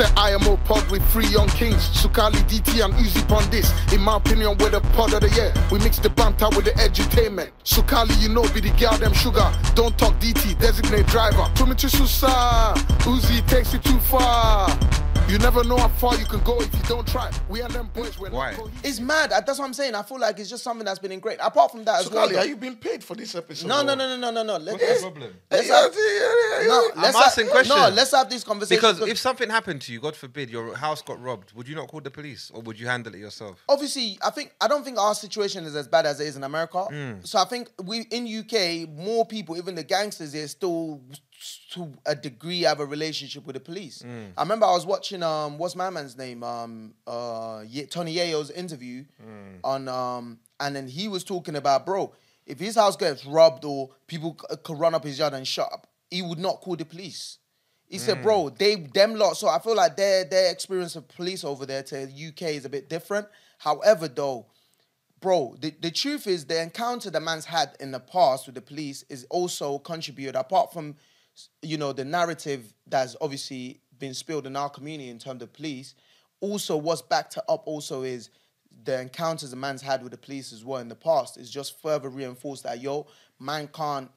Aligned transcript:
the 0.00 0.10
IMO 0.18 0.56
pod 0.64 0.90
with 0.90 1.04
three 1.12 1.26
young 1.26 1.48
kings. 1.48 1.88
Sukali, 1.90 2.40
DT, 2.48 2.82
and 2.82 2.94
Uzi 2.94 3.26
Pon 3.28 3.48
this. 3.50 3.70
In 3.92 4.00
my 4.00 4.16
opinion, 4.16 4.56
we're 4.58 4.70
the 4.70 4.80
pod 4.96 5.12
of 5.12 5.20
the 5.20 5.28
year. 5.30 5.52
We 5.70 5.78
mix 5.80 5.98
the 5.98 6.08
banter 6.08 6.48
with 6.56 6.64
the 6.64 6.70
edutainment. 6.72 7.50
Sukali, 7.64 8.18
you 8.22 8.30
know, 8.30 8.42
be 8.54 8.60
the 8.60 8.70
girl 8.80 8.96
them 8.96 9.12
sugar. 9.12 9.52
Don't 9.74 9.96
talk 9.98 10.14
DT, 10.14 10.58
designate 10.58 11.06
driver. 11.06 11.46
To 11.56 11.66
me 11.66 11.74
to 11.74 11.90
Susa, 11.90 12.26
Uzi 13.04 13.46
takes 13.46 13.74
it 13.74 13.84
too 13.84 13.98
far. 13.98 14.70
You 15.28 15.38
never 15.38 15.62
know 15.62 15.76
how 15.76 15.86
far 15.86 16.16
you 16.16 16.24
can 16.24 16.40
go 16.42 16.60
if 16.60 16.74
you 16.74 16.82
don't 16.88 17.06
try. 17.06 17.30
We 17.48 17.60
and 17.60 17.72
them 17.72 17.88
boys, 17.94 18.18
we're 18.18 18.30
Why? 18.30 18.50
not. 18.56 18.68
It's 18.82 18.98
mad. 18.98 19.30
That's 19.30 19.60
what 19.60 19.64
I'm 19.64 19.72
saying. 19.74 19.94
I 19.94 20.02
feel 20.02 20.18
like 20.18 20.40
it's 20.40 20.50
just 20.50 20.64
something 20.64 20.84
that's 20.84 20.98
been 20.98 21.12
ingrained. 21.12 21.38
Apart 21.40 21.70
from 21.70 21.84
that 21.84 22.00
as 22.00 22.06
So, 22.06 22.10
well. 22.14 22.24
Kali, 22.24 22.34
though- 22.34 22.40
are 22.42 22.46
you 22.46 22.56
being 22.56 22.74
paid 22.74 23.04
for 23.04 23.14
this 23.14 23.36
episode? 23.36 23.68
no, 23.68 23.80
no, 23.84 23.94
no, 23.94 24.08
no, 24.08 24.16
no, 24.16 24.32
no, 24.32 24.42
no. 24.42 24.56
Let's, 24.56 24.72
What's 24.72 24.82
the 24.82 24.88
let's, 24.88 25.00
problem? 25.02 25.34
let's 25.52 25.68
have, 25.68 25.94
no, 26.66 26.90
I'm 26.96 27.02
let's 27.02 27.16
asking 27.16 27.44
have, 27.44 27.52
questions. 27.52 27.78
No, 27.78 27.88
let's 27.90 28.10
have 28.10 28.28
these 28.28 28.42
conversations. 28.42 28.80
Because 28.98 29.08
if 29.08 29.18
something 29.18 29.48
happened 29.48 29.82
to 29.82 29.92
you, 29.92 30.00
God 30.00 30.16
forbid, 30.16 30.50
your 30.50 30.74
house 30.74 31.00
got 31.00 31.22
robbed, 31.22 31.52
would 31.52 31.68
you 31.68 31.76
not 31.76 31.86
call 31.86 32.00
the 32.00 32.10
police 32.10 32.50
or 32.52 32.60
would 32.62 32.80
you 32.80 32.88
handle 32.88 33.14
it 33.14 33.18
yourself? 33.18 33.62
obviously 33.68 34.18
I 34.26 34.30
think 34.30 34.52
I 34.60 34.66
don't 34.66 34.84
think 34.84 34.98
our 34.98 35.14
situation 35.14 35.64
is 35.64 35.76
as 35.76 35.86
bad 35.86 36.06
as 36.06 36.18
it 36.18 36.26
is 36.26 36.36
in 36.36 36.42
America. 36.42 36.86
Mm. 36.90 37.24
So 37.24 37.38
I 37.38 37.44
think 37.44 37.70
we 37.84 38.00
in 38.10 38.26
UK 38.26 38.88
more 38.88 39.24
people, 39.24 39.56
even 39.56 39.76
the 39.76 39.84
gangsters, 39.84 40.32
here 40.32 40.48
still 40.48 41.00
to 41.70 41.92
a 42.06 42.14
degree 42.14 42.62
have 42.62 42.80
a 42.80 42.86
relationship 42.86 43.46
with 43.46 43.54
the 43.54 43.60
police. 43.60 44.02
Mm. 44.02 44.32
I 44.36 44.42
remember 44.42 44.66
I 44.66 44.72
was 44.72 44.86
watching 44.86 45.22
um 45.22 45.58
what's 45.58 45.76
my 45.76 45.90
man's 45.90 46.16
name 46.16 46.42
um 46.42 46.94
uh 47.06 47.62
Ye- 47.66 47.86
Tony 47.86 48.14
Yayo's 48.14 48.50
interview 48.50 49.04
Mm. 49.24 49.60
on 49.64 49.88
um 49.88 50.38
and 50.58 50.74
then 50.76 50.88
he 50.88 51.06
was 51.08 51.22
talking 51.24 51.56
about 51.56 51.86
bro 51.86 52.12
if 52.46 52.58
his 52.58 52.74
house 52.74 52.96
gets 52.96 53.24
robbed 53.24 53.64
or 53.64 53.90
people 54.08 54.36
c- 54.40 54.56
could 54.64 54.78
run 54.78 54.94
up 54.94 55.04
his 55.04 55.18
yard 55.18 55.34
and 55.34 55.46
shut 55.46 55.72
up 55.72 55.86
he 56.10 56.22
would 56.22 56.38
not 56.40 56.60
call 56.60 56.74
the 56.76 56.84
police. 56.84 57.38
He 57.86 57.96
Mm. 57.98 58.00
said, 58.00 58.22
bro, 58.22 58.48
they 58.50 58.74
them 58.76 59.14
lot. 59.14 59.36
So 59.36 59.46
I 59.48 59.58
feel 59.60 59.76
like 59.76 59.96
their 59.96 60.24
their 60.24 60.50
experience 60.50 60.96
of 60.96 61.06
police 61.08 61.44
over 61.44 61.66
there 61.66 61.82
to 61.84 62.06
the 62.06 62.12
UK 62.28 62.42
is 62.54 62.64
a 62.64 62.68
bit 62.68 62.88
different. 62.88 63.26
However, 63.58 64.08
though, 64.08 64.46
bro, 65.20 65.56
the, 65.60 65.70
the 65.80 65.90
truth 65.90 66.26
is 66.26 66.46
the 66.46 66.60
encounter 66.60 67.10
the 67.10 67.20
man's 67.20 67.44
had 67.44 67.76
in 67.80 67.90
the 67.92 68.00
past 68.00 68.46
with 68.46 68.54
the 68.54 68.60
police 68.62 69.04
is 69.08 69.24
also 69.30 69.78
contributed, 69.78 70.34
apart 70.36 70.72
from 70.72 70.96
you 71.62 71.78
know, 71.78 71.92
the 71.92 72.04
narrative 72.04 72.74
that's 72.86 73.16
obviously 73.20 73.80
been 73.98 74.14
spilled 74.14 74.46
in 74.46 74.56
our 74.56 74.70
community 74.70 75.10
in 75.10 75.18
terms 75.18 75.42
of 75.42 75.52
police. 75.52 75.94
Also, 76.40 76.76
what's 76.76 77.02
backed 77.02 77.38
up 77.48 77.62
also 77.66 78.02
is 78.02 78.30
the 78.84 79.00
encounters 79.00 79.50
the 79.50 79.56
man's 79.56 79.82
had 79.82 80.02
with 80.02 80.12
the 80.12 80.18
police 80.18 80.52
as 80.52 80.64
well 80.64 80.80
in 80.80 80.88
the 80.88 80.94
past 80.94 81.36
is 81.36 81.50
just 81.50 81.80
further 81.82 82.08
reinforced 82.08 82.62
that 82.62 82.80
yo, 82.80 83.06
man 83.38 83.68
can't 83.68 84.10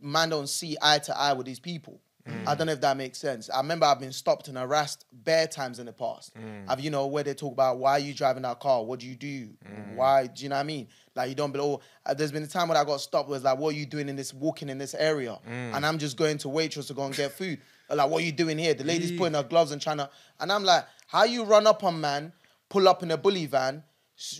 man 0.00 0.30
don't 0.30 0.48
see 0.48 0.76
eye 0.80 0.98
to 0.98 1.16
eye 1.18 1.32
with 1.32 1.46
these 1.46 1.60
people. 1.60 2.00
Mm. 2.30 2.48
I 2.48 2.54
don't 2.54 2.66
know 2.66 2.72
if 2.72 2.80
that 2.80 2.96
makes 2.96 3.18
sense. 3.18 3.50
I 3.50 3.58
remember 3.58 3.86
I've 3.86 4.00
been 4.00 4.12
stopped 4.12 4.48
and 4.48 4.56
harassed 4.56 5.04
bare 5.12 5.46
times 5.46 5.78
in 5.78 5.86
the 5.86 5.92
past. 5.92 6.34
Mm. 6.36 6.68
Have 6.68 6.80
you 6.80 6.90
know 6.90 7.06
where 7.06 7.24
they 7.24 7.34
talk 7.34 7.52
about 7.52 7.78
why 7.78 7.92
are 7.92 7.98
you 7.98 8.14
driving 8.14 8.42
that 8.42 8.60
car? 8.60 8.84
What 8.84 9.00
do 9.00 9.06
you 9.06 9.16
do? 9.16 9.48
Mm. 9.68 9.96
Why 9.96 10.26
do 10.26 10.42
you 10.42 10.48
know 10.48 10.56
what 10.56 10.60
I 10.60 10.64
mean? 10.64 10.88
Like 11.14 11.28
you 11.28 11.34
don't 11.34 11.52
belong. 11.52 11.68
Oh, 11.70 11.80
uh, 12.06 12.14
there's 12.14 12.32
been 12.32 12.42
a 12.42 12.46
time 12.46 12.68
when 12.68 12.76
I 12.76 12.84
got 12.84 13.00
stopped 13.00 13.28
was 13.28 13.44
like, 13.44 13.58
what 13.58 13.74
are 13.74 13.78
you 13.78 13.86
doing 13.86 14.08
in 14.08 14.16
this 14.16 14.32
walking 14.32 14.68
in 14.68 14.78
this 14.78 14.94
area? 14.94 15.38
And 15.46 15.84
I'm 15.84 15.98
just 15.98 16.16
going 16.16 16.38
to 16.38 16.48
waitress 16.48 16.86
to 16.86 16.94
go 16.94 17.04
and 17.04 17.14
get 17.14 17.32
food. 17.32 17.60
Like, 17.88 18.08
what 18.08 18.22
are 18.22 18.24
you 18.24 18.32
doing 18.32 18.56
here? 18.56 18.74
The 18.74 18.84
lady's 18.84 19.12
putting 19.12 19.34
her 19.34 19.42
gloves 19.42 19.72
and 19.72 19.82
trying 19.82 19.98
to, 19.98 20.08
and 20.38 20.52
I'm 20.52 20.62
like, 20.64 20.84
how 21.08 21.24
you 21.24 21.42
run 21.44 21.66
up 21.66 21.82
on 21.82 22.00
man, 22.00 22.32
pull 22.68 22.88
up 22.88 23.02
in 23.02 23.10
a 23.10 23.16
bully 23.16 23.46
van? 23.46 23.82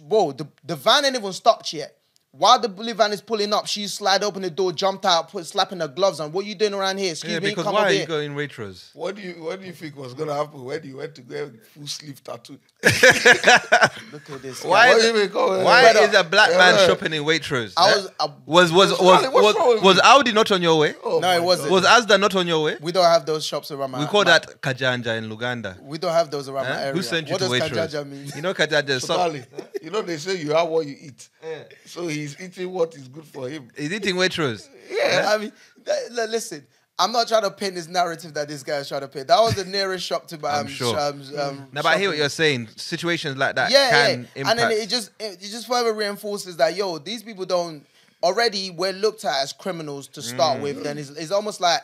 Whoa, 0.02 0.33
the, 0.33 0.46
the 0.62 0.77
van 0.77 1.05
ain't 1.05 1.16
even 1.16 1.33
stopped 1.33 1.72
yet. 1.72 1.96
While 2.33 2.61
the 2.61 2.69
bully 2.69 2.92
van 2.92 3.12
is 3.12 3.20
pulling 3.20 3.53
up, 3.53 3.67
she 3.67 3.89
slid 3.89 4.23
open 4.23 4.42
the 4.42 4.50
door, 4.50 4.70
jumped 4.73 5.05
out, 5.05 5.33
put 5.33 5.45
slapping 5.47 5.81
her 5.81 5.89
gloves 5.89 6.20
on. 6.20 6.31
What 6.31 6.45
are 6.45 6.48
you 6.48 6.55
doing 6.55 6.75
around 6.75 6.98
here? 6.98 7.11
Excuse 7.11 7.33
yeah, 7.34 7.41
me, 7.41 7.48
because 7.48 7.64
come 7.64 7.75
why 7.75 7.81
over 7.81 7.89
are 7.89 7.92
here. 7.92 8.00
you 8.03 8.06
going 8.06 8.34
Waitrose? 8.36 8.95
What 8.95 9.17
do 9.17 9.23
you 9.23 9.33
What 9.42 9.61
do 9.61 9.67
you 9.67 9.73
think 9.73 9.97
was 9.97 10.14
gonna 10.14 10.34
happen 10.34 10.62
when 10.64 10.84
you 10.84 10.98
went 10.98 11.17
to 11.17 11.23
get 11.23 11.51
full 11.67 11.89
sleeve 11.89 12.23
tattoo? 12.23 12.56
Look 12.85 14.30
at 14.30 14.42
this. 14.42 14.64
Why 14.64 14.91
is, 14.91 14.95
What 14.95 15.01
do 15.02 15.07
you 15.08 15.14
mean? 15.14 15.64
Why 15.64 15.83
ahead. 15.83 16.08
is 16.08 16.14
a 16.14 16.23
black 16.23 16.51
man 16.51 16.74
yeah. 16.77 16.86
shopping 16.86 17.13
in 17.14 17.24
Waitrose? 17.24 17.73
I 17.77 17.91
Eh? 17.91 17.96
was- 17.96 18.11
I- 18.20 18.29
was 18.47 18.73
was 18.73 18.91
was 18.92 18.98
Charlie, 19.23 19.29
what's 19.29 19.58
was, 19.58 19.83
was? 19.83 20.01
Aldi 20.01 20.33
not 20.33 20.52
on 20.52 20.62
your 20.62 20.79
way? 20.79 20.95
Oh 21.02 21.18
No, 21.18 21.30
it 21.35 21.42
wasn't. 21.42 21.73
Was 21.73 21.85
Asda 21.85 22.18
not 22.20 22.36
on 22.36 22.47
your 22.47 22.62
way? 22.62 22.77
We 22.80 22.92
don't 22.92 23.05
have 23.05 23.27
those 23.27 23.45
shops 23.45 23.73
around 23.73 23.91
my. 23.91 23.98
We 24.01 24.07
call 24.07 24.24
my- 24.24 24.39
that 24.39 24.61
Kajanja 24.62 25.18
in 25.18 25.29
Luganda. 25.29 25.80
We 25.83 25.98
don't 25.98 26.12
have 26.12 26.30
those 26.30 26.48
around 26.48 26.64
my 26.68 26.77
Eh? 26.77 26.80
area. 26.83 26.92
Who 26.92 27.02
sent 27.02 27.27
you 27.27 27.33
what 27.33 27.39
to 27.41 27.48
does 27.48 27.61
Waitrose? 27.61 27.89
Kajaja 27.89 28.07
mean? 28.08 28.30
You 28.36 28.42
know 28.42 28.55
Kajanja. 28.55 28.89
is 28.91 29.02
So, 29.05 29.35
you 29.83 29.91
know 29.91 30.02
they 30.02 30.17
say 30.17 30.36
you 30.41 30.52
have 30.52 30.68
what 30.68 30.86
you 30.86 30.97
eat. 31.01 31.29
So 31.86 32.06
he's 32.08 32.40
eating 32.40 32.70
what 32.70 32.95
is 32.95 33.08
good 33.08 33.24
for 33.24 33.48
him. 33.48 33.68
He's 33.77 33.92
eating 33.92 34.17
Waitrose. 34.17 34.68
Yeah, 34.90 35.33
I 35.34 35.39
mean, 35.39 35.52
th- 35.84 36.11
li- 36.11 36.27
listen. 36.28 36.67
I'm 36.98 37.12
not 37.12 37.28
trying 37.28 37.42
to 37.45 37.51
paint 37.51 37.77
this 37.77 37.89
narrative 37.89 38.34
that 38.34 38.46
this 38.46 38.62
guy 38.62 38.77
is 38.77 38.89
trying 38.89 39.01
to 39.01 39.08
paint. 39.08 39.28
That 39.28 39.40
was 39.40 39.55
the 39.55 39.64
nearest 39.64 40.05
shop 40.05 40.27
to 40.29 40.39
my. 40.39 40.50
I'm 40.50 40.67
um, 40.67 40.68
sure. 40.68 40.98
Um, 41.00 41.23
um, 41.39 41.68
Now, 41.73 41.80
but 41.80 41.86
I 41.86 41.98
hear 41.98 42.11
what 42.11 42.18
you're 42.18 42.29
saying. 42.29 42.68
Situations 42.77 43.39
like 43.39 43.55
that 43.56 43.70
yeah, 43.70 43.90
can 43.90 44.20
yeah. 44.20 44.27
impact. 44.42 44.50
And 44.50 44.58
then 44.58 44.70
it 44.73 44.89
just 44.90 45.11
it 45.18 45.40
just 45.40 45.67
further 45.67 45.95
reinforces 45.95 46.58
that 46.58 46.77
yo, 46.77 46.98
these 46.98 47.23
people 47.23 47.46
don't 47.46 47.86
already 48.23 48.68
we're 48.70 48.92
looked 48.92 49.24
at 49.24 49.42
as 49.42 49.55
criminals 49.55 50.08
to 50.08 50.20
start 50.20 50.58
Mm. 50.58 50.62
with. 50.62 50.84
Then 50.84 50.98
it's, 50.98 51.08
it's 51.11 51.30
almost 51.30 51.62
like 51.62 51.80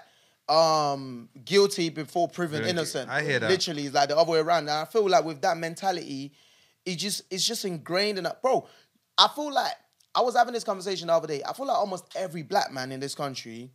um 0.51 1.29
guilty 1.47 1.89
before 1.89 2.29
proven 2.29 2.63
Yeah, 2.63 2.69
innocent. 2.71 3.11
I 3.11 3.23
hear 3.23 3.39
that. 3.39 3.51
Literally, 3.51 3.87
it's 3.87 3.95
like 3.95 4.11
the 4.11 4.19
other 4.19 4.33
way 4.33 4.39
around. 4.39 4.65
And 4.69 4.71
I 4.71 4.85
feel 4.85 5.09
like 5.09 5.25
with 5.25 5.41
that 5.41 5.57
mentality, 5.57 6.33
it 6.85 6.97
just 6.97 7.23
it's 7.31 7.47
just 7.47 7.65
ingrained 7.65 8.19
in 8.19 8.25
that, 8.25 8.43
Bro, 8.43 8.67
I 9.19 9.29
feel 9.35 9.53
like 9.53 9.73
I 10.15 10.21
was 10.21 10.37
having 10.37 10.55
this 10.55 10.65
conversation 10.65 11.09
the 11.09 11.15
other 11.15 11.29
day. 11.29 11.43
I 11.47 11.53
feel 11.53 11.67
like 11.67 11.77
almost 11.77 12.05
every 12.17 12.43
black 12.43 12.73
man 12.73 12.93
in 12.93 13.01
this 13.01 13.15
country 13.15 13.71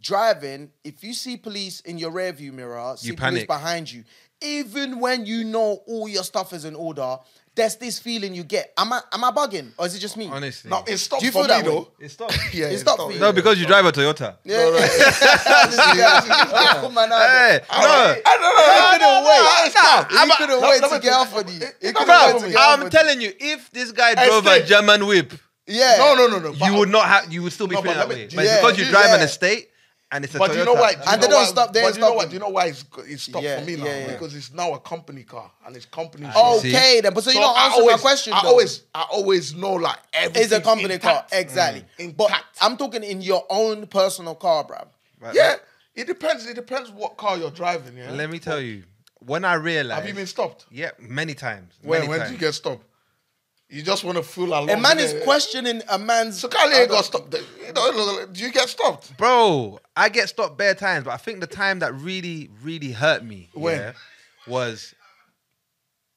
driving, 0.00 0.70
if 0.84 1.02
you 1.02 1.12
see 1.14 1.36
police 1.36 1.80
in 1.80 1.98
your 1.98 2.10
rear 2.10 2.32
view 2.32 2.52
mirror, 2.52 2.94
see 2.96 3.08
police 3.12 3.20
panic. 3.20 3.46
behind 3.48 3.90
you, 3.92 4.04
even 4.40 5.00
when 5.00 5.26
you 5.26 5.44
know 5.44 5.80
all 5.86 6.08
your 6.08 6.22
stuff 6.24 6.52
is 6.52 6.64
in 6.64 6.74
order, 6.76 7.18
there's 7.56 7.74
this 7.74 7.98
feeling 7.98 8.34
you 8.34 8.44
get. 8.44 8.72
Am 8.78 8.92
I 8.92 9.00
am 9.12 9.24
I 9.24 9.32
bugging? 9.32 9.72
Or 9.76 9.86
is 9.86 9.94
it 9.96 9.98
just 9.98 10.16
me? 10.16 10.28
Honestly. 10.30 10.70
No, 10.70 10.84
it 10.86 10.96
stopped 10.98 11.22
Do 11.22 11.26
you 11.26 11.32
for 11.32 11.44
feel 11.44 11.56
me 11.56 11.62
that 11.62 11.68
way? 11.68 11.74
though. 11.74 11.88
It 11.98 12.08
stopped. 12.10 12.38
Yeah, 12.54 12.66
It 12.66 12.74
it 12.74 12.78
stopped 12.78 12.98
stopped. 13.00 13.10
for 13.10 13.14
you. 13.14 13.20
No, 13.20 13.32
because 13.32 13.58
you 13.60 13.66
drive 13.66 13.84
a 13.84 13.90
Toyota. 13.90 14.36
Yeah, 14.44 14.70
yeah. 14.78 16.20
Come 16.80 16.96
on, 16.98 17.08
Hey, 17.08 17.60
now. 17.68 17.80
no. 17.82 18.14
He 18.14 18.22
couldn't 18.22 19.24
wait. 19.24 19.74
I'm 20.12 20.28
He 20.28 20.32
a- 20.32 20.36
couldn't 20.36 20.62
wait 20.62 20.82
to 20.82 20.98
get 21.00 21.12
off 21.12 21.34
on 21.34 21.48
you. 21.48 21.54
He 21.80 21.92
couldn't 21.92 22.06
no, 22.06 22.26
wait 22.26 22.38
to 22.40 22.46
no, 22.46 22.48
get 22.48 22.56
off 22.56 22.78
I'm 22.78 22.84
on 22.84 22.90
telling 22.90 23.20
you, 23.20 23.32
if 23.40 23.70
this 23.72 23.90
guy 23.92 24.14
drove 24.14 24.46
a 24.46 24.50
Estate. 24.50 24.66
German 24.68 25.06
whip, 25.06 25.32
you. 25.32 25.38
Yeah. 25.80 25.96
No, 25.98 26.14
no, 26.14 26.38
no, 26.38 26.52
no. 26.52 26.66
you 26.66 26.78
would 26.78 26.88
not 26.88 27.06
have. 27.08 27.32
You 27.32 27.42
would 27.42 27.52
still 27.52 27.66
be 27.66 27.74
No, 27.74 27.82
feeling 27.82 27.98
that 27.98 28.08
let 28.08 28.16
me- 28.16 28.24
way. 28.24 28.30
But 28.36 28.44
yeah, 28.44 28.60
because 28.60 28.78
you 28.78 28.84
drive 28.90 29.06
an 29.10 29.18
yeah. 29.20 29.24
estate 29.26 29.68
and 30.10 30.24
it's 30.24 30.34
a 30.34 30.38
But 30.38 30.50
Toyota. 30.52 30.56
you 30.58 30.64
know 30.64 30.74
why? 30.74 30.92
Do 30.94 30.98
you 31.00 31.04
And 31.06 31.20
know 31.20 31.26
they 31.26 31.32
don't 31.32 31.42
why- 31.42 31.48
stop- 31.48 31.72
they 31.72 31.80
But 31.82 31.86
ain't 31.88 31.94
you 31.96 32.00
know 32.00 32.06
stopping. 32.06 32.16
what? 32.16 32.28
Do 32.28 32.34
you 32.34 32.40
know 32.40 32.48
why 32.48 32.64
it's 32.66 32.84
it's 33.06 33.22
stopped 33.24 33.44
Yeah, 33.44 33.60
for 33.60 33.66
me 33.66 33.76
now? 33.76 33.84
yeah, 33.84 33.98
yeah. 33.98 34.06
Because 34.12 34.34
it's 34.34 34.52
now 34.52 34.72
a 34.74 34.80
company 34.80 35.22
car 35.22 35.50
and 35.66 35.76
it's 35.76 35.86
company. 35.86 36.26
Shit. 36.26 36.36
Okay, 36.36 37.00
then. 37.02 37.12
But 37.14 37.24
so, 37.24 37.30
you 37.30 37.34
So 37.36 37.40
don't 37.42 37.56
I 37.58 37.64
answer 37.66 37.76
my 37.78 37.82
always- 37.82 38.00
question. 38.00 38.32
I 38.32 38.42
though. 38.42 38.48
always, 38.48 38.82
I 38.94 39.02
always 39.10 39.54
know 39.54 39.72
like 39.74 39.98
everything. 40.12 40.42
It's 40.44 40.52
a 40.52 40.60
company 40.60 40.98
car, 40.98 41.26
exactly. 41.32 41.84
Mm. 41.98 42.16
But 42.16 42.30
I'm 42.60 42.76
talking 42.76 43.04
in 43.04 43.20
your 43.20 43.44
own 43.50 43.86
personal 43.86 44.34
car, 44.34 44.64
bruv. 44.64 44.88
Right, 45.20 45.34
Yeah, 45.34 45.56
it 45.94 46.06
depends. 46.06 46.46
It 46.46 46.54
depends 46.54 46.90
what 46.90 47.16
car 47.16 47.36
you're 47.36 47.50
driving. 47.50 47.96
Yeah. 47.96 48.10
Let 48.12 48.30
me 48.30 48.38
tell 48.38 48.60
you, 48.60 48.84
when 49.20 49.44
I 49.44 49.54
realized, 49.54 50.00
Have 50.00 50.08
you 50.08 50.14
been 50.14 50.26
stopped? 50.26 50.64
yeah, 50.70 50.90
many 50.98 51.34
times. 51.34 51.74
When 51.82 52.00
many 52.00 52.08
when 52.08 52.18
times. 52.20 52.30
did 52.30 52.40
you 52.40 52.46
get 52.46 52.54
stopped? 52.54 52.84
You 53.70 53.82
just 53.82 54.02
want 54.02 54.16
to 54.16 54.22
fool 54.22 54.46
along. 54.46 54.70
A 54.70 54.76
man 54.78 54.98
is 54.98 55.12
it. 55.12 55.24
questioning 55.24 55.82
a 55.90 55.98
man's. 55.98 56.40
So 56.40 56.48
Kali 56.48 56.74
ain't 56.74 56.90
got 56.90 57.04
stopped. 57.04 57.34
You 57.34 57.72
know, 57.74 58.26
do 58.32 58.42
you 58.42 58.50
get 58.50 58.68
stopped? 58.68 59.14
Bro, 59.18 59.80
I 59.94 60.08
get 60.08 60.30
stopped 60.30 60.56
bare 60.56 60.74
times, 60.74 61.04
but 61.04 61.10
I 61.12 61.18
think 61.18 61.40
the 61.40 61.46
time 61.46 61.80
that 61.80 61.94
really, 61.94 62.48
really 62.62 62.92
hurt 62.92 63.22
me 63.22 63.50
When? 63.52 63.78
yeah, 63.78 63.92
was 64.46 64.94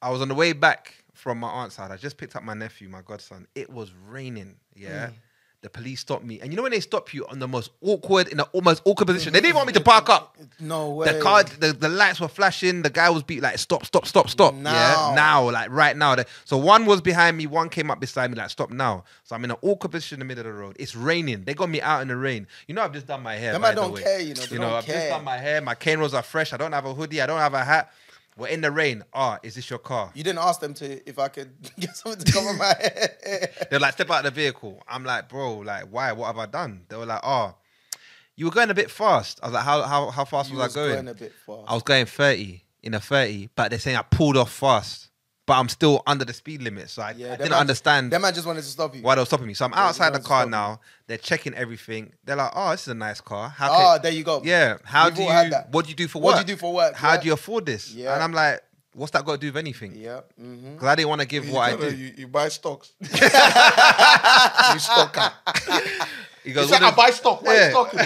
I 0.00 0.10
was 0.10 0.22
on 0.22 0.28
the 0.28 0.34
way 0.34 0.54
back 0.54 0.94
from 1.12 1.38
my 1.38 1.48
aunt's 1.48 1.76
house. 1.76 1.90
I 1.90 1.96
just 1.98 2.16
picked 2.16 2.36
up 2.36 2.42
my 2.42 2.54
nephew, 2.54 2.88
my 2.88 3.02
godson. 3.02 3.46
It 3.54 3.68
was 3.68 3.92
raining. 4.08 4.56
Yeah. 4.74 5.08
Mm. 5.08 5.12
The 5.62 5.70
police 5.70 6.00
stopped 6.00 6.24
me. 6.24 6.40
And 6.40 6.50
you 6.52 6.56
know 6.56 6.64
when 6.64 6.72
they 6.72 6.80
stop 6.80 7.14
you 7.14 7.24
on 7.28 7.38
the 7.38 7.46
most 7.46 7.70
awkward, 7.80 8.26
in 8.26 8.38
the 8.38 8.44
almost 8.52 8.82
awkward 8.84 9.06
position? 9.06 9.32
They 9.32 9.40
didn't 9.40 9.54
want 9.54 9.68
me 9.68 9.72
to 9.74 9.80
park 9.80 10.10
up. 10.10 10.36
No 10.58 10.90
way. 10.90 11.12
The 11.12 11.20
car, 11.20 11.44
the, 11.44 11.72
the 11.72 11.88
lights 11.88 12.20
were 12.20 12.26
flashing. 12.26 12.82
The 12.82 12.90
guy 12.90 13.08
was 13.10 13.22
beat 13.22 13.42
like 13.42 13.58
stop, 13.58 13.86
stop, 13.86 14.04
stop, 14.06 14.28
stop. 14.28 14.54
Now. 14.54 14.72
Yeah, 14.72 15.14
now, 15.14 15.48
like 15.50 15.70
right 15.70 15.96
now. 15.96 16.16
The- 16.16 16.26
So 16.44 16.56
one 16.56 16.84
was 16.84 17.00
behind 17.00 17.36
me, 17.36 17.46
one 17.46 17.68
came 17.68 17.92
up 17.92 18.00
beside 18.00 18.32
me, 18.32 18.36
like 18.36 18.50
stop 18.50 18.70
now. 18.70 19.04
So 19.22 19.36
I'm 19.36 19.44
in 19.44 19.52
an 19.52 19.56
awkward 19.62 19.92
position 19.92 20.16
in 20.16 20.26
the 20.26 20.34
middle 20.34 20.50
of 20.50 20.52
the 20.52 20.60
road. 20.60 20.76
It's 20.80 20.96
raining. 20.96 21.44
They 21.44 21.54
got 21.54 21.70
me 21.70 21.80
out 21.80 22.02
in 22.02 22.08
the 22.08 22.16
rain. 22.16 22.48
You 22.66 22.74
know, 22.74 22.82
I've 22.82 22.92
just 22.92 23.06
done 23.06 23.22
my 23.22 23.36
hair. 23.36 23.52
Them 23.52 23.62
man 23.62 23.76
don't 23.76 23.92
way. 23.92 24.02
care, 24.02 24.20
you 24.20 24.34
know, 24.34 24.42
they 24.42 24.54
you 24.56 24.60
know, 24.60 24.74
I've 24.74 24.84
care. 24.84 24.96
just 24.96 25.08
done 25.10 25.22
my 25.24 25.38
hair. 25.38 25.60
My 25.60 25.76
cane 25.76 26.00
rolls 26.00 26.12
are 26.14 26.22
fresh. 26.22 26.52
I 26.52 26.56
don't 26.56 26.72
have 26.72 26.86
a 26.86 26.92
hoodie. 26.92 27.22
I 27.22 27.26
don't 27.26 27.38
have 27.38 27.54
a 27.54 27.62
hat. 27.62 27.92
We're 28.36 28.48
in 28.48 28.62
the 28.62 28.70
rain. 28.70 29.04
Ah, 29.12 29.38
is 29.42 29.54
this 29.56 29.68
your 29.68 29.78
car? 29.78 30.10
You 30.14 30.24
didn't 30.24 30.38
ask 30.38 30.60
them 30.60 30.72
to 30.74 31.08
if 31.08 31.18
I 31.18 31.28
could 31.28 31.50
get 31.78 31.96
something 31.96 32.24
to 32.24 32.32
cover 32.32 32.52
my 32.54 32.66
head. 32.66 33.50
They're 33.70 33.78
like, 33.80 33.92
step 33.94 34.10
out 34.10 34.24
of 34.24 34.34
the 34.34 34.40
vehicle. 34.40 34.82
I'm 34.88 35.04
like, 35.04 35.28
bro, 35.28 35.58
like, 35.58 35.84
why? 35.90 36.12
What 36.12 36.26
have 36.28 36.38
I 36.38 36.46
done? 36.46 36.84
They 36.88 36.96
were 36.96 37.06
like, 37.06 37.20
oh, 37.22 37.54
you 38.34 38.46
were 38.46 38.50
going 38.52 38.70
a 38.70 38.74
bit 38.74 38.90
fast. 38.90 39.38
I 39.42 39.46
was 39.46 39.54
like, 39.54 39.64
how 39.64 39.82
how 39.82 40.10
how 40.10 40.24
fast 40.24 40.50
You 40.50 40.56
was, 40.56 40.68
was 40.68 40.76
I 40.76 40.80
going? 40.80 40.94
going 40.94 41.08
a 41.08 41.14
bit 41.14 41.32
fast. 41.46 41.64
I 41.68 41.74
was 41.74 41.82
going 41.82 42.06
30 42.06 42.64
in 42.82 42.94
a 42.94 43.00
30, 43.00 43.50
but 43.54 43.68
they're 43.68 43.78
saying 43.78 43.96
I 43.98 44.02
pulled 44.02 44.36
off 44.36 44.50
fast. 44.50 45.10
But 45.46 45.54
I'm 45.54 45.68
still 45.68 46.02
under 46.06 46.24
the 46.24 46.32
speed 46.32 46.62
limit. 46.62 46.88
So 46.90 47.02
I, 47.02 47.08
I 47.10 47.12
didn't 47.14 47.40
man- 47.50 47.52
understand 47.54 48.12
Them 48.12 48.22
man 48.22 48.32
just 48.34 48.46
wanted 48.46 48.62
to 48.62 48.68
stop 48.68 48.94
you. 48.94 49.02
why 49.02 49.14
they 49.16 49.20
were 49.20 49.26
stopping 49.26 49.46
me. 49.48 49.54
So 49.54 49.64
I'm 49.64 49.72
Yeah, 49.72 49.86
outside 49.88 50.10
the 50.14 50.20
car 50.20 50.42
stop 50.42 50.46
me. 50.48 50.50
now. 50.52 50.80
They're 51.08 51.18
checking 51.18 51.54
everything. 51.54 52.12
They're 52.24 52.36
like, 52.36 52.52
"Oh, 52.54 52.70
this 52.70 52.82
is 52.82 52.88
a 52.88 52.94
nice 52.94 53.20
car. 53.20 53.48
How 53.48 53.70
ah, 53.70 53.74
Oh, 53.74 53.94
can- 53.96 54.02
there 54.02 54.12
you 54.12 54.24
go. 54.24 54.40
Yeah. 54.44 54.78
How 54.84 55.06
We've 55.06 55.16
do 55.16 55.22
all 55.22 55.28
had 55.30 55.44
you? 55.46 55.50
that. 55.50 55.70
What 55.72 55.84
do 55.84 55.90
you 55.90 55.96
do 55.96 56.06
for 56.08 56.22
What 56.22 56.34
do 56.34 56.38
you 56.40 56.46
do 56.46 56.56
for 56.56 56.72
work? 56.72 56.94
How 56.94 57.14
Yeah. 57.14 57.20
do 57.20 57.26
you 57.26 57.32
afford 57.34 57.66
this? 57.66 57.92
Yeah. 57.92 58.14
And 58.14 58.22
I'm 58.22 58.32
like, 58.32 58.62
what's 58.94 59.10
that 59.12 59.24
got 59.24 59.32
to 59.32 59.38
do 59.38 59.48
with 59.48 59.56
anything? 59.56 59.94
Yeah. 59.96 60.20
Mm-hmm. 60.40 60.74
Because 60.74 60.88
I 60.88 60.94
didn't 60.94 61.08
want 61.08 61.20
to 61.22 61.26
give 61.26 61.46
You, 61.46 61.54
what 61.54 61.62
I 61.72 61.76
tell 61.76 61.90
do. 61.90 61.96
you, 61.96 62.12
you 62.16 62.28
buy 62.28 62.48
stocks. 62.48 62.92
you 63.00 63.08
stock 64.78 65.16
her. 65.16 65.32
He 66.44 66.52
goes, 66.52 66.68
said, 66.68 66.82
"What 66.82 66.92
I 66.92 66.96
buy 66.96 67.10
stock. 67.10 67.42
Why 67.42 67.54
Yeah. 67.54 67.64
you 67.66 67.70
stocking 67.70 67.98
me? 67.98 68.04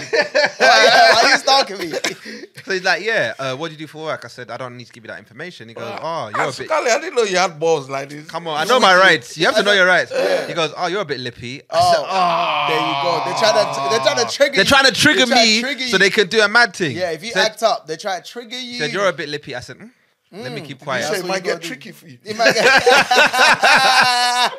Why, 0.57 1.11
why 1.13 1.29
you 1.31 1.37
stalking 1.37 1.79
me? 1.79 1.93
So 2.67 2.73
he's 2.73 2.83
like, 2.83 3.01
yeah. 3.01 3.33
Uh, 3.39 3.55
what 3.55 3.69
do 3.69 3.75
you 3.75 3.77
do 3.77 3.87
for 3.87 4.03
work? 4.03 4.25
I 4.25 4.27
said, 4.27 4.51
I 4.51 4.57
don't 4.57 4.75
need 4.75 4.87
to 4.87 4.91
give 4.91 5.05
you 5.05 5.07
that 5.07 5.19
information. 5.19 5.69
He 5.69 5.73
goes, 5.73 5.99
oh, 6.01 6.29
you're 6.35 6.49
a 6.49 6.51
bit. 6.51 6.69
I 6.69 6.99
didn't 6.99 7.15
know 7.15 7.23
you 7.23 7.37
had 7.37 7.57
balls 7.57 7.89
like 7.89 8.09
this. 8.09 8.27
Come 8.27 8.45
on, 8.45 8.59
I 8.59 8.65
know 8.65 8.77
my 8.77 8.93
rights. 8.93 9.37
You 9.37 9.45
have 9.45 9.55
to 9.55 9.63
know 9.63 9.71
your 9.71 9.85
rights. 9.85 10.11
He 10.47 10.53
goes, 10.53 10.73
oh, 10.75 10.87
you're 10.87 10.99
a 10.99 11.05
bit 11.05 11.21
lippy. 11.21 11.61
I 11.69 11.93
said, 11.93 12.05
Oh, 12.05 12.65
there 12.67 12.81
you 12.83 12.95
go. 13.03 13.23
They're 13.23 13.39
trying 13.39 13.73
to 13.73 13.89
they're 13.89 13.99
trying 13.99 14.27
to 14.27 14.33
trigger. 14.35 14.55
They're 14.55 14.63
you. 14.65 14.69
trying 14.69 14.85
to 14.85 14.91
trigger 14.91 15.17
They're 15.25 15.27
trying 15.27 15.47
me 15.47 15.55
to 15.55 15.61
trigger 15.61 15.87
so 15.87 15.97
they 15.97 16.09
could 16.09 16.29
do 16.29 16.41
a 16.41 16.49
mad 16.49 16.75
thing. 16.75 16.97
Yeah, 16.97 17.11
if 17.11 17.23
you 17.23 17.31
said, 17.31 17.45
act 17.45 17.63
up, 17.63 17.87
they 17.87 17.95
try 17.95 18.19
to 18.19 18.25
trigger 18.29 18.59
you. 18.59 18.79
said, 18.79 18.91
you're 18.91 19.07
a 19.07 19.13
bit 19.13 19.29
lippy. 19.29 19.55
I 19.55 19.61
said, 19.61 19.77
mm, 19.77 19.89
let 20.31 20.51
me 20.51 20.59
mm. 20.59 20.65
keep 20.65 20.79
You 20.79 20.85
quiet. 20.85 21.03
That's 21.09 21.19
it 21.19 21.25
might 21.25 21.43
get 21.43 21.61
do. 21.61 21.67
tricky 21.67 21.91
for 21.91 22.07
you. 22.07 22.17
It 22.23 22.37
might 22.37 22.53
get- 22.53 22.65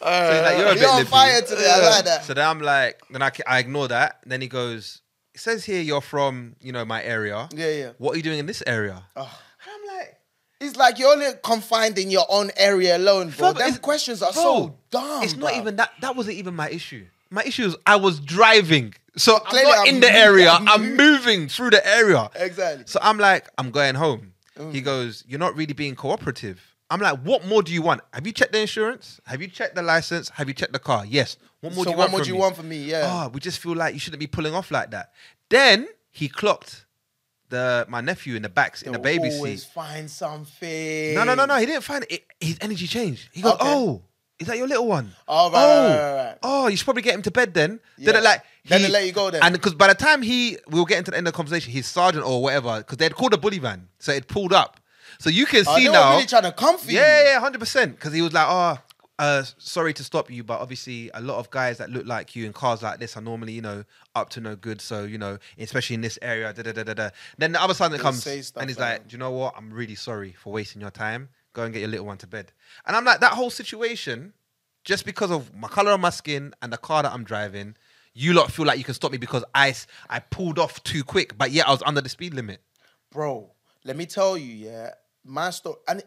So 0.00 0.32
he's 0.32 0.42
like, 0.42 0.58
you're 0.58 0.68
a 0.68 0.76
You're 0.78 0.90
on 0.90 1.04
fire 1.04 1.42
today. 1.42 1.70
I 1.70 1.90
like 1.90 2.04
that. 2.06 2.24
So 2.24 2.34
then 2.34 2.46
I'm 2.48 2.60
like, 2.60 3.00
then 3.10 3.22
I, 3.22 3.30
I 3.46 3.58
ignore 3.58 3.88
that. 3.88 4.20
Then 4.24 4.40
he 4.40 4.48
goes, 4.48 5.02
it 5.34 5.40
says 5.40 5.64
here 5.64 5.80
you're 5.82 6.00
from, 6.00 6.56
you 6.60 6.72
know, 6.72 6.84
my 6.84 7.02
area. 7.02 7.48
Yeah, 7.54 7.70
yeah. 7.70 7.90
What 7.98 8.14
are 8.14 8.16
you 8.16 8.22
doing 8.22 8.38
in 8.38 8.46
this 8.46 8.62
area? 8.66 9.02
Oh. 9.16 9.40
And 9.64 9.72
I'm 9.74 9.96
like, 9.98 10.18
It's 10.60 10.76
like 10.76 10.98
you're 10.98 11.12
only 11.12 11.26
confined 11.42 11.98
in 11.98 12.10
your 12.10 12.24
own 12.30 12.50
area 12.56 12.96
alone, 12.96 13.30
bro. 13.36 13.52
Them 13.52 13.76
questions 13.76 14.22
are 14.22 14.32
bro, 14.32 14.42
so 14.42 14.78
dumb. 14.90 15.22
It's 15.22 15.36
not 15.36 15.52
bruv. 15.52 15.60
even 15.60 15.76
that. 15.76 15.92
That 16.00 16.16
wasn't 16.16 16.36
even 16.38 16.54
my 16.56 16.70
issue. 16.70 17.04
My 17.30 17.42
issue 17.44 17.66
is 17.66 17.76
I 17.86 17.96
was 17.96 18.18
driving. 18.18 18.94
So 19.16 19.40
I'm 19.46 19.62
not 19.62 19.78
I'm 19.78 19.86
in 19.86 20.00
the 20.00 20.06
moving, 20.06 20.16
area. 20.22 20.50
I'm 20.50 20.68
I'm 20.68 20.96
moving 20.96 21.48
through 21.48 21.70
the 21.70 21.86
area. 21.86 22.30
Exactly. 22.34 22.84
So 22.86 22.98
I'm 23.02 23.18
like, 23.18 23.48
I'm 23.58 23.70
going 23.70 23.94
home. 23.94 24.32
Mm. 24.60 24.72
He 24.74 24.80
goes, 24.80 25.24
You're 25.26 25.38
not 25.40 25.56
really 25.56 25.72
being 25.72 25.94
cooperative. 25.96 26.60
I'm 26.90 27.00
like, 27.00 27.18
What 27.20 27.46
more 27.46 27.62
do 27.62 27.72
you 27.72 27.82
want? 27.82 28.00
Have 28.12 28.26
you 28.26 28.32
checked 28.32 28.52
the 28.52 28.60
insurance? 28.60 29.20
Have 29.26 29.40
you 29.40 29.48
checked 29.48 29.74
the 29.74 29.82
license? 29.82 30.28
Have 30.30 30.48
you 30.48 30.54
checked 30.54 30.72
the 30.72 30.78
car? 30.78 31.04
Yes. 31.06 31.36
What 31.60 31.74
more 31.74 31.84
So 31.84 31.90
do 31.90 31.92
you 31.92 31.96
what 31.98 32.10
want? 32.10 32.12
would 32.14 32.20
from 32.24 32.28
you 32.28 32.34
me? 32.34 32.40
want 32.40 32.56
from 32.56 32.68
me? 32.68 32.78
Yeah. 32.78 33.02
Oh, 33.26 33.28
we 33.28 33.40
just 33.40 33.58
feel 33.58 33.74
like 33.74 33.94
you 33.94 34.00
shouldn't 34.00 34.20
be 34.20 34.26
pulling 34.26 34.54
off 34.54 34.70
like 34.70 34.90
that. 34.92 35.12
Then 35.48 35.88
he 36.10 36.28
clocked 36.28 36.86
the 37.48 37.84
my 37.88 38.00
nephew 38.00 38.36
in 38.36 38.42
the 38.42 38.48
backs 38.48 38.82
in 38.82 38.92
the 38.92 38.98
baby 38.98 39.28
always 39.30 39.62
seat. 39.64 39.72
find 39.72 40.08
something. 40.10 41.14
No, 41.14 41.24
no, 41.24 41.34
no, 41.34 41.44
no. 41.46 41.56
He 41.56 41.66
didn't 41.66 41.82
find 41.82 42.04
it. 42.08 42.24
His 42.40 42.58
energy 42.60 42.86
changed. 42.86 43.28
He 43.32 43.42
goes, 43.42 43.54
Okay. 43.54 43.64
"Oh, 43.66 44.02
is 44.40 44.46
that 44.48 44.56
your 44.56 44.66
little 44.66 44.86
one? 44.86 45.12
Oh, 45.28 45.50
right, 45.50 45.62
oh, 45.62 45.88
right, 45.88 46.12
right, 46.14 46.24
right. 46.30 46.38
oh, 46.42 46.66
you 46.68 46.76
should 46.76 46.84
probably 46.84 47.02
get 47.02 47.14
him 47.14 47.22
to 47.22 47.30
bed 47.30 47.54
then." 47.54 47.78
Yeah. 47.98 48.06
Then 48.12 48.16
it 48.22 48.24
like 48.24 48.42
Then 48.66 48.82
they 48.82 48.88
let 48.88 49.06
you 49.06 49.12
go 49.12 49.30
then. 49.30 49.42
And 49.42 49.52
because 49.54 49.74
by 49.74 49.86
the 49.88 49.94
time 49.94 50.22
he 50.22 50.56
we 50.68 50.80
were 50.80 50.86
getting 50.86 51.04
to 51.04 51.10
the 51.12 51.16
end 51.16 51.26
of 51.28 51.32
the 51.32 51.36
conversation, 51.36 51.72
his 51.72 51.86
sergeant 51.86 52.24
or 52.24 52.42
whatever, 52.42 52.78
because 52.78 52.98
they'd 52.98 53.14
called 53.14 53.34
a 53.34 53.38
bully 53.38 53.58
van, 53.58 53.88
so 53.98 54.12
it 54.12 54.26
pulled 54.26 54.52
up. 54.52 54.80
So 55.18 55.28
you 55.28 55.44
can 55.46 55.64
Oh, 55.68 55.76
see 55.76 55.82
they 55.84 55.88
were 55.90 55.94
now. 55.94 56.14
really 56.14 56.26
trying 56.26 56.42
to 56.50 56.54
you. 56.86 56.98
Yeah, 56.98 57.24
yeah, 57.24 57.40
hundred 57.40 57.58
percent. 57.58 57.96
Because 57.96 58.12
he 58.14 58.22
was 58.22 58.32
like, 58.32 58.46
"Oh, 58.48 58.78
uh, 59.18 59.44
sorry 59.58 59.92
to 59.92 60.02
stop 60.02 60.30
you, 60.30 60.42
but 60.42 60.60
obviously 60.60 61.10
a 61.12 61.20
lot 61.20 61.36
of 61.38 61.50
guys 61.50 61.76
that 61.76 61.90
look 61.90 62.06
like 62.06 62.34
you 62.34 62.46
in 62.46 62.54
cars 62.54 62.82
like 62.82 63.00
this 63.00 63.18
are 63.18 63.20
normally, 63.20 63.52
you 63.52 63.60
know, 63.60 63.84
up 64.14 64.30
to 64.30 64.40
no 64.40 64.56
good. 64.56 64.80
So 64.80 65.04
you 65.04 65.18
know, 65.18 65.36
especially 65.58 65.94
in 65.94 66.00
this 66.00 66.18
area, 66.22 66.52
da 66.54 66.62
da 66.62 66.72
da 66.72 66.84
da 66.84 66.94
da." 66.94 67.10
Then 67.36 67.52
the 67.52 67.60
other 67.62 67.74
They 67.74 67.98
comes 67.98 68.26
and 68.26 68.68
he's 68.70 68.78
like 68.78 69.00
like, 69.00 69.08
"Do 69.08 69.14
you 69.14 69.18
know 69.18 69.30
what? 69.30 69.54
I'm 69.58 69.70
really 69.70 69.94
sorry 69.94 70.32
for 70.32 70.52
wasting 70.52 70.80
your 70.80 70.90
time. 70.90 71.28
Go 71.52 71.62
and 71.64 71.72
get 71.72 71.80
your 71.80 71.88
little 71.88 72.06
one 72.06 72.18
to 72.18 72.26
bed." 72.26 72.52
And 72.86 72.96
I'm 72.96 73.04
like, 73.04 73.20
that 73.20 73.32
whole 73.32 73.50
situation, 73.50 74.32
just 74.84 75.04
because 75.04 75.30
of 75.30 75.54
my 75.54 75.68
color 75.68 75.92
of 75.92 76.00
my 76.00 76.10
skin 76.10 76.54
and 76.62 76.72
the 76.72 76.78
car 76.78 77.02
that 77.02 77.12
I'm 77.12 77.24
driving. 77.24 77.76
You 78.12 78.32
lot 78.32 78.50
feel 78.50 78.66
like 78.66 78.76
you 78.76 78.84
can 78.84 78.94
stop 78.94 79.12
me 79.12 79.18
because 79.18 79.44
i 79.54 79.72
pulled 80.30 80.58
off 80.58 80.82
too 80.82 81.04
quick, 81.04 81.38
but 81.38 81.52
yet 81.52 81.68
I 81.68 81.70
was 81.70 81.82
under 81.86 82.00
the 82.00 82.08
speed 82.08 82.34
limit. 82.34 82.60
bro, 83.12 83.52
let 83.84 83.96
me 83.96 84.04
tell 84.04 84.36
you, 84.36 84.52
yeah, 84.52 84.90
my 85.24 85.50
story, 85.50 85.76
and 85.86 86.02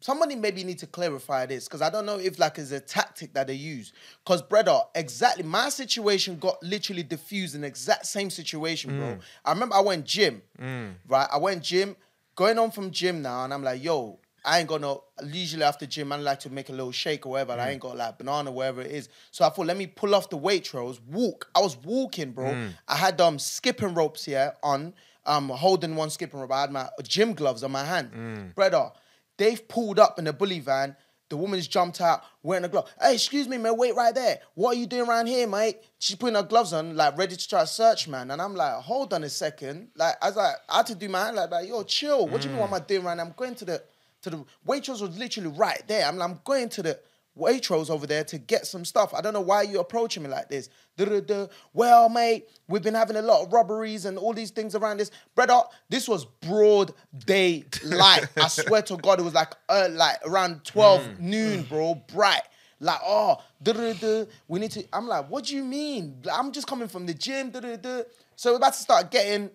somebody 0.00 0.34
maybe 0.36 0.64
need 0.64 0.78
to 0.78 0.86
clarify 0.86 1.46
this 1.46 1.64
because 1.64 1.82
I 1.82 1.90
don't 1.90 2.06
know 2.06 2.18
if 2.18 2.38
like 2.38 2.58
it's 2.58 2.72
a 2.72 2.80
tactic 2.80 3.34
that 3.34 3.46
they 3.46 3.54
use. 3.54 3.92
Because 4.24 4.42
brother, 4.42 4.80
exactly, 4.94 5.44
my 5.44 5.68
situation 5.68 6.38
got 6.38 6.62
literally 6.62 7.02
diffused 7.02 7.54
in 7.54 7.62
the 7.62 7.66
exact 7.66 8.06
same 8.06 8.30
situation, 8.30 8.98
bro. 8.98 9.06
Mm. 9.08 9.20
I 9.44 9.52
remember 9.52 9.74
I 9.74 9.80
went 9.80 10.04
gym, 10.04 10.42
mm. 10.60 10.92
right? 11.08 11.28
I 11.30 11.38
went 11.38 11.62
gym, 11.62 11.96
going 12.34 12.58
on 12.58 12.70
from 12.70 12.90
gym 12.90 13.22
now, 13.22 13.44
and 13.44 13.54
I'm 13.54 13.62
like, 13.62 13.82
yo. 13.82 14.18
I 14.44 14.58
ain't 14.60 14.68
gonna 14.68 14.96
usually 15.24 15.62
after 15.62 15.86
gym. 15.86 16.12
I 16.12 16.16
like 16.16 16.40
to 16.40 16.50
make 16.50 16.68
a 16.68 16.72
little 16.72 16.92
shake 16.92 17.26
or 17.26 17.30
whatever. 17.32 17.52
I 17.52 17.70
ain't 17.70 17.80
got 17.80 17.96
like 17.96 18.18
banana, 18.18 18.50
wherever 18.50 18.80
it 18.80 18.90
is. 18.90 19.08
So 19.30 19.44
I 19.44 19.50
thought, 19.50 19.66
let 19.66 19.76
me 19.76 19.86
pull 19.86 20.14
off 20.14 20.30
the 20.30 20.36
weight 20.36 20.64
Waitrose, 20.64 21.00
walk. 21.08 21.50
I 21.54 21.60
was 21.60 21.76
walking, 21.76 22.32
bro. 22.32 22.70
I 22.88 22.96
had 22.96 23.20
um 23.20 23.38
skipping 23.38 23.94
ropes 23.94 24.24
here 24.24 24.54
on, 24.62 24.94
um 25.26 25.48
holding 25.48 25.96
one 25.96 26.10
skipping 26.10 26.40
rope. 26.40 26.52
I 26.52 26.62
had 26.62 26.72
my 26.72 26.88
gym 27.02 27.34
gloves 27.34 27.62
on 27.62 27.72
my 27.72 27.84
hand, 27.84 28.54
brother. 28.54 28.90
They've 29.36 29.66
pulled 29.68 29.98
up 29.98 30.18
in 30.18 30.26
a 30.26 30.32
bully 30.32 30.60
van. 30.60 30.96
The 31.30 31.36
woman's 31.36 31.68
jumped 31.68 32.00
out 32.00 32.24
wearing 32.42 32.64
a 32.64 32.68
glove. 32.68 32.92
Hey, 33.00 33.14
excuse 33.14 33.46
me, 33.46 33.56
man, 33.56 33.76
wait 33.76 33.94
right 33.94 34.12
there. 34.12 34.40
What 34.54 34.76
are 34.76 34.80
you 34.80 34.86
doing 34.86 35.08
around 35.08 35.28
here, 35.28 35.46
mate? 35.46 35.76
She's 36.00 36.16
putting 36.16 36.34
her 36.34 36.42
gloves 36.42 36.72
on, 36.72 36.96
like 36.96 37.16
ready 37.16 37.36
to 37.36 37.48
try 37.48 37.60
to 37.60 37.66
search, 37.68 38.08
man. 38.08 38.32
And 38.32 38.42
I'm 38.42 38.56
like, 38.56 38.74
hold 38.82 39.14
on 39.14 39.22
a 39.22 39.28
second. 39.30 39.90
Like, 39.94 40.16
I 40.20 40.26
was 40.26 40.36
like, 40.36 40.56
I 40.68 40.78
had 40.78 40.86
to 40.86 40.96
do 40.96 41.08
my 41.08 41.26
hand 41.26 41.36
like 41.36 41.50
that. 41.50 41.68
Yo, 41.68 41.84
chill. 41.84 42.26
What 42.26 42.40
do 42.40 42.48
you 42.48 42.54
mean? 42.54 42.60
What 42.60 42.68
am 42.70 42.74
I 42.74 42.80
doing 42.80 43.04
right 43.04 43.16
now? 43.16 43.22
I'm 43.22 43.34
going 43.36 43.54
to 43.54 43.64
the 43.64 43.82
to 44.22 44.30
the 44.30 44.44
Waitrose 44.66 45.00
was 45.00 45.18
literally 45.18 45.50
right 45.50 45.82
there. 45.86 46.06
I'm, 46.06 46.20
I'm 46.20 46.40
going 46.44 46.68
to 46.70 46.82
the 46.82 47.00
Waitrose 47.38 47.90
over 47.90 48.06
there 48.06 48.24
to 48.24 48.38
get 48.38 48.66
some 48.66 48.84
stuff. 48.84 49.14
I 49.14 49.20
don't 49.20 49.32
know 49.32 49.40
why 49.40 49.62
you're 49.62 49.80
approaching 49.80 50.22
me 50.22 50.28
like 50.28 50.48
this. 50.48 50.68
Duh-duh-duh. 50.96 51.46
Well, 51.72 52.08
mate, 52.08 52.48
we've 52.68 52.82
been 52.82 52.94
having 52.94 53.16
a 53.16 53.22
lot 53.22 53.46
of 53.46 53.52
robberies 53.52 54.04
and 54.04 54.18
all 54.18 54.32
these 54.32 54.50
things 54.50 54.74
around 54.74 54.98
this. 54.98 55.10
Brother, 55.34 55.62
this 55.88 56.08
was 56.08 56.24
broad 56.24 56.92
day 57.24 57.64
light. 57.84 58.26
I 58.36 58.48
swear 58.48 58.82
to 58.82 58.96
God, 58.96 59.20
it 59.20 59.22
was 59.22 59.34
like 59.34 59.54
uh, 59.68 59.88
like 59.92 60.16
around 60.26 60.64
12 60.64 61.20
noon, 61.20 61.62
bro. 61.62 61.94
Bright. 62.12 62.42
Like, 62.82 63.00
oh, 63.04 63.36
duh-duh-duh. 63.62 64.24
we 64.48 64.58
need 64.58 64.70
to. 64.72 64.84
I'm 64.92 65.06
like, 65.06 65.28
what 65.28 65.44
do 65.44 65.54
you 65.54 65.64
mean? 65.64 66.22
I'm 66.32 66.50
just 66.50 66.66
coming 66.66 66.88
from 66.88 67.06
the 67.06 67.14
gym. 67.14 67.50
duh-duh-duh. 67.50 68.04
So 68.36 68.52
we're 68.52 68.56
about 68.56 68.72
to 68.72 68.80
start 68.80 69.10
getting 69.10 69.50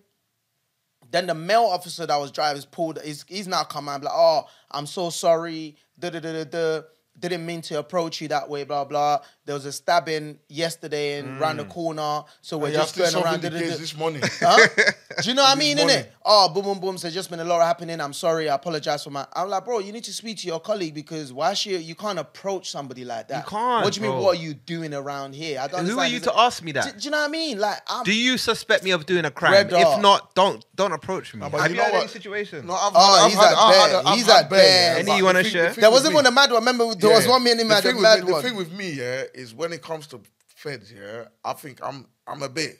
then 1.16 1.26
the 1.26 1.34
male 1.34 1.64
officer 1.64 2.06
that 2.06 2.16
was 2.16 2.30
driving 2.30 2.58
is 2.58 2.66
pulled. 2.66 3.00
He's, 3.02 3.24
he's 3.26 3.48
now 3.48 3.64
come 3.64 3.88
out 3.88 4.02
like, 4.02 4.12
oh, 4.14 4.46
I'm 4.70 4.86
so 4.86 5.10
sorry. 5.10 5.76
Da 5.98 6.10
da 6.10 6.20
da 6.20 6.32
da 6.32 6.44
da. 6.44 6.82
Didn't 7.18 7.46
mean 7.46 7.62
to 7.62 7.78
approach 7.78 8.20
you 8.20 8.28
that 8.28 8.50
way. 8.50 8.64
Blah 8.64 8.84
blah. 8.84 9.20
There 9.46 9.54
was 9.54 9.64
a 9.64 9.70
stabbing 9.72 10.38
yesterday 10.48 11.20
and 11.20 11.38
round 11.40 11.60
the 11.60 11.64
corner, 11.66 12.24
so 12.42 12.58
we're 12.58 12.66
Mm. 12.66 12.70
You 12.72 12.76
just 12.78 12.96
have 12.96 13.12
going 13.12 13.24
around. 13.24 13.42
the 13.42 13.50
da, 13.50 13.58
da, 13.60 13.64
case 13.64 13.78
this 13.78 13.96
morning. 13.96 14.22
Huh? 14.40 14.66
Do 15.22 15.28
you 15.30 15.34
know 15.34 15.42
what 15.44 15.56
I 15.56 15.58
mean, 15.58 15.76
morning. 15.76 15.96
innit? 15.98 16.06
Oh, 16.24 16.48
boom, 16.48 16.64
boom, 16.64 16.80
boom. 16.80 16.98
So 16.98 17.08
just 17.08 17.30
been 17.30 17.38
a 17.40 17.44
lot 17.44 17.64
happening. 17.64 18.00
I'm 18.00 18.12
sorry. 18.12 18.50
I 18.50 18.56
apologize 18.56 19.04
for 19.04 19.10
my. 19.10 19.24
I'm 19.34 19.48
like, 19.48 19.64
bro, 19.64 19.78
you 19.78 19.92
need 19.92 20.02
to 20.04 20.12
speak 20.12 20.38
to 20.38 20.46
your 20.48 20.58
colleague 20.60 20.94
because 20.94 21.32
why 21.32 21.54
she 21.54 21.76
you 21.76 21.94
can't 21.94 22.18
approach 22.18 22.70
somebody 22.70 23.04
like 23.04 23.28
that. 23.28 23.44
You 23.44 23.50
can't, 23.50 23.84
What 23.84 23.94
do 23.94 24.00
you 24.00 24.08
mean? 24.10 24.18
What 24.18 24.36
are 24.36 24.40
you 24.40 24.52
doing 24.54 24.92
around 24.92 25.34
here? 25.36 25.60
I 25.60 25.68
don't. 25.68 25.86
Who 25.86 25.98
are 26.00 26.06
you 26.08 26.18
to 26.20 26.30
it- 26.30 26.36
ask 26.36 26.62
me 26.64 26.72
that? 26.72 26.84
Do, 26.92 26.98
do 26.98 27.04
you 27.04 27.10
know 27.12 27.18
what 27.20 27.28
I 27.28 27.32
mean? 27.32 27.58
Like, 27.60 27.78
I'm. 27.86 28.02
Do 28.04 28.12
you 28.12 28.36
suspect 28.38 28.82
me 28.82 28.90
of 28.90 29.06
doing 29.06 29.24
a 29.24 29.30
crime? 29.30 29.52
Red 29.52 29.66
if 29.66 29.70
dot. 29.72 30.00
not, 30.02 30.34
don't 30.34 30.66
don't 30.74 30.92
approach 30.92 31.32
me. 31.34 31.40
No, 31.40 31.50
but 31.50 31.60
Have 31.60 31.70
you 31.70 31.76
you 31.76 31.82
know 31.82 31.86
had 31.92 31.94
any 32.00 32.08
situation? 32.08 32.66
No, 32.66 32.74
I've, 32.74 32.92
Oh, 32.96 33.24
I've 33.24 33.30
he's 33.30 33.38
had, 33.40 33.52
at 33.52 33.58
I've 33.58 34.04
bear. 34.04 34.14
He's 34.16 34.28
at 34.28 34.50
bear, 34.50 34.58
bear. 34.58 34.92
yeah, 34.94 34.98
Any 35.08 35.16
you 35.18 35.24
wanna 35.24 35.44
share? 35.44 35.72
the 35.72 35.80
there 35.82 35.90
wasn't 35.92 36.10
me- 36.12 36.16
one 36.16 36.26
a 36.26 36.30
mad 36.32 36.50
one. 36.50 36.58
Remember, 36.64 36.92
there 36.96 37.10
was 37.14 37.28
one 37.28 37.44
man 37.44 37.52
in 37.60 37.68
the 37.68 37.74
mad, 37.74 37.82
thing 37.84 37.94
with 37.94 38.02
mad 38.02 38.24
me, 38.24 38.32
one. 38.32 38.42
The 38.42 38.48
thing 38.48 38.56
with 38.58 38.72
me, 38.72 38.90
yeah, 38.92 39.22
is 39.36 39.54
when 39.54 39.72
it 39.72 39.82
comes 39.82 40.06
to 40.08 40.20
feds, 40.46 40.92
yeah, 40.92 41.24
I 41.44 41.52
think 41.52 41.80
I'm 41.82 42.06
I'm 42.26 42.42
a 42.42 42.48
bit. 42.48 42.78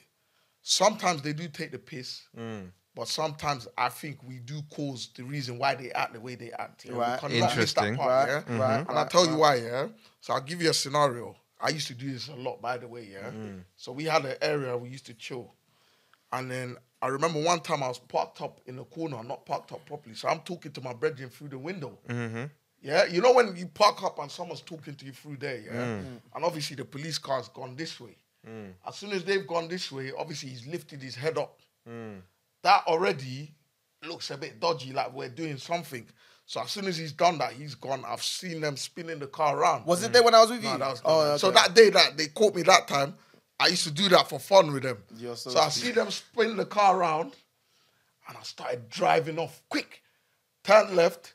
Sometimes 0.61 1.21
they 1.21 1.33
do 1.33 1.47
take 1.47 1.71
the 1.71 1.79
piss, 1.79 2.23
Mm. 2.37 2.71
but 2.95 3.07
sometimes 3.07 3.67
I 3.77 3.89
think 3.89 4.21
we 4.23 4.39
do 4.39 4.61
cause 4.69 5.09
the 5.15 5.23
reason 5.23 5.57
why 5.57 5.75
they 5.75 5.91
act 5.91 6.13
the 6.13 6.19
way 6.19 6.35
they 6.35 6.51
act. 6.51 6.85
Yeah? 6.85 6.93
Right. 6.95 7.19
can't 7.19 7.33
not 7.33 7.55
miss 7.55 7.73
that 7.73 7.85
Interesting. 7.87 7.95
part, 7.97 8.09
Right, 8.29 8.29
yeah? 8.29 8.41
mhm. 8.55 8.59
right, 8.59 8.85
And 8.89 8.99
I'll 8.99 9.07
tell 9.07 9.25
you 9.27 9.37
why, 9.37 9.55
yeah. 9.55 9.87
So 10.19 10.33
I'll 10.33 10.41
give 10.41 10.61
you 10.61 10.69
a 10.69 10.73
scenario. 10.73 11.35
I 11.59 11.69
used 11.69 11.87
to 11.87 11.93
do 11.95 12.11
this 12.11 12.27
a 12.27 12.35
lot, 12.35 12.61
by 12.61 12.77
the 12.77 12.87
way, 12.87 13.07
yeah. 13.11 13.29
Mm. 13.31 13.63
So 13.77 13.91
we 13.93 14.03
had 14.05 14.25
an 14.25 14.35
area 14.41 14.75
we 14.77 14.89
used 14.89 15.05
to 15.05 15.13
chill, 15.13 15.53
and 16.33 16.51
then 16.51 16.75
I 17.01 17.07
remember 17.07 17.39
one 17.41 17.61
time 17.61 17.81
I 17.83 17.87
was 17.87 17.99
parked 17.99 18.41
up 18.41 18.59
in 18.65 18.75
the 18.75 18.83
corner, 18.83 19.23
not 19.23 19.45
parked 19.45 19.71
up 19.71 19.85
properly. 19.85 20.15
So 20.15 20.27
I'm 20.27 20.39
talking 20.41 20.71
to 20.73 20.81
my 20.81 20.93
brethren 20.93 21.29
through 21.29 21.49
the 21.49 21.59
window. 21.59 21.97
Yeah, 22.81 23.05
you 23.05 23.21
know 23.21 23.33
when 23.33 23.55
you 23.55 23.67
park 23.67 24.03
up 24.03 24.19
and 24.19 24.29
someone's 24.29 24.61
talking 24.61 24.95
to 24.95 25.05
you 25.05 25.11
through 25.11 25.37
there, 25.37 25.59
yeah, 25.59 25.71
mm. 25.71 26.03
Mm. 26.03 26.19
and 26.35 26.45
obviously 26.45 26.75
the 26.75 26.85
police 26.85 27.17
car's 27.17 27.49
gone 27.49 27.75
this 27.75 27.99
way. 27.99 28.15
Mm. 28.47 28.73
As 28.87 28.95
soon 28.95 29.11
as 29.11 29.23
they've 29.23 29.47
gone 29.47 29.67
this 29.67 29.91
way, 29.91 30.11
obviously 30.17 30.49
he's 30.49 30.67
lifted 30.67 31.01
his 31.01 31.15
head 31.15 31.37
up. 31.37 31.59
That 32.63 32.83
already 32.87 33.53
looks 34.05 34.29
a 34.31 34.37
bit 34.37 34.59
dodgy, 34.59 34.93
like 34.93 35.13
we're 35.13 35.29
doing 35.29 35.57
something. 35.57 36.05
So 36.45 36.61
as 36.61 36.71
soon 36.71 36.85
as 36.85 36.97
he's 36.97 37.11
done 37.11 37.37
that, 37.39 37.53
he's 37.53 37.75
gone. 37.75 38.03
I've 38.05 38.23
seen 38.23 38.61
them 38.61 38.77
spinning 38.77 39.19
the 39.19 39.27
car 39.27 39.57
around. 39.57 39.85
Was 39.85 40.03
it 40.03 40.13
there 40.13 40.23
when 40.23 40.33
I 40.33 40.41
was 40.41 40.51
with 40.51 40.63
you? 40.63 40.69
No, 40.69 40.77
that 40.77 40.89
was 40.89 41.01
oh, 41.03 41.37
So 41.37 41.51
that 41.51 41.73
day 41.73 41.89
that 41.89 42.17
they 42.17 42.27
caught 42.27 42.55
me 42.55 42.61
that 42.63 42.87
time, 42.87 43.15
I 43.59 43.67
used 43.67 43.83
to 43.83 43.91
do 43.91 44.07
that 44.09 44.29
for 44.29 44.39
fun 44.39 44.71
with 44.71 44.83
them. 44.83 44.97
You're 45.17 45.35
so 45.35 45.49
so 45.49 45.59
I 45.59 45.69
see 45.69 45.91
them 45.91 46.09
spin 46.09 46.55
the 46.55 46.65
car 46.65 46.97
around, 46.97 47.33
and 48.27 48.37
I 48.37 48.43
started 48.43 48.89
driving 48.89 49.39
off 49.39 49.61
quick. 49.67 50.01
Turn 50.63 50.95
left, 50.95 51.33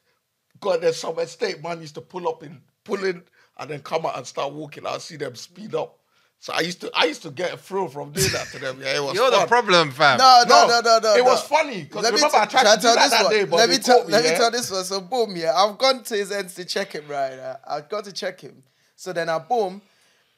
God, 0.63 0.81
there's 0.81 0.97
some 0.97 1.19
estate 1.19 1.63
man 1.63 1.81
used 1.81 1.97
to 1.97 2.01
pull 2.01 2.29
up 2.29 2.43
in, 2.43 2.63
pull 2.85 3.05
in, 3.05 3.23
and 3.59 3.71
then 3.71 3.81
come 3.81 4.07
out 4.07 4.17
and 4.17 4.27
start 4.27 4.53
walking. 4.55 4.87
I 4.87 4.97
see 4.99 5.17
them 5.17 5.35
speed 5.35 5.75
up. 5.75 5.99
So 6.39 6.53
I 6.53 6.61
used 6.61 6.81
to, 6.81 6.91
I 6.95 7.05
used 7.05 7.23
to 7.23 7.31
get 7.31 7.53
a 7.53 7.57
thrill 7.57 7.89
from 7.89 8.13
doing 8.13 8.31
that 8.33 8.51
to 8.53 8.59
them. 8.59 8.79
Yeah, 8.81 8.97
it 8.97 9.03
was 9.03 9.15
You're 9.15 9.31
the 9.31 9.47
problem, 9.47 9.91
fam. 9.91 10.19
No, 10.19 10.43
no, 10.49 10.67
no, 10.69 10.81
no, 10.81 10.99
no. 11.03 11.15
It 11.15 11.19
no. 11.19 11.25
was 11.25 11.43
funny 11.43 11.83
because 11.83 12.03
Let 12.05 12.15
me, 12.15 12.19
remember 12.19 12.37
I 12.39 12.45
t- 12.47 12.51
tried 12.51 12.63
shall 12.65 12.77
to 12.77 12.83
do 12.83 12.95
that 12.95 13.11
that 13.11 13.23
one. 13.25 13.33
day, 13.33 13.45
but 13.45 13.57
let 13.57 13.69
me 13.71 13.79
tell, 13.79 14.05
me, 14.05 14.13
let 14.13 14.25
yeah? 14.25 14.31
me 14.33 14.37
tell 14.37 14.51
this 14.51 14.71
one. 14.71 14.85
So 14.85 15.01
boom, 15.01 15.37
yeah, 15.37 15.53
I've 15.55 15.79
gone 15.79 16.03
to 16.05 16.17
his 16.17 16.33
ends 16.33 16.55
to 16.55 16.65
check 16.65 16.93
him, 16.93 17.05
right? 17.09 17.39
Uh, 17.39 17.57
I've 17.69 17.89
got 17.89 18.05
to 18.05 18.13
check 18.13 18.41
him. 18.41 18.63
So 18.97 19.13
then 19.13 19.29
I 19.29 19.39
boom. 19.39 19.83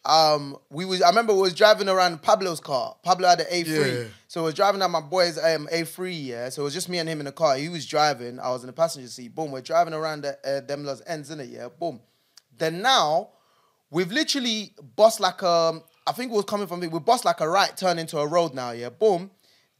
Um, 0.06 0.58
we 0.70 0.84
was 0.84 1.00
I 1.00 1.08
remember 1.08 1.32
we 1.32 1.40
was 1.40 1.54
driving 1.54 1.88
around 1.88 2.20
Pablo's 2.22 2.60
car. 2.60 2.96
Pablo 3.02 3.28
had 3.28 3.40
an 3.40 3.46
A3. 3.46 3.66
Yeah. 3.66 4.04
So 4.28 4.42
I 4.42 4.44
was 4.44 4.54
driving 4.54 4.82
at 4.82 4.90
my 4.90 5.00
boy's 5.00 5.38
um, 5.38 5.68
A3, 5.72 6.26
yeah. 6.26 6.48
So 6.48 6.62
it 6.62 6.64
was 6.64 6.74
just 6.74 6.88
me 6.88 6.98
and 6.98 7.08
him 7.08 7.20
in 7.20 7.26
the 7.26 7.32
car. 7.32 7.56
He 7.56 7.68
was 7.68 7.86
driving, 7.86 8.38
I 8.40 8.50
was 8.50 8.62
in 8.62 8.66
the 8.66 8.72
passenger 8.72 9.08
seat. 9.08 9.34
Boom, 9.34 9.50
we're 9.50 9.60
driving 9.60 9.94
around 9.94 10.22
the, 10.22 10.36
uh, 10.44 10.60
them 10.66 10.84
los 10.84 11.00
ends 11.06 11.30
in 11.30 11.40
it, 11.40 11.48
yeah. 11.48 11.68
Boom. 11.68 12.00
Then 12.58 12.82
now 12.82 13.30
we've 13.90 14.12
literally 14.12 14.74
bust 14.96 15.20
like 15.20 15.40
a 15.42 15.80
I 16.06 16.12
think 16.12 16.32
it 16.32 16.34
was 16.34 16.44
coming 16.44 16.66
from 16.66 16.80
we 16.80 16.88
bust 16.98 17.24
like 17.24 17.40
a 17.40 17.48
right 17.48 17.74
turn 17.76 17.98
into 17.98 18.18
a 18.18 18.26
road 18.26 18.54
now, 18.54 18.72
yeah. 18.72 18.90
Boom. 18.90 19.30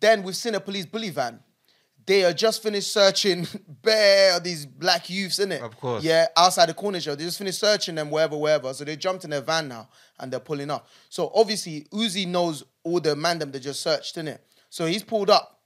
Then 0.01 0.23
we've 0.23 0.37
seen 0.37 0.55
a 0.55 0.61
police 0.61 0.87
bully 0.87 1.11
van. 1.11 1.41
They 2.07 2.25
are 2.25 2.33
just 2.33 2.63
finished 2.63 2.93
searching 2.93 3.47
bare 3.83 4.39
these 4.41 4.67
black 4.67 5.09
youths 5.09 5.39
in 5.39 5.53
it. 5.53 5.63
Of 5.63 5.79
course. 5.79 6.05
Yeah, 6.05 6.27
outside 6.37 6.69
the 6.69 6.75
corner 6.75 7.01
show. 7.01 7.15
They 7.15 7.25
just 7.25 7.39
finished 7.39 7.61
searching 7.61 7.95
them 7.95 8.11
wherever, 8.11 8.37
wherever. 8.37 8.73
So 8.75 8.85
they 8.85 8.97
jumped 8.97 9.25
in 9.25 9.31
their 9.31 9.41
van 9.41 9.69
now 9.69 9.89
and 10.19 10.33
they're 10.33 10.41
pulling 10.41 10.71
up. 10.71 10.89
So 11.09 11.31
obviously 11.35 11.87
Uzi 11.93 12.27
knows 12.27 12.65
all 12.83 13.01
the 13.01 13.17
man 13.17 13.39
them 13.39 13.53
they 13.53 13.61
just 13.61 13.81
searched 13.83 14.19
in 14.19 14.29
it. 14.29 14.45
So 14.69 14.87
he's 14.87 15.03
pulled 15.03 15.31
up 15.31 15.61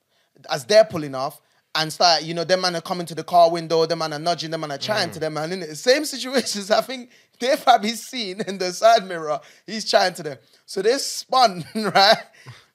as 0.50 0.64
they're 0.64 0.84
pulling 0.84 1.14
off 1.14 1.40
and 1.74 1.92
start, 1.92 2.22
you 2.22 2.34
know, 2.34 2.44
them 2.44 2.60
man 2.60 2.76
are 2.76 2.80
coming 2.80 3.06
to 3.06 3.14
the 3.14 3.24
car 3.24 3.50
window, 3.50 3.86
them 3.86 3.98
man 3.98 4.12
are 4.12 4.18
nudging, 4.18 4.50
them 4.50 4.60
man 4.60 4.72
are 4.72 4.78
chatting 4.78 5.12
to 5.12 5.18
mm. 5.18 5.22
them 5.22 5.34
man 5.34 5.52
in 5.52 5.62
it. 5.62 5.76
Same 5.76 6.04
situations, 6.04 6.70
I 6.72 6.80
think 6.80 7.10
they've 7.38 7.62
probably 7.62 7.90
seen 7.90 8.40
in 8.46 8.58
the 8.58 8.72
side 8.72 9.06
mirror, 9.06 9.40
he's 9.66 9.84
chatting 9.84 10.14
to 10.14 10.22
them. 10.22 10.38
So 10.66 10.82
they 10.82 10.98
spun, 10.98 11.64
right? 11.74 12.16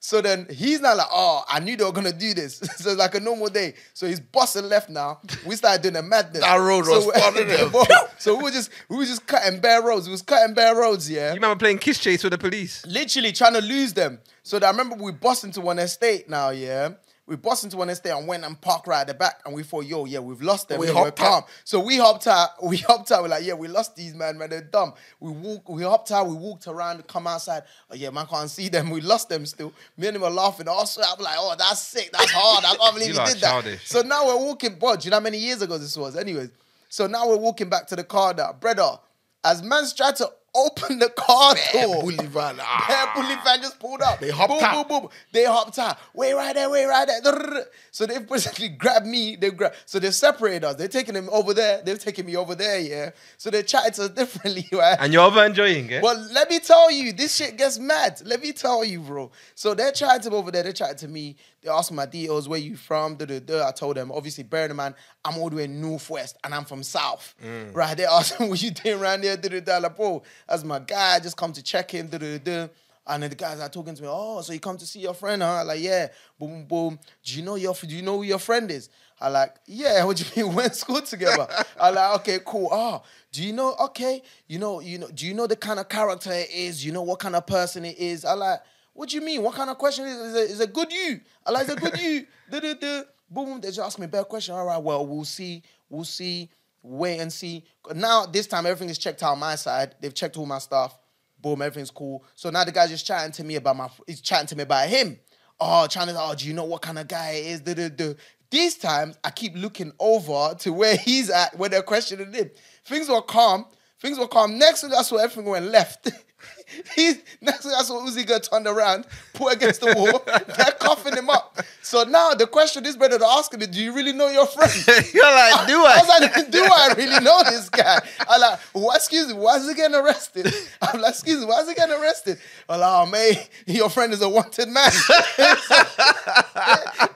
So 0.04 0.20
then 0.20 0.46
he's 0.50 0.82
not 0.82 0.98
like, 0.98 1.06
oh, 1.10 1.44
I 1.48 1.60
knew 1.60 1.78
they 1.78 1.84
were 1.84 1.90
gonna 1.90 2.12
do 2.12 2.34
this. 2.34 2.58
so 2.76 2.90
it's 2.90 2.98
like 2.98 3.14
a 3.14 3.20
normal 3.20 3.48
day. 3.48 3.72
So 3.94 4.06
he's 4.06 4.20
busting 4.20 4.68
left 4.68 4.90
now. 4.90 5.20
We 5.46 5.56
started 5.56 5.80
doing 5.80 5.96
a 5.96 6.02
madness. 6.02 6.42
That 6.42 6.56
road 6.56 6.86
was 6.86 7.06
so, 7.06 7.10
fun, 7.10 8.08
so 8.18 8.36
we 8.36 8.42
were 8.42 8.50
just 8.50 8.68
we 8.90 8.98
were 8.98 9.06
just 9.06 9.26
cutting 9.26 9.60
bare 9.60 9.80
roads. 9.80 10.06
We 10.06 10.10
was 10.10 10.20
cutting 10.20 10.54
bare 10.54 10.76
roads, 10.76 11.10
yeah 11.10 11.30
You 11.30 11.36
remember 11.36 11.58
playing 11.58 11.78
kiss 11.78 11.98
chase 11.98 12.22
with 12.22 12.32
the 12.32 12.38
police? 12.38 12.84
literally 12.86 13.32
trying 13.32 13.54
to 13.54 13.62
lose 13.62 13.94
them. 13.94 14.18
So 14.42 14.58
that 14.58 14.66
I 14.66 14.70
remember 14.72 15.02
we 15.02 15.12
bust 15.12 15.42
into 15.42 15.62
one 15.62 15.78
estate 15.78 16.28
now, 16.28 16.50
yeah. 16.50 16.90
We 17.26 17.36
bust 17.36 17.64
into 17.64 17.78
one 17.78 17.88
estate 17.88 18.10
and 18.10 18.28
went 18.28 18.44
and 18.44 18.60
parked 18.60 18.86
right 18.86 19.00
at 19.00 19.06
the 19.06 19.14
back, 19.14 19.40
and 19.46 19.54
we 19.54 19.62
thought, 19.62 19.86
yo, 19.86 20.04
yeah, 20.04 20.18
we've 20.18 20.42
lost 20.42 20.68
them. 20.68 20.78
We 20.78 20.88
hopped 20.88 21.04
we're 21.04 21.10
calm. 21.12 21.42
out. 21.44 21.48
So 21.64 21.80
we 21.80 21.96
hopped 21.96 22.26
out. 22.26 22.50
We 22.62 22.76
hopped 22.78 23.10
out. 23.12 23.22
We're 23.22 23.28
like, 23.28 23.44
yeah, 23.44 23.54
we 23.54 23.66
lost 23.66 23.96
these 23.96 24.14
man, 24.14 24.36
man. 24.36 24.50
They're 24.50 24.60
dumb. 24.60 24.92
We 25.20 25.30
walk. 25.30 25.66
We 25.68 25.84
hopped 25.84 26.12
out. 26.12 26.26
We 26.26 26.34
walked 26.34 26.66
around. 26.66 27.06
Come 27.06 27.26
outside. 27.26 27.62
Oh 27.90 27.94
yeah, 27.94 28.10
man, 28.10 28.26
can't 28.26 28.50
see 28.50 28.68
them. 28.68 28.90
We 28.94 29.00
lost 29.00 29.30
them 29.30 29.46
still. 29.46 29.72
Me 29.96 30.06
and 30.08 30.16
him 30.16 30.22
were 30.22 30.30
laughing. 30.30 30.68
Oh, 30.68 30.72
also, 30.72 31.00
I'm 31.00 31.22
like, 31.22 31.36
oh, 31.38 31.54
that's 31.58 31.80
sick. 31.80 32.10
That's 32.12 32.30
hard. 32.30 32.64
I 32.64 32.76
can't 32.76 32.94
believe 32.94 33.14
You 33.14 33.20
he 33.20 33.32
did 33.32 33.40
that. 33.40 33.78
So 33.84 34.02
now 34.02 34.26
we're 34.26 34.36
walking. 34.36 34.74
Bro, 34.74 34.96
do 34.96 35.04
you 35.06 35.10
know 35.10 35.16
how 35.16 35.22
many 35.22 35.38
years 35.38 35.62
ago 35.62 35.78
this 35.78 35.96
was? 35.96 36.16
Anyways, 36.16 36.50
so 36.90 37.06
now 37.06 37.26
we're 37.26 37.38
walking 37.38 37.70
back 37.70 37.86
to 37.88 37.96
the 37.96 38.04
car. 38.04 38.34
Now, 38.34 38.52
brother, 38.52 38.98
as 39.42 39.62
man's 39.62 39.94
tried 39.94 40.16
to 40.16 40.30
open 40.54 40.98
the 40.98 41.08
car 41.10 41.54
door. 41.72 42.02
bully 42.02 42.26
van. 42.26 42.56
Ah. 42.60 43.12
Bully 43.14 43.34
van 43.44 43.60
just 43.60 43.78
pulled 43.78 44.02
up. 44.02 44.20
They 44.20 44.30
hopped 44.30 44.52
boom, 44.52 44.62
out. 44.62 44.88
Boom, 44.88 45.00
boom, 45.02 45.10
They 45.32 45.44
hopped 45.44 45.78
out. 45.78 45.98
Wait 46.14 46.34
right 46.34 46.54
there, 46.54 46.70
wait 46.70 46.86
right 46.86 47.06
there. 47.06 47.66
So 47.90 48.06
they 48.06 48.18
basically 48.18 48.68
grabbed 48.78 49.06
me. 49.06 49.36
They 49.36 49.50
grab. 49.50 49.74
So 49.86 49.98
they 49.98 50.10
separated 50.10 50.64
us. 50.64 50.76
They're 50.76 50.88
taking 50.88 51.14
him 51.14 51.28
over 51.30 51.54
there. 51.54 51.82
They're 51.82 51.96
taking 51.96 52.26
me 52.26 52.36
over 52.36 52.54
there. 52.54 52.78
Yeah. 52.80 53.10
So 53.36 53.50
they 53.50 53.62
chatted 53.62 53.94
to 53.94 54.02
us 54.04 54.08
differently, 54.14 54.66
right? 54.72 54.96
And 55.00 55.12
you're 55.12 55.22
over 55.24 55.44
enjoying 55.44 55.90
it? 55.90 56.02
Well, 56.02 56.16
let 56.32 56.50
me 56.50 56.58
tell 56.58 56.90
you, 56.90 57.12
this 57.12 57.34
shit 57.34 57.56
gets 57.56 57.78
mad. 57.78 58.20
Let 58.24 58.40
me 58.40 58.52
tell 58.52 58.84
you, 58.84 59.00
bro. 59.00 59.30
So 59.54 59.74
they're 59.74 59.92
chatting 59.92 60.22
to 60.22 60.30
me 60.30 60.36
over 60.36 60.50
there. 60.50 60.62
They're 60.62 60.72
chatting 60.72 60.96
to 60.98 61.08
me. 61.08 61.36
They 61.62 61.70
asked 61.70 61.92
my 61.92 62.04
details, 62.04 62.46
where 62.46 62.58
you 62.58 62.76
from? 62.76 63.16
Da, 63.16 63.24
da, 63.24 63.40
da. 63.40 63.68
I 63.68 63.70
told 63.72 63.96
them, 63.96 64.12
obviously, 64.12 64.44
bearing 64.44 64.70
in 64.70 64.76
mind, 64.76 64.94
I'm 65.24 65.38
all 65.38 65.48
the 65.48 65.56
way 65.56 65.66
northwest 65.66 66.36
and 66.44 66.54
I'm 66.54 66.66
from 66.66 66.82
south. 66.82 67.34
Right? 67.72 67.96
They 67.96 68.04
asked 68.04 68.38
me, 68.40 68.48
what 68.48 68.62
you 68.62 68.70
doing 68.70 69.00
around 69.00 69.22
here? 69.24 69.36
Da, 69.36 69.48
da, 69.48 69.60
da. 69.60 69.78
Like, 69.78 69.96
bro, 69.96 70.22
that's 70.48 70.64
my 70.64 70.78
guy. 70.78 71.16
I 71.16 71.20
just 71.20 71.36
come 71.36 71.52
to 71.52 71.62
check 71.62 71.88
da, 71.88 72.38
da. 72.38 72.68
And 73.06 73.22
then 73.22 73.28
the 73.30 73.36
guys 73.36 73.60
are 73.60 73.68
talking 73.68 73.94
to 73.94 74.02
me, 74.02 74.08
oh, 74.10 74.40
so 74.40 74.52
you 74.52 74.60
come 74.60 74.78
to 74.78 74.86
see 74.86 75.00
your 75.00 75.12
friend, 75.12 75.42
huh? 75.42 75.62
Like, 75.66 75.80
yeah. 75.80 76.08
Boom, 76.38 76.64
boom. 76.64 76.98
Do 77.22 77.36
you 77.36 77.42
know 77.42 77.56
your 77.56 77.74
do 77.74 77.94
you 77.94 78.00
know 78.00 78.16
who 78.16 78.22
your 78.22 78.38
friend 78.38 78.70
is? 78.70 78.88
I 79.20 79.28
like, 79.28 79.56
yeah, 79.66 80.04
what 80.04 80.16
do 80.16 80.24
you 80.24 80.30
mean? 80.44 80.54
We 80.54 80.62
went 80.62 80.72
to 80.72 80.78
school 80.78 81.02
together. 81.02 81.46
I 81.78 81.90
like, 81.90 82.20
okay, 82.20 82.38
cool. 82.44 82.68
Oh, 82.72 83.02
do 83.30 83.42
you 83.42 83.52
know? 83.52 83.74
Okay, 83.78 84.22
you 84.48 84.58
know, 84.58 84.80
you 84.80 84.98
know, 84.98 85.08
do 85.12 85.26
you 85.26 85.34
know 85.34 85.46
the 85.46 85.56
kind 85.56 85.78
of 85.78 85.88
character 85.88 86.32
it 86.32 86.50
is? 86.50 86.84
You 86.84 86.92
know 86.92 87.02
what 87.02 87.18
kind 87.18 87.36
of 87.36 87.46
person 87.46 87.84
it 87.84 87.98
is? 87.98 88.24
I 88.24 88.32
like, 88.32 88.60
what 88.94 89.10
do 89.10 89.16
you 89.16 89.22
mean? 89.22 89.42
What 89.42 89.54
kind 89.54 89.68
of 89.68 89.76
question 89.76 90.06
is 90.06 90.16
it? 90.16 90.24
Is 90.24 90.34
it, 90.34 90.50
is 90.52 90.60
it 90.60 90.72
good 90.72 90.90
you? 90.90 91.20
I 91.46 91.50
like, 91.50 91.68
is 91.68 91.74
it 91.74 91.80
good 91.80 92.00
you? 92.00 92.26
Da, 92.50 92.60
da. 92.60 93.02
Boom, 93.30 93.46
boom. 93.46 93.60
They 93.60 93.68
just 93.68 93.80
ask 93.80 93.98
me 93.98 94.04
a 94.04 94.08
better 94.08 94.24
question. 94.24 94.54
All 94.54 94.66
right, 94.66 94.82
well, 94.82 95.06
we'll 95.06 95.24
see. 95.24 95.62
We'll 95.88 96.04
see. 96.04 96.48
Wait 96.86 97.18
and 97.18 97.32
see. 97.32 97.64
Now, 97.94 98.26
this 98.26 98.46
time, 98.46 98.66
everything 98.66 98.90
is 98.90 98.98
checked 98.98 99.22
out 99.22 99.32
on 99.32 99.38
my 99.38 99.54
side. 99.54 99.94
They've 100.02 100.12
checked 100.12 100.36
all 100.36 100.44
my 100.44 100.58
stuff. 100.58 100.98
Boom, 101.40 101.62
everything's 101.62 101.90
cool. 101.90 102.24
So 102.34 102.50
now 102.50 102.62
the 102.62 102.72
guy's 102.72 102.90
just 102.90 103.06
chatting 103.06 103.32
to 103.32 103.44
me 103.44 103.56
about 103.56 103.76
my. 103.76 103.88
He's 104.06 104.20
chatting 104.20 104.48
to 104.48 104.56
me 104.56 104.64
about 104.64 104.90
him. 104.90 105.18
Oh, 105.58 105.86
trying 105.86 106.08
to. 106.08 106.14
Oh, 106.16 106.34
do 106.34 106.46
you 106.46 106.52
know 106.52 106.64
what 106.64 106.82
kind 106.82 106.98
of 106.98 107.08
guy 107.08 107.32
it 107.32 107.46
is? 107.46 107.60
Da, 107.62 107.88
da. 107.88 108.14
These 108.50 108.76
times, 108.76 109.18
I 109.24 109.30
keep 109.30 109.56
looking 109.56 109.92
over 109.98 110.54
to 110.60 110.72
where 110.74 110.96
he's 111.04 111.30
at 111.30 111.56
when 111.58 111.70
they're 111.70 111.82
questioning 111.82 112.30
him. 112.30 112.50
Things 112.84 113.08
were 113.08 113.22
calm. 113.22 113.64
Things 113.98 114.18
were 114.18 114.28
calm. 114.28 114.58
Next 114.58 114.82
that's 114.82 115.10
where 115.10 115.24
everything 115.24 115.50
went 115.50 115.70
left. 115.70 116.12
He's 116.94 117.18
next 117.40 117.62
thing 117.62 117.72
that's 117.72 117.90
what 117.90 118.06
Uzi 118.06 118.26
got 118.26 118.42
turned 118.44 118.66
around, 118.66 119.06
put 119.34 119.52
against 119.52 119.80
the 119.80 119.94
wall. 119.94 120.22
They're 120.56 120.72
coughing 120.78 121.16
him 121.16 121.30
up. 121.30 121.58
So 121.82 122.04
now 122.04 122.34
the 122.34 122.46
question 122.46 122.84
is 122.86 122.96
better 122.96 123.18
to 123.18 123.26
asking 123.26 123.62
is, 123.62 123.68
do 123.68 123.80
you 123.82 123.92
really 123.94 124.12
know 124.12 124.28
your 124.28 124.46
friend? 124.46 124.72
You're 125.14 125.24
like, 125.24 125.66
do 125.66 125.84
I 125.84 125.94
I? 125.94 126.00
was 126.00 126.08
like, 126.08 126.50
do 126.50 126.62
I 126.64 126.94
really 126.96 127.20
know 127.24 127.42
this 127.44 127.68
guy? 127.68 128.00
I'm 128.28 128.40
like, 128.40 128.58
what, 128.72 128.96
excuse 128.96 129.28
me, 129.28 129.34
why 129.34 129.56
is 129.56 129.68
he 129.68 129.74
getting 129.74 129.94
arrested? 129.94 130.52
I'm 130.82 131.00
like, 131.00 131.10
excuse 131.10 131.40
me, 131.40 131.46
why 131.46 131.60
is 131.60 131.68
he 131.68 131.74
getting 131.74 131.94
arrested? 131.94 132.38
I'm 132.68 132.80
like, 132.80 133.08
oh, 133.12 133.34
your 133.66 133.90
friend 133.90 134.12
is 134.12 134.22
a 134.22 134.28
wanted 134.28 134.68
man. 134.68 134.90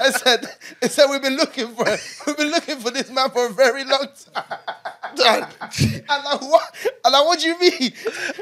I 0.00 0.12
said, 0.23 0.47
I 0.82 0.88
said, 0.88 1.06
we've 1.11 1.23
been 1.23 1.37
looking 1.37 1.68
for 1.68 1.85
we've 2.26 2.37
been 2.37 2.50
looking 2.50 2.78
for 2.78 2.90
this 2.90 3.11
man 3.11 3.30
for 3.30 3.47
a 3.47 3.50
very 3.50 3.85
long 3.85 4.06
time. 4.35 4.44
I'm 6.08 6.25
like, 6.25 6.40
what? 6.42 6.75
I'm 7.04 7.12
like, 7.12 7.26
what 7.26 7.40
do 7.40 7.49
you 7.49 7.58
mean? 7.58 7.92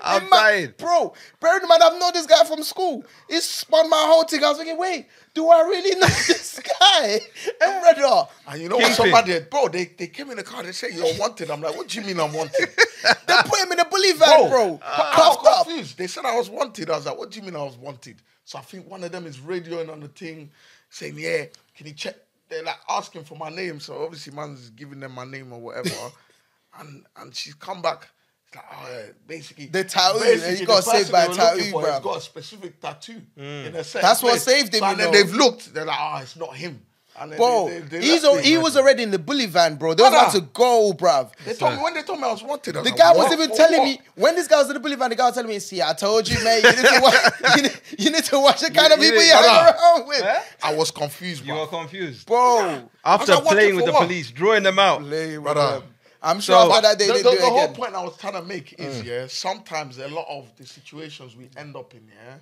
I'm 0.03 0.29
The 0.76 0.76
Bro, 0.79 1.15
bear 1.41 1.61
in 1.61 1.69
mind, 1.69 1.83
I've 1.83 1.99
known 1.99 2.13
this 2.13 2.27
guy 2.27 2.45
from 2.45 2.63
school. 2.63 3.05
He 3.29 3.41
spun 3.41 3.89
my 3.91 4.03
whole 4.07 4.25
thing. 4.25 4.43
I 4.45 4.49
was 4.51 4.59
thinking, 4.59 4.79
wait, 4.79 5.07
do 5.35 5.49
I 5.49 5.61
really 5.63 5.99
know 5.99 6.07
this 6.29 6.61
guy? 6.81 7.21
And 7.65 7.83
brother, 7.83 8.29
And 8.49 8.63
you 8.63 8.69
know 8.69 8.77
what? 8.77 8.93
Somebody, 8.93 9.41
bro, 9.51 9.69
they, 9.69 9.87
they 9.87 10.07
came 10.09 10.31
in 10.31 10.37
the 10.37 10.43
car. 10.43 10.63
They 10.63 10.73
said, 10.73 10.91
you're 10.93 11.19
wanted. 11.19 11.51
I'm 11.51 11.61
like, 11.61 11.77
what 11.77 11.89
do 11.89 12.01
you 12.01 12.07
mean 12.07 12.21
I'm 12.21 12.33
wanted? 12.33 12.55
they 13.27 13.35
put 13.45 13.59
him 13.61 13.73
in 13.73 13.81
a 13.81 13.85
bully 13.85 14.13
van, 14.13 14.49
bro. 14.51 14.81
I 14.83 15.13
Cuffed 15.15 15.43
was 15.43 15.59
up. 15.61 15.67
confused. 15.67 15.99
They 15.99 16.07
said 16.07 16.25
I 16.25 16.37
was 16.37 16.51
wanted. 16.51 16.91
I 16.91 16.97
was 16.97 17.07
like, 17.07 17.19
what 17.19 17.31
do 17.31 17.39
you 17.41 17.45
mean 17.47 17.57
I 17.57 17.63
was 17.63 17.77
wanted? 17.77 18.17
So 18.45 18.59
I 18.59 18.63
think 18.63 18.89
one 18.89 19.03
of 19.03 19.13
them 19.13 19.27
is 19.27 19.39
radioing 19.39 19.91
on 19.91 20.01
the 20.01 20.09
thing, 20.09 20.51
saying, 20.91 21.15
yeah, 21.19 21.47
can 21.77 21.87
you 21.87 21.93
check? 21.95 22.17
They're 22.49 22.63
like 22.63 22.79
asking 22.89 23.25
for 23.25 23.37
my 23.37 23.49
name. 23.51 23.81
So 23.81 24.05
obviously, 24.05 24.33
man's 24.33 24.71
giving 24.71 25.01
them 25.01 25.13
my 25.13 25.25
name 25.25 25.53
or 25.53 25.61
whatever. 25.61 25.91
and 26.79 27.05
and 27.17 27.35
she's 27.35 27.55
come 27.55 27.83
back. 27.83 28.09
It's 28.57 28.83
like, 28.83 28.89
yeah, 29.07 29.13
basically. 29.27 29.67
The 29.67 29.85
tattoo, 29.85 30.19
basically, 30.21 30.57
he 30.57 30.65
got 30.65 30.85
the 30.85 30.91
saved 30.91 31.13
by 31.13 31.25
a 31.25 31.29
tattoo, 31.29 31.57
looking 31.59 31.73
for 31.73 31.83
bruv. 31.83 31.93
has 31.93 32.01
got 32.03 32.17
a 32.17 32.21
specific 32.21 32.81
tattoo 32.81 33.23
in 33.37 33.43
a 33.43 33.79
mm. 33.79 33.85
certain 33.85 34.03
That's 34.03 34.23
what 34.23 34.31
place. 34.31 34.43
saved 34.45 34.75
him, 34.75 34.81
So, 34.81 34.87
and 34.87 35.01
then 35.01 35.11
know. 35.13 35.19
they've 35.19 35.35
looked. 35.35 35.73
They're 35.75 35.85
like, 35.85 35.99
oh, 36.01 36.19
it's 36.23 36.37
not 36.37 36.55
him. 36.57 36.83
And 37.19 37.35
Bro, 37.35 37.69
they, 37.71 37.79
they, 37.79 37.99
they 37.99 38.01
he's 38.03 38.25
left 38.25 38.45
he 38.45 38.59
was 38.59 38.77
already 38.77 39.03
in 39.03 39.11
the 39.11 39.19
bully 39.19 39.47
van, 39.47 39.77
bro. 39.77 39.95
They 39.95 40.03
was 40.03 40.13
about 40.13 40.33
to 40.33 40.43
go, 40.43 40.93
bruv. 40.93 41.33
They 41.47 41.55
told 41.55 41.73
me 41.73 41.79
when 41.83 41.95
they 41.95 42.03
told 42.03 42.21
me 42.21 42.27
I 42.27 42.31
was 42.33 42.43
wanted. 42.43 42.77
I 42.77 42.81
was 42.81 42.85
The 42.85 42.91
like, 42.95 42.99
guy 43.01 43.13
was 43.17 43.33
even 43.33 43.57
telling 43.57 43.79
what? 43.79 43.85
me 43.87 44.01
when 44.17 44.35
this 44.35 44.47
guy 44.47 44.59
was 44.59 44.67
in 44.69 44.75
the 44.75 44.81
bully 44.81 44.97
van. 44.97 45.09
The 45.09 45.17
guy 45.17 45.25
was 45.25 45.35
telling 45.35 45.49
me, 45.49 45.59
"See, 45.59 45.81
I 45.81 45.95
told 45.95 46.29
you, 46.29 46.45
man. 46.45 46.61
You 46.63 46.69
need 46.73 46.77
to 46.77 47.01
watch. 47.03 47.33
you, 47.57 47.63
need, 47.63 47.81
you 48.01 48.11
need 48.11 48.25
to 48.25 48.39
watch 48.39 48.61
the 48.61 48.71
kind 48.71 48.93
of 48.93 48.99
You- 48.99 49.07
you 49.07 49.11
people 49.13 49.23
need- 49.23 49.29
you 49.31 49.35
hang 49.35 49.75
around 49.75 50.07
with, 50.09 50.21
Huh? 50.21 50.41
I 50.63 50.75
was 50.75 50.91
confused, 50.91 51.41
You 51.47 51.53
bro. 51.55 51.61
were 51.63 51.67
confused. 51.69 52.27
bro." 52.27 52.83
After 53.03 53.33
I 53.33 53.37
was 53.37 53.45
like, 53.47 53.55
playing 53.55 53.77
with 53.77 53.85
for 53.85 53.87
the 53.87 53.93
what? 53.95 54.03
police, 54.03 54.31
drawing 54.31 54.63
them 54.65 54.79
out. 54.79 55.03
Lay 55.03 55.39
with 55.39 55.55
Brother. 55.55 55.81
them. 55.81 55.89
I'm 56.23 56.41
sure 56.41 56.61
So- 56.61 56.71
after 56.73 56.83
that 56.83 56.99
they 56.99 57.07
the, 57.07 57.13
didn't 57.15 57.25
the- 57.25 57.31
do 57.33 57.37
the 57.39 57.43
it 57.43 57.49
whole 57.49 57.63
again. 57.65 57.75
point 57.75 57.95
I 57.95 58.03
was 58.05 58.17
trying 58.17 58.33
to 58.35 58.43
make 58.43 58.73
is, 58.79 59.03
mm. 59.03 59.05
yeah, 59.05 59.27
sometimes 59.27 59.99
a 59.99 60.09
lot 60.09 60.27
of 60.29 60.55
the 60.57 60.67
situations 60.67 61.37
we 61.37 61.49
end 61.57 61.77
up 61.77 61.95
in, 61.95 62.07
yeah, 62.09 62.37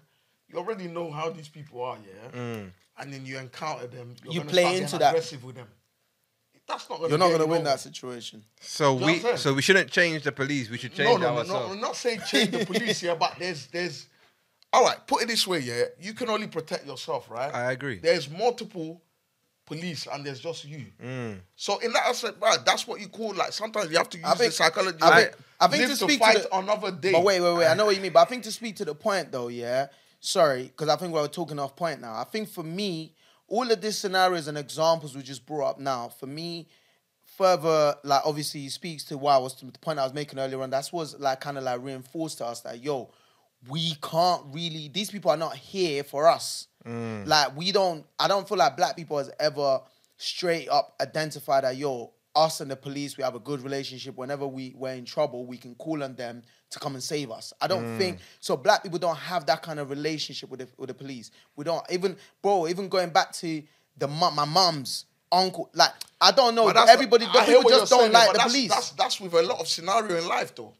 you 0.48 0.58
already 0.58 0.86
know 0.88 1.10
how 1.10 1.30
these 1.30 1.48
people 1.48 1.82
are, 1.82 1.98
yeah, 2.06 2.38
mm. 2.38 2.70
and 2.98 3.12
then 3.12 3.26
you 3.26 3.38
encounter 3.38 3.86
them, 3.86 4.14
you're 4.24 4.34
You 4.34 4.40
play 4.42 4.62
start 4.62 4.76
into 4.76 4.98
that. 4.98 5.10
aggressive 5.10 5.42
with 5.44 5.56
them. 5.56 5.68
That's 6.66 6.88
not 6.88 6.96
gonna. 6.98 7.10
You're 7.10 7.18
not 7.18 7.30
gonna 7.30 7.46
win 7.46 7.62
that 7.64 7.78
situation. 7.80 8.42
So 8.58 8.94
Do 8.94 8.94
you 8.94 9.00
know 9.00 9.06
we, 9.06 9.12
what 9.12 9.16
I'm 9.18 9.22
saying? 9.22 9.36
so 9.36 9.52
we 9.54 9.60
shouldn't 9.60 9.90
change 9.90 10.22
the 10.22 10.32
police. 10.32 10.70
We 10.70 10.78
should 10.78 10.94
change 10.94 11.10
No, 11.10 11.16
no, 11.18 11.26
no, 11.26 11.32
no. 11.34 11.38
ourselves. 11.40 11.72
I'm 11.74 11.80
not 11.80 11.94
saying 11.94 12.20
change 12.26 12.52
the 12.52 12.64
police 12.64 13.00
here, 13.00 13.14
but 13.14 13.34
there's, 13.38 13.66
there's. 13.66 14.06
All 14.72 14.82
right, 14.82 14.96
put 15.06 15.22
it 15.22 15.28
this 15.28 15.46
way, 15.46 15.58
yeah. 15.60 15.82
You 16.00 16.14
can 16.14 16.30
only 16.30 16.46
protect 16.46 16.86
yourself, 16.86 17.30
right? 17.30 17.54
I 17.54 17.72
agree. 17.72 17.98
There's 17.98 18.30
multiple 18.30 19.02
police 19.66 20.06
and 20.12 20.24
there's 20.24 20.40
just 20.40 20.64
you. 20.64 20.86
Mm. 21.02 21.38
So 21.56 21.78
in 21.78 21.92
that 21.92 22.06
aspect, 22.06 22.40
right, 22.40 22.58
that's 22.64 22.86
what 22.86 23.00
you 23.00 23.08
call 23.08 23.34
like. 23.34 23.52
Sometimes 23.52 23.90
you 23.90 23.96
have 23.96 24.10
to 24.10 24.18
use 24.18 24.26
I 24.26 24.34
think- 24.34 24.50
the 24.50 24.56
psychology. 24.56 24.98
I 25.02 25.22
think- 25.22 25.30
like, 25.32 25.38
I 25.60 25.66
think 25.68 25.80
live 25.82 25.90
to 25.90 25.96
to 25.96 26.04
speak 26.04 26.18
to 26.20 26.24
fight 26.26 26.42
the- 26.42 26.56
another 26.56 26.90
day. 26.90 27.12
But 27.12 27.24
wait, 27.24 27.40
wait, 27.40 27.56
wait. 27.56 27.66
I 27.66 27.74
know 27.74 27.86
what 27.86 27.96
you 27.96 28.02
mean. 28.02 28.12
But 28.12 28.20
I 28.20 28.24
think 28.26 28.44
to 28.44 28.52
speak 28.52 28.76
to 28.76 28.84
the 28.84 28.94
point 28.94 29.32
though, 29.32 29.48
yeah. 29.48 29.86
Sorry, 30.20 30.64
because 30.64 30.88
I 30.88 30.96
think 30.96 31.12
we're 31.12 31.26
talking 31.28 31.58
off 31.58 31.76
point 31.76 32.00
now. 32.00 32.14
I 32.14 32.24
think 32.24 32.48
for 32.48 32.62
me, 32.64 33.14
all 33.46 33.70
of 33.70 33.80
these 33.80 33.98
scenarios 33.98 34.48
and 34.48 34.56
examples 34.56 35.14
we 35.14 35.22
just 35.22 35.44
brought 35.46 35.70
up 35.70 35.78
now, 35.78 36.08
for 36.08 36.26
me, 36.26 36.66
further 37.36 37.94
like 38.04 38.22
obviously 38.24 38.68
speaks 38.68 39.04
to 39.04 39.18
why 39.18 39.34
I 39.34 39.38
was 39.38 39.54
the 39.54 39.66
point 39.80 39.98
I 39.98 40.04
was 40.04 40.14
making 40.14 40.38
earlier 40.38 40.62
on. 40.62 40.70
That's 40.70 40.92
was 40.92 41.18
like 41.18 41.40
kind 41.40 41.58
of 41.58 41.64
like 41.64 41.82
reinforced 41.82 42.38
to 42.38 42.46
us 42.46 42.60
that 42.60 42.82
yo, 42.82 43.10
we 43.68 43.94
can't 44.02 44.42
really. 44.52 44.88
These 44.88 45.10
people 45.10 45.30
are 45.30 45.36
not 45.36 45.56
here 45.56 46.04
for 46.04 46.26
us. 46.28 46.68
Mm. 46.86 47.26
Like 47.26 47.56
we 47.56 47.72
don't. 47.72 48.04
I 48.18 48.28
don't 48.28 48.48
feel 48.48 48.58
like 48.58 48.76
black 48.76 48.96
people 48.96 49.18
has 49.18 49.30
ever 49.40 49.80
straight 50.16 50.68
up 50.68 50.94
identified 51.00 51.64
that 51.64 51.76
yo, 51.76 52.12
us 52.34 52.60
and 52.60 52.70
the 52.70 52.76
police, 52.76 53.16
we 53.16 53.24
have 53.24 53.34
a 53.34 53.40
good 53.40 53.62
relationship. 53.62 54.16
Whenever 54.16 54.46
we 54.46 54.74
we're 54.76 54.94
in 54.94 55.04
trouble, 55.04 55.46
we 55.46 55.56
can 55.56 55.74
call 55.76 56.02
on 56.02 56.14
them 56.14 56.42
to 56.70 56.78
come 56.78 56.94
and 56.94 57.02
save 57.02 57.30
us. 57.30 57.52
I 57.60 57.66
don't 57.66 57.84
mm. 57.84 57.98
think 57.98 58.18
so. 58.40 58.56
Black 58.56 58.82
people 58.82 58.98
don't 58.98 59.16
have 59.16 59.46
that 59.46 59.62
kind 59.62 59.78
of 59.78 59.90
relationship 59.90 60.50
with 60.50 60.60
the, 60.60 60.68
with 60.76 60.88
the 60.88 60.94
police. 60.94 61.30
We 61.56 61.64
don't 61.64 61.84
even, 61.90 62.16
bro. 62.42 62.68
Even 62.68 62.88
going 62.88 63.10
back 63.10 63.32
to 63.34 63.62
the 63.96 64.08
my 64.08 64.44
mom's 64.44 65.06
uncle. 65.30 65.70
Like 65.74 65.92
I 66.20 66.32
don't 66.32 66.54
know. 66.54 66.68
Everybody, 66.68 67.26
I 67.26 67.46
people 67.46 67.70
just 67.70 67.90
don't 67.90 68.00
saying, 68.00 68.12
like 68.12 68.32
the 68.32 68.38
that's, 68.38 68.52
police. 68.52 68.70
That's 68.70 68.90
that's 68.90 69.20
with 69.20 69.34
a 69.34 69.42
lot 69.42 69.60
of 69.60 69.68
scenario 69.68 70.16
in 70.16 70.26
life, 70.26 70.54
though. 70.54 70.74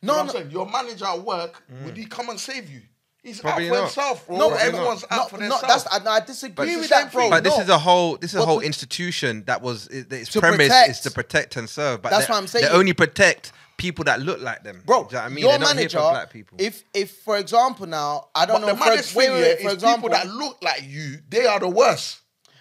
you 0.00 0.06
know 0.06 0.14
no. 0.14 0.20
I'm 0.20 0.28
saying? 0.28 0.50
Your 0.50 0.70
manager 0.70 1.06
at 1.06 1.20
work 1.22 1.62
would 1.84 1.94
mm. 1.94 1.98
he 1.98 2.04
come 2.04 2.28
and 2.28 2.38
save 2.38 2.70
you? 2.70 2.82
He's 3.28 3.40
Probably 3.40 3.66
out 3.66 3.68
for 3.68 3.74
not. 3.74 3.82
himself, 3.84 4.26
bro. 4.26 4.36
no, 4.38 4.48
Probably 4.48 4.66
everyone's 4.66 5.04
no, 5.10 5.16
out 5.16 5.30
for 5.30 5.36
no, 5.38 5.42
themselves. 5.48 5.84
that's 5.84 6.06
I, 6.06 6.10
I 6.16 6.20
disagree 6.20 6.74
But 6.74 6.80
with 6.80 6.88
that, 6.90 7.12
bro. 7.12 7.20
thing. 7.22 7.30
But 7.30 7.44
this 7.44 7.58
is 7.58 7.68
a 7.68 7.78
whole 7.78 8.16
this 8.16 8.34
is 8.34 8.40
a 8.40 8.44
whole 8.46 8.60
to- 8.60 8.66
institution 8.66 9.44
that 9.46 9.62
was 9.62 9.86
it- 9.88 10.12
its 10.12 10.30
To 10.32 10.40
premise 10.40 10.68
protect. 10.68 10.90
is 10.90 11.00
to 11.00 11.10
protect 11.10 11.56
and 11.56 11.68
serve. 11.68 12.02
But 12.02 12.10
That's 12.10 12.28
what 12.28 12.36
I'm 12.36 12.46
saying. 12.46 12.64
They 12.64 12.70
only 12.70 12.92
protect 12.92 13.52
people 13.76 14.04
that 14.06 14.20
look 14.20 14.40
like 14.40 14.64
them. 14.64 14.82
Bro, 14.84 14.96
you 14.96 15.02
know 15.02 15.06
what 15.18 15.24
I 15.24 15.28
mean? 15.28 15.38
your 15.44 15.50
here 15.52 15.60
manager, 15.60 15.98
for 15.98 16.10
black 16.10 16.30
people. 16.32 16.56
if 16.60 16.82
if 16.94 17.18
for 17.18 17.36
example 17.38 17.86
now, 17.86 18.28
I 18.34 18.44
don't 18.46 18.60
but 18.62 18.66
know, 18.66 18.72
the 18.96 19.02
for, 19.02 19.18
wait, 19.18 19.30
wait, 19.30 19.40
wait, 19.40 19.60
for 19.60 19.68
is 19.68 19.74
example, 19.74 20.08
people 20.08 20.18
that 20.18 20.26
look 20.34 20.58
like 20.62 20.82
you, 20.84 21.18
they 21.28 21.46
are 21.46 21.60
the 21.60 21.68
worst. 21.68 22.20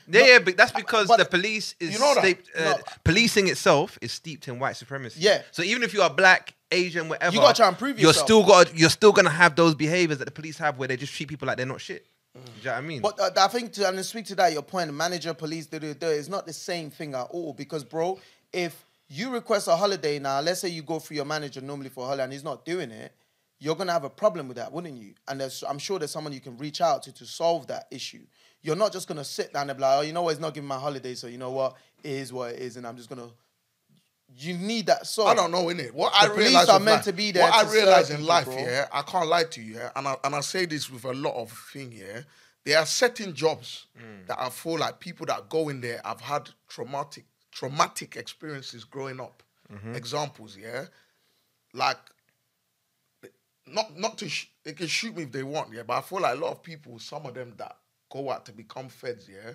yeah, 0.10 0.26
yeah, 0.26 0.40
but 0.40 0.56
that's 0.58 0.72
because 0.72 1.08
but- 1.08 1.18
the 1.18 1.26
police 1.26 1.74
is 1.80 1.94
You 1.94 2.00
know 2.00 2.14
that? 2.14 2.24
steeped, 2.24 2.50
uh, 2.56 2.64
No. 2.64 2.78
policing 3.04 3.48
itself 3.48 3.98
is 4.02 4.12
steeped 4.12 4.48
in 4.48 4.60
white 4.60 4.76
supremacy. 4.78 5.20
Yeah. 5.22 5.42
So 5.52 5.64
even 5.64 5.82
if 5.84 5.94
you 5.94 6.02
are 6.04 6.10
black, 6.10 6.54
Asian, 6.72 7.10
whatever, 7.10 7.34
You 7.34 7.42
gotta 7.42 7.56
try 7.56 7.68
and 7.68 7.78
prove 7.78 8.00
You're 8.00 8.10
yourself. 8.10 8.26
still 8.26 8.44
got 8.46 8.78
you're 8.78 8.90
still 8.90 9.12
gonna 9.12 9.30
have 9.30 9.56
those 9.56 9.76
behaviors 9.76 10.20
that 10.20 10.26
the 10.26 10.32
police 10.32 10.58
have 10.58 10.78
where 10.78 10.88
they 10.88 10.98
just 10.98 11.14
treat 11.14 11.30
people 11.30 11.48
like 11.48 11.58
they're 11.58 11.66
not 11.66 11.82
shit. 11.82 12.06
Do 12.36 12.42
you 12.60 12.66
know 12.66 12.72
what 12.72 12.78
I 12.78 12.82
mean? 12.82 13.02
But 13.02 13.20
uh, 13.20 13.32
I 13.38 13.48
think 13.48 13.74
to 13.74 13.88
and 13.88 13.98
to 13.98 14.04
speak 14.04 14.26
to 14.28 14.36
that, 14.36 14.54
your 14.54 14.62
point, 14.62 14.94
manager, 14.94 15.34
police, 15.34 15.66
do 15.66 15.80
da, 15.80 15.94
da, 15.94 16.08
it's 16.10 16.28
not 16.30 16.46
the 16.46 16.54
same 16.54 16.92
thing 16.92 17.16
at 17.16 17.28
all. 17.32 17.54
Because, 17.54 17.84
bro, 17.84 18.20
if 18.54 18.86
you 19.10 19.32
request 19.32 19.68
a 19.68 19.76
holiday 19.76 20.20
now, 20.20 20.40
let's 20.42 20.60
say 20.62 20.70
you 20.70 20.84
go 20.84 21.00
through 21.00 21.16
your 21.16 21.26
manager 21.26 21.62
normally 21.62 21.90
for 21.90 22.04
a 22.04 22.08
holiday 22.08 22.24
and 22.24 22.34
he's 22.34 22.44
not 22.44 22.64
doing 22.66 22.92
it, 22.92 23.12
you're 23.60 23.76
gonna 23.76 23.92
have 23.92 24.04
a 24.04 24.10
problem 24.10 24.48
with 24.48 24.58
that, 24.58 24.72
wouldn't 24.72 24.98
you? 24.98 25.14
And 25.28 25.42
there's, 25.42 25.64
I'm 25.68 25.80
sure 25.80 25.98
there's 25.98 26.12
someone 26.12 26.34
you 26.34 26.40
can 26.42 26.58
reach 26.58 26.80
out 26.82 27.04
to 27.04 27.12
to 27.14 27.26
solve 27.26 27.68
that 27.68 27.88
issue. 27.90 28.22
You're 28.62 28.76
not 28.76 28.92
just 28.92 29.08
gonna 29.08 29.24
sit 29.24 29.54
down 29.54 29.70
and 29.70 29.78
be 29.78 29.82
like, 29.82 29.98
oh, 29.98 30.02
you 30.02 30.14
know 30.14 30.22
what, 30.22 30.32
he's 30.32 30.40
not 30.40 30.54
giving 30.54 30.68
my 30.68 30.78
holiday, 30.78 31.16
so 31.16 31.28
you 31.28 31.38
know 31.40 31.52
what, 31.52 31.76
it 32.04 32.12
is 32.12 32.32
what 32.32 32.52
it 32.52 32.60
is, 32.60 32.78
and 32.78 32.86
I'm 32.86 32.98
just 32.98 33.10
gonna. 33.10 33.30
You 34.36 34.56
need 34.56 34.88
that 34.88 35.08
solved. 35.08 35.32
I 35.32 35.36
don't 35.36 35.52
know, 35.52 35.66
innit? 35.66 35.92
What 35.94 36.14
I 36.16 36.28
The 36.28 36.34
police 36.34 36.48
realize 36.50 36.70
are 36.70 36.80
meant 36.80 36.98
life- 36.98 37.06
to 37.06 37.14
be 37.14 37.32
there 37.32 37.44
What 37.50 37.66
I 37.66 37.72
realize 37.74 38.10
in 38.10 38.26
life, 38.26 38.46
bro. 38.46 38.58
yeah, 38.58 38.88
I 38.92 39.02
can't 39.02 39.28
lie 39.28 39.46
to 39.46 39.62
you, 39.62 39.76
yeah, 39.76 39.92
and 39.96 40.08
I 40.08 40.16
and 40.24 40.36
I 40.36 40.42
say 40.42 40.66
this 40.66 40.90
with 40.90 41.06
a 41.06 41.14
lot 41.14 41.36
of 41.36 41.52
thing, 41.74 41.92
yeah. 41.92 42.22
There 42.66 42.78
are 42.78 42.86
certain 42.86 43.34
jobs 43.34 43.88
Mm. 43.98 44.28
that 44.28 44.38
I 44.40 44.50
feel 44.50 44.78
like 44.78 45.00
people 45.00 45.26
that 45.28 45.48
go 45.50 45.70
in 45.70 45.80
there 45.82 46.02
have 46.04 46.20
had 46.22 46.50
traumatic 46.68 47.26
traumatic 47.52 48.16
experiences 48.18 48.84
growing 48.84 49.20
up. 49.22 49.42
Mm-hmm. 49.72 49.96
Examples, 49.96 50.58
yeah, 50.58 50.86
like 51.74 51.98
not 53.66 53.98
not 53.98 54.18
to 54.20 54.30
sh- 54.30 54.48
they 54.64 54.74
can 54.74 54.88
shoot 54.88 55.16
me 55.16 55.24
if 55.24 55.32
they 55.32 55.44
want, 55.44 55.74
yeah, 55.74 55.84
but 55.84 55.98
I 55.98 56.02
feel 56.02 56.22
like 56.22 56.36
a 56.38 56.40
lot 56.40 56.52
of 56.52 56.64
people, 56.64 57.00
some 57.00 57.26
of 57.26 57.34
them 57.34 57.54
that 57.58 57.76
go 58.10 58.30
out 58.32 58.46
to 58.46 58.52
become 58.54 58.88
feds, 58.90 59.28
yeah, 59.28 59.54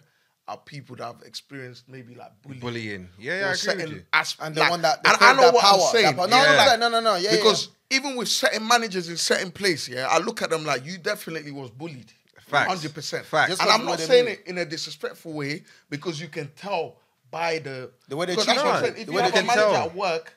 are 0.48 0.56
people 0.58 0.96
that 0.96 1.04
have 1.04 1.22
experienced 1.24 1.88
maybe 1.88 2.14
like 2.14 2.30
bullying. 2.42 2.60
Bullying. 2.60 3.08
Yeah, 3.18 3.32
yeah, 3.32 3.38
I 3.38 3.48
agree 3.48 3.56
certain 3.58 3.82
with 3.88 3.92
you. 3.98 4.04
as- 4.12 4.36
And 4.40 4.54
the 4.54 4.60
like- 4.60 4.70
one 4.70 4.82
that 4.82 5.02
they 5.02 5.10
and 5.10 5.18
I 5.20 5.32
know 5.34 5.42
that 5.42 5.54
what 5.54 5.62
power, 5.62 5.72
I'm 5.74 5.78
that 5.80 5.92
saying. 5.92 6.14
power. 6.16 6.26
No, 6.28 6.36
no, 6.36 6.52
Yeah. 6.52 6.76
no, 6.76 6.88
no, 6.88 7.00
no, 7.00 7.14
yeah, 7.16 7.30
yeah, 7.30 7.36
because 7.36 7.68
even 7.90 8.16
with 8.16 8.28
certain 8.28 8.66
managers 8.66 9.08
in 9.08 9.16
certain 9.16 9.50
place, 9.52 9.88
yeah, 9.88 10.06
I 10.08 10.18
look 10.18 10.42
at 10.42 10.50
them 10.50 10.64
like 10.64 10.84
you 10.84 10.98
definitely 10.98 11.52
was 11.52 11.70
bullied. 11.70 12.12
Facts. 12.48 12.68
Hundred 12.68 12.92
percent. 12.94 13.24
Facts. 13.24 13.60
And 13.60 13.70
I'm 13.70 13.84
not 13.86 14.00
saying 14.00 14.24
mean. 14.26 14.34
it 14.34 14.46
in 14.46 14.58
a 14.58 14.64
disrespectful 14.64 15.32
way 15.32 15.62
because 15.88 16.20
you 16.20 16.28
can 16.28 16.50
tell 16.54 16.98
by 17.30 17.58
the 17.60 17.92
The 18.08 18.16
way 18.16 18.26
they 18.26 18.34
treat 18.34 18.46
that's 18.46 18.58
what 18.58 18.66
I'm 18.66 18.74
you. 18.84 18.88
saying. 18.90 19.00
If 19.00 19.06
The 19.06 19.12
you 19.12 19.16
way 19.16 19.22
have 19.22 19.32
they 19.32 19.40
a 19.40 19.44
manager 19.44 19.60
tell. 19.70 19.74
at 19.86 19.94
work 19.94 20.36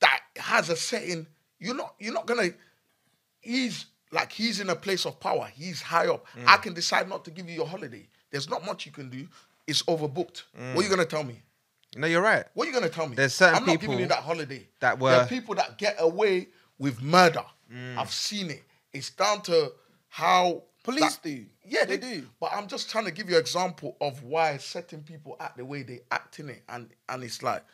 that 0.00 0.20
has 0.38 0.70
a 0.70 0.76
setting, 0.76 1.26
you're 1.60 1.76
not 1.76 1.94
you're 2.00 2.14
not 2.14 2.26
gonna. 2.26 2.48
He's 3.40 3.86
like 4.10 4.32
he's 4.32 4.60
in 4.60 4.70
a 4.70 4.76
place 4.76 5.04
of 5.06 5.20
power. 5.20 5.46
He's 5.54 5.80
high 5.82 6.06
up. 6.08 6.26
Mm. 6.36 6.44
I 6.48 6.56
can 6.56 6.74
decide 6.74 7.08
not 7.08 7.24
to 7.26 7.30
give 7.30 7.48
you 7.48 7.54
your 7.54 7.66
holiday. 7.66 8.08
There's 8.32 8.50
not 8.50 8.66
much 8.66 8.86
you 8.86 8.92
can 8.92 9.08
do. 9.08 9.28
It's 9.66 9.82
overbooked. 9.84 10.42
What 10.52 10.62
are 10.62 10.82
you 10.82 10.88
mm. 10.88 10.90
gonna 10.90 11.04
tell 11.04 11.22
me? 11.22 11.40
No, 11.96 12.06
you're 12.06 12.22
right. 12.22 12.44
What 12.54 12.64
are 12.64 12.66
you 12.68 12.74
gonna 12.74 12.88
tell 12.88 13.08
me? 13.08 13.14
There's 13.14 13.34
certain 13.34 13.56
I'm 13.56 13.66
not 13.66 13.80
giving 13.80 13.98
you 13.98 14.06
that 14.06 14.18
holiday. 14.24 14.66
that 14.80 14.98
were 14.98 15.10
there 15.10 15.20
are 15.20 15.26
people 15.26 15.54
that 15.54 15.78
get 15.78 15.96
away 15.98 16.48
with 16.78 17.00
murder. 17.00 17.44
Mm. 17.72 17.98
I've 17.98 18.12
seen 18.12 18.50
it. 18.50 18.62
It's 18.92 19.10
down 19.10 19.42
to 19.42 19.72
how 20.08 20.64
Police 20.82 21.16
that- 21.16 21.22
do. 21.22 21.46
Yeah, 21.64 21.84
They 21.84 21.96
they, 21.96 22.14
do. 22.14 22.20
do. 22.22 22.28
But 22.40 22.52
I'm 22.54 22.66
just 22.66 22.90
trying 22.90 23.04
to 23.04 23.12
give 23.12 23.30
you 23.30 23.36
an 23.36 23.40
example 23.40 23.96
of 24.00 24.22
why 24.24 24.56
certain 24.56 25.02
people 25.02 25.36
act 25.38 25.56
the 25.56 25.64
way 25.64 25.82
they 25.82 26.00
act 26.10 26.40
in 26.40 26.48
it, 26.48 26.64
and 26.68 26.90
and 27.08 27.22
it's 27.22 27.42
like 27.42 27.64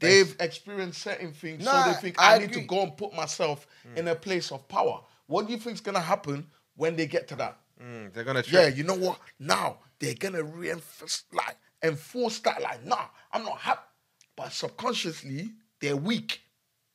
they've 0.00 0.34
experienced 0.40 1.00
certain 1.02 1.32
things, 1.32 1.64
Nah, 1.64 1.84
so 1.84 1.92
they 1.92 1.96
think 2.00 2.20
I 2.20 2.34
I, 2.34 2.38
need 2.38 2.52
to 2.54 2.60
go 2.62 2.82
and 2.82 2.96
put 2.96 3.14
myself 3.14 3.66
mm. 3.88 3.96
in 3.98 4.08
a 4.08 4.14
place 4.14 4.50
of 4.50 4.66
power. 4.68 5.00
What 5.26 5.46
do 5.46 5.52
you 5.52 5.58
think 5.58 5.74
is 5.74 5.80
gonna 5.80 6.00
happen 6.00 6.46
when 6.76 6.96
they 6.96 7.06
get 7.06 7.28
to 7.28 7.36
that? 7.36 7.56
Mm, 7.82 8.12
they're 8.12 8.24
gonna 8.24 8.42
Yeah, 8.46 8.68
you 8.68 8.84
know 8.84 8.94
what? 8.94 9.18
Now 9.38 9.78
they're 9.98 10.14
gonna 10.14 10.42
reinforce 10.42 11.24
like 11.32 11.56
enforce 11.82 12.38
that. 12.40 12.62
Like, 12.62 12.84
nah, 12.84 13.06
I'm 13.32 13.44
not 13.44 13.58
happy. 13.58 13.80
But 14.36 14.52
subconsciously, 14.52 15.50
they're 15.80 15.96
weak. 15.96 16.40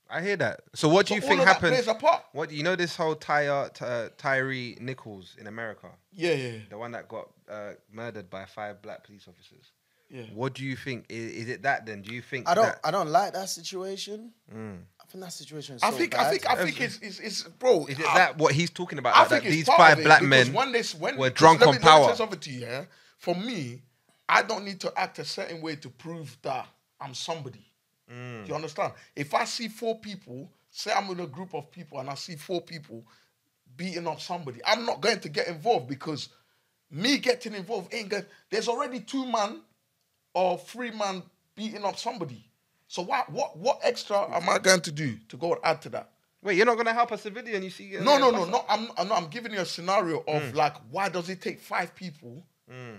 I 0.09 0.21
hear 0.21 0.37
that. 0.37 0.61
So 0.73 0.89
what 0.89 1.05
do 1.05 1.09
So 1.11 1.15
you 1.15 1.21
all 1.21 1.27
think 1.29 1.39
of 1.41 1.45
that 1.45 1.53
happens? 1.55 1.73
plays 1.73 1.87
a 1.87 1.93
part. 1.93 2.23
What 2.33 2.51
you 2.51 2.63
know 2.63 2.75
this 2.75 2.95
whole 2.95 3.15
Ty, 3.15 3.69
Ty, 3.73 4.09
Tyre 4.17 4.51
Nichols 4.79 5.35
in 5.39 5.45
America, 5.47 5.89
Yeah, 6.11 6.33
yeah, 6.33 6.57
the 6.69 6.77
one 6.79 6.91
that 6.93 7.07
got 7.07 7.29
uh, 7.49 7.73
murdered 7.91 8.29
by 8.29 8.45
five 8.45 8.81
black 8.81 9.03
police 9.03 9.27
officers. 9.27 9.71
yeah. 10.09 10.23
What 10.33 10.55
do 10.55 10.65
you 10.65 10.75
think? 10.75 11.05
Is, 11.09 11.31
is 11.43 11.49
it 11.49 11.61
that 11.61 11.85
then? 11.85 12.01
Do 12.01 12.13
you 12.13 12.21
think 12.23 12.49
I 12.49 12.55
don't, 12.55 12.65
that- 12.65 12.79
I 12.83 12.89
don't 12.89 13.09
like 13.09 13.33
that 13.33 13.49
situation. 13.49 14.33
Mm. 14.53 14.79
I 15.09 15.11
think 15.11 15.23
that 15.23 15.33
situation 15.33 15.75
is 15.77 15.83
I 15.83 15.89
so 15.89 15.97
think, 15.97 16.11
bad. 16.11 16.19
I 16.19 16.29
think, 16.29 16.49
I 16.49 16.55
think 16.63 16.81
it's, 16.81 16.99
it's, 16.99 17.19
it's 17.19 17.43
bro. 17.43 17.87
is 17.87 17.97
it 17.97 18.05
I- 18.05 18.17
that 18.19 18.37
what 18.37 18.53
he's 18.53 18.69
talking 18.69 18.99
about? 18.99 19.15
I 19.15 19.21
like 19.21 19.29
think 19.29 19.43
that 19.43 19.47
it's 19.49 19.55
these 19.57 19.65
part 19.65 19.79
five 19.79 19.93
of 19.93 19.99
it 20.01 20.03
black 20.03 20.21
men 20.21 20.53
when 20.53 20.71
this, 20.71 20.93
when, 20.93 21.17
were 21.17 21.31
drunk 21.31 21.61
on 21.61 21.67
me, 21.67 21.71
let 21.73 21.81
me 21.81 21.87
power. 21.87 22.15
say 22.15 22.25
to 22.27 22.49
you, 22.51 22.59
yeah? 22.59 22.85
For 23.17 23.33
me, 23.33 23.81
I 24.27 24.43
don't 24.43 24.63
need 24.63 24.79
to 24.81 24.93
act 24.95 25.17
a 25.17 25.25
certain 25.25 25.61
way 25.61 25.77
to 25.77 25.89
prove 25.89 26.37
that 26.43 26.67
I'm 27.01 27.15
somebody. 27.15 27.65
Mm. 28.11 28.43
Do 28.43 28.49
you 28.49 28.55
understand? 28.55 28.93
If 29.15 29.33
I 29.33 29.45
see 29.45 29.67
four 29.67 29.97
people, 29.99 30.51
say 30.69 30.91
I'm 30.95 31.09
in 31.09 31.19
a 31.21 31.27
group 31.27 31.55
of 31.55 31.71
people 31.71 31.99
and 31.99 32.07
I 32.07 32.13
see 32.13 32.35
four 32.35 32.61
people 32.61 33.03
beating 33.75 34.05
up 34.07 34.21
somebody, 34.21 34.61
I'm 34.63 34.85
not 34.85 35.01
going 35.01 35.19
to 35.21 35.29
get 35.29 35.47
involved 35.47 35.87
because 35.87 36.29
me 36.91 37.17
getting 37.17 37.55
involved 37.55 37.93
ain't 37.93 38.09
going. 38.09 38.25
There's 38.51 38.67
already 38.67 38.99
two 38.99 39.25
man 39.25 39.61
or 40.35 40.59
three 40.59 40.91
man 40.91 41.23
beating 41.55 41.83
up 41.83 41.97
somebody. 41.97 42.48
So 42.89 43.03
what 43.03 43.31
what 43.31 43.55
what 43.55 43.79
extra 43.83 44.17
am 44.35 44.49
I 44.49 44.57
going 44.57 44.81
to 44.81 44.91
do 44.91 45.15
to 45.29 45.37
go 45.37 45.53
and 45.53 45.61
add 45.63 45.79
to 45.83 45.89
that? 45.89 46.09
Wait, 46.41 46.57
you're 46.57 46.65
not 46.65 46.75
gonna 46.75 46.93
help 46.93 47.11
us 47.11 47.19
a 47.19 47.23
civilian? 47.23 47.61
You 47.61 47.69
see? 47.69 47.97
No, 48.01 48.17
no, 48.17 48.31
no, 48.31 48.45
no. 48.45 48.65
I'm, 48.67 48.89
I'm, 48.97 49.07
not, 49.07 49.21
I'm 49.21 49.29
giving 49.29 49.51
you 49.53 49.59
a 49.59 49.65
scenario 49.65 50.17
of 50.27 50.41
Mm. 50.41 50.55
like, 50.55 50.73
why 50.89 51.07
does 51.07 51.29
it 51.29 51.39
take 51.39 51.59
five 51.59 51.93
people 51.93 52.43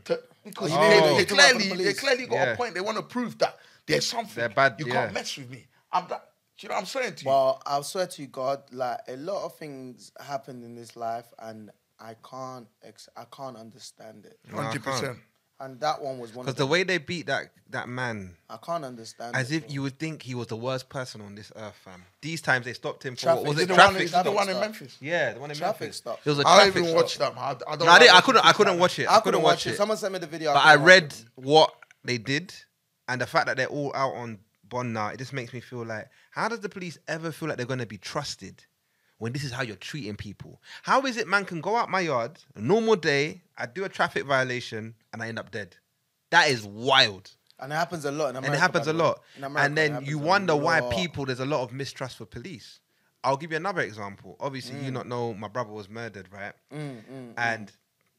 to? 0.04 0.20
Because 0.44 0.70
Oh, 0.72 0.80
they, 0.80 1.00
they, 1.00 1.16
they 1.16 1.24
come 1.24 1.40
out 1.40 1.50
from 1.50 1.58
clearly, 1.60 1.76
the 1.76 1.84
they 1.84 1.92
clearly 1.94 2.26
got 2.26 2.34
Yeah. 2.36 2.52
a 2.52 2.56
point. 2.56 2.74
They 2.74 2.80
want 2.80 2.98
to 2.98 3.02
prove 3.02 3.36
that 3.38 3.58
there's 3.86 4.06
something. 4.06 4.36
They're 4.36 4.48
bad, 4.48 4.76
You 4.78 4.86
yeah. 4.86 4.92
can't 4.92 5.12
mess 5.12 5.36
with 5.36 5.50
me. 5.50 5.66
I'm 5.92 6.06
that. 6.08 6.24
You 6.60 6.68
know 6.68 6.74
what 6.76 6.80
I'm 6.82 6.86
saying 6.86 7.14
to 7.16 7.24
you? 7.24 7.30
Well, 7.30 7.60
I 7.66 7.80
swear 7.80 8.06
to 8.06 8.22
you, 8.22 8.28
God, 8.28 8.62
like 8.70 9.00
a 9.08 9.16
lot 9.16 9.44
of 9.44 9.56
things 9.56 10.12
happen 10.20 10.62
in 10.62 10.74
this 10.76 10.94
life, 10.94 11.32
and 11.38 11.70
I 11.98 12.14
can't, 12.22 12.68
ex- 12.84 13.08
I 13.16 13.24
can't 13.34 13.56
understand 13.56 14.26
it. 14.26 14.38
Hundred 14.54 14.84
can't. 14.84 14.84
percent. 14.84 15.18
And 15.62 15.78
that 15.80 16.00
one 16.00 16.18
was 16.18 16.34
one 16.34 16.46
Because 16.46 16.56
the 16.56 16.64
them. 16.64 16.70
way 16.70 16.82
they 16.84 16.96
beat 16.98 17.26
that 17.26 17.50
that 17.68 17.86
man, 17.88 18.34
I 18.48 18.56
can't 18.56 18.82
understand. 18.84 19.36
as 19.36 19.52
it, 19.52 19.56
if 19.56 19.62
bro. 19.66 19.74
you 19.74 19.82
would 19.82 19.98
think 19.98 20.22
he 20.22 20.34
was 20.34 20.46
the 20.48 20.56
worst 20.56 20.88
person 20.88 21.20
on 21.20 21.34
this 21.34 21.52
earth, 21.54 21.76
fam. 21.84 22.02
These 22.22 22.40
times 22.40 22.64
they 22.64 22.72
stopped 22.72 23.04
him 23.04 23.14
for 23.14 23.22
Traffic. 23.22 23.44
what 23.44 23.54
was 23.54 23.62
it? 23.62 23.68
the 23.68 23.74
one, 23.74 23.78
Traffic. 23.78 24.02
is 24.02 24.10
it 24.10 24.12
the 24.14 24.22
stop. 24.22 24.34
one 24.34 24.48
in 24.48 24.58
Memphis? 24.58 24.96
Yeah, 25.00 25.34
the 25.34 25.40
one 25.40 25.50
in 25.50 25.56
Traffic 25.56 25.80
Memphis. 25.82 25.96
stop. 25.98 26.18
It 26.24 26.28
was 26.30 26.38
a 26.38 26.48
I 26.48 26.54
traffic 26.56 26.74
didn't 26.74 26.88
even 26.88 27.08
stop. 27.08 27.36
watch 27.36 27.58
them. 27.58 27.66
I, 27.68 27.72
I 27.72 27.76
don't. 27.76 27.86
No, 27.86 27.92
I, 27.92 27.98
didn't, 27.98 28.14
I 28.16 28.20
couldn't. 28.22 28.44
I 28.46 28.52
couldn't 28.52 28.78
watch 28.78 28.98
it. 28.98 29.08
I 29.10 29.20
couldn't 29.20 29.42
watch 29.42 29.66
it. 29.66 29.70
it. 29.72 29.76
Someone 29.76 29.98
sent 29.98 30.12
me 30.14 30.18
the 30.18 30.26
video. 30.26 30.54
But 30.54 30.64
I 30.64 30.72
couldn't 30.72 30.86
read 30.86 31.14
what 31.36 31.72
they 32.04 32.16
did, 32.18 32.54
and 33.06 33.20
the 33.20 33.26
fact 33.26 33.46
that 33.46 33.56
they're 33.58 33.66
all 33.66 33.92
out 33.94 34.14
on 34.14 34.38
bond 34.64 34.94
now, 34.94 35.08
it 35.08 35.18
just 35.18 35.32
makes 35.34 35.52
me 35.52 35.60
feel 35.60 35.84
like, 35.84 36.08
how 36.30 36.48
does 36.48 36.60
the 36.60 36.68
police 36.70 36.96
ever 37.06 37.30
feel 37.32 37.48
like 37.48 37.58
they're 37.58 37.66
going 37.66 37.80
to 37.80 37.86
be 37.86 37.98
trusted 37.98 38.64
when 39.20 39.32
this 39.32 39.44
is 39.44 39.52
how 39.52 39.62
you're 39.62 39.76
treating 39.76 40.16
people? 40.16 40.60
How 40.82 41.02
is 41.02 41.16
it 41.16 41.28
man 41.28 41.44
can 41.44 41.60
go 41.60 41.76
out 41.76 41.88
my 41.90 42.00
yard, 42.00 42.38
a 42.56 42.60
normal 42.60 42.96
day, 42.96 43.42
I 43.56 43.66
do 43.66 43.84
a 43.84 43.88
traffic 43.88 44.24
violation, 44.24 44.94
and 45.12 45.22
I 45.22 45.28
end 45.28 45.38
up 45.38 45.50
dead? 45.52 45.76
That 46.30 46.48
is 46.48 46.64
wild. 46.66 47.30
And 47.58 47.70
it 47.72 47.76
happens 47.76 48.04
a 48.06 48.10
lot 48.10 48.30
in 48.30 48.36
America. 48.36 48.46
and 48.46 48.54
it 48.54 48.58
happens 48.58 48.86
a 48.86 48.92
lot. 48.94 49.20
America, 49.36 49.60
and 49.60 49.76
then 49.76 50.04
you 50.06 50.18
wonder 50.18 50.56
why 50.56 50.80
people 50.94 51.26
there's 51.26 51.40
a 51.40 51.44
lot 51.46 51.62
of 51.62 51.72
mistrust 51.72 52.16
for 52.16 52.24
police. 52.24 52.80
I'll 53.22 53.36
give 53.36 53.50
you 53.50 53.58
another 53.58 53.82
example. 53.82 54.36
Obviously, 54.40 54.76
Mm. 54.80 54.84
you 54.84 54.90
not 54.90 55.06
know 55.06 55.34
my 55.34 55.48
brother 55.48 55.70
was 55.70 55.88
murdered, 55.90 56.26
right? 56.32 56.54
and 57.36 57.70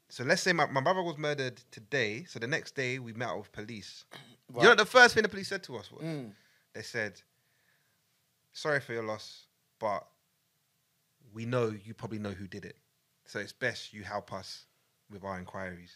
so 0.09 0.23
let's 0.23 0.41
say 0.43 0.53
my, 0.53 0.67
my 0.67 0.81
brother 0.81 1.01
was 1.01 1.17
murdered 1.17 1.59
today. 1.71 2.25
So 2.25 2.37
the 2.37 2.45
next 2.47 2.75
day 2.75 2.99
we 2.99 3.13
met 3.13 3.35
with 3.35 3.51
police. 3.51 4.05
You 4.55 4.61
know 4.63 4.75
the 4.75 4.85
first 4.85 5.15
thing 5.15 5.23
the 5.23 5.29
police 5.29 5.47
said 5.47 5.63
to 5.63 5.77
us 5.77 5.91
was? 5.91 6.03
Mm. 6.03 6.33
They 6.73 6.83
said, 6.83 7.19
"Sorry 8.53 8.79
for 8.79 8.93
your 8.93 9.03
loss, 9.03 9.47
but 9.79 10.05
we 11.33 11.45
know 11.45 11.73
you 11.85 11.93
probably 11.93 12.19
know 12.19 12.31
who 12.31 12.47
did 12.47 12.65
it. 12.65 12.77
So 13.25 13.39
it's 13.39 13.53
best 13.53 13.93
you 13.93 14.03
help 14.03 14.31
us 14.33 14.65
with 15.09 15.23
our 15.23 15.37
inquiries." 15.39 15.95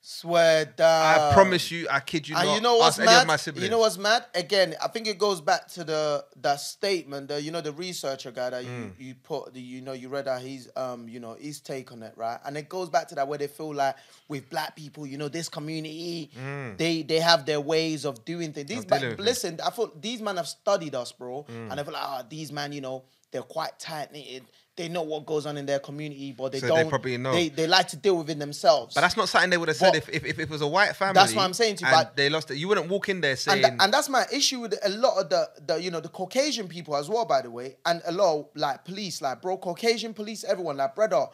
Swear 0.00 0.64
down. 0.64 1.30
I 1.30 1.34
promise 1.34 1.72
you, 1.72 1.88
I 1.90 1.98
kid 1.98 2.28
you 2.28 2.36
and 2.36 2.46
not. 2.46 2.54
you 2.54 2.60
know 2.60 2.76
what's 2.76 2.98
mad? 2.98 3.28
You 3.56 3.68
know 3.68 3.80
what's 3.80 3.98
mad? 3.98 4.24
Again, 4.32 4.76
I 4.80 4.86
think 4.88 5.08
it 5.08 5.18
goes 5.18 5.40
back 5.40 5.66
to 5.72 5.82
the 5.82 6.24
that 6.36 6.60
statement, 6.60 7.26
the 7.28 7.42
you 7.42 7.50
know 7.50 7.60
the 7.60 7.72
researcher 7.72 8.30
guy 8.30 8.50
that 8.50 8.64
Mm. 8.64 8.96
you, 9.00 9.06
you 9.08 9.14
put 9.16 9.52
the 9.54 9.60
you 9.60 9.80
know 9.82 9.92
you 9.92 10.08
read 10.08 10.28
out 10.28 10.40
his 10.40 10.70
um 10.76 11.08
you 11.08 11.18
know 11.18 11.34
his 11.34 11.60
take 11.60 11.90
on 11.90 12.04
it, 12.04 12.12
right? 12.16 12.38
And 12.44 12.56
it 12.56 12.68
goes 12.68 12.88
back 12.88 13.08
to 13.08 13.16
that 13.16 13.26
where 13.26 13.38
they 13.38 13.48
feel 13.48 13.74
like 13.74 13.96
with 14.28 14.48
black 14.48 14.76
people, 14.76 15.04
you 15.04 15.18
know, 15.18 15.28
this 15.28 15.48
community, 15.48 16.30
they 16.76 17.02
they 17.02 17.18
have 17.18 17.44
their 17.44 17.60
ways 17.60 18.04
of 18.06 18.24
doing 18.24 18.52
things. 18.52 18.68
These 18.68 18.78
Mm. 18.78 18.82
Of 18.84 18.88
but 18.88 18.98
dealing 19.00 19.10
with 19.16 19.20
it. 19.20 19.24
listen, 19.24 19.60
I 19.64 19.70
thought 19.70 20.00
these 20.00 20.22
men 20.22 20.36
have 20.36 20.46
studied 20.48 20.94
us, 20.94 21.10
bro, 21.10 21.42
Mm. 21.48 21.72
and 21.72 21.80
I 21.80 21.82
feel 21.82 21.92
like 21.92 22.02
ah, 22.02 22.24
these 22.28 22.52
men, 22.52 22.70
you 22.72 22.80
know, 22.80 23.04
they're 23.30 23.42
quite 23.42 23.78
tight 23.78 24.12
knitted. 24.12 24.44
They 24.76 24.88
know 24.88 25.02
what 25.02 25.26
goes 25.26 25.44
on 25.44 25.56
in 25.56 25.66
their 25.66 25.80
community, 25.80 26.32
but 26.38 26.52
they 26.52 26.60
So 26.60 26.68
don't. 26.68 26.88
probably 26.88 27.16
know. 27.16 27.32
They, 27.32 27.48
they 27.48 27.66
like 27.66 27.88
to 27.88 27.96
deal 27.96 28.16
with 28.16 28.30
it 28.30 28.38
themselves. 28.38 28.94
But 28.94 29.00
that's 29.00 29.16
not 29.16 29.28
something 29.28 29.50
they 29.50 29.56
would 29.58 29.66
have 29.66 29.76
said 29.76 29.96
if, 29.96 30.08
if, 30.08 30.24
if 30.24 30.38
it 30.38 30.48
was 30.48 30.62
a 30.62 30.68
white 30.68 30.94
family. 30.94 31.14
That's 31.14 31.34
what 31.34 31.42
I'm 31.42 31.52
saying 31.52 31.76
to 31.76 31.84
you, 31.84 31.90
but- 31.90 32.14
they 32.16 32.30
lost 32.30 32.50
it. 32.52 32.58
You 32.58 32.68
wouldn't 32.68 32.88
walk 32.88 33.08
in 33.08 33.20
there 33.20 33.34
saying, 33.34 33.64
and, 33.64 33.82
and 33.82 33.92
that's 33.92 34.08
my 34.08 34.24
issue 34.32 34.60
with 34.60 34.74
a 34.84 34.88
lot 34.90 35.18
of 35.18 35.30
the, 35.30 35.48
the 35.66 35.82
you 35.82 35.90
know 35.90 35.98
the 36.00 36.08
Caucasian 36.08 36.68
people 36.68 36.94
as 36.96 37.08
well, 37.08 37.24
by 37.24 37.42
the 37.42 37.50
way, 37.50 37.76
and 37.86 38.00
a 38.06 38.12
lot 38.12 38.38
of, 38.38 38.46
like 38.54 38.84
police, 38.84 39.20
like 39.20 39.42
bro, 39.42 39.56
Caucasian 39.58 40.14
police, 40.14 40.44
everyone, 40.44 40.76
like 40.76 40.94
brother. 40.94 41.26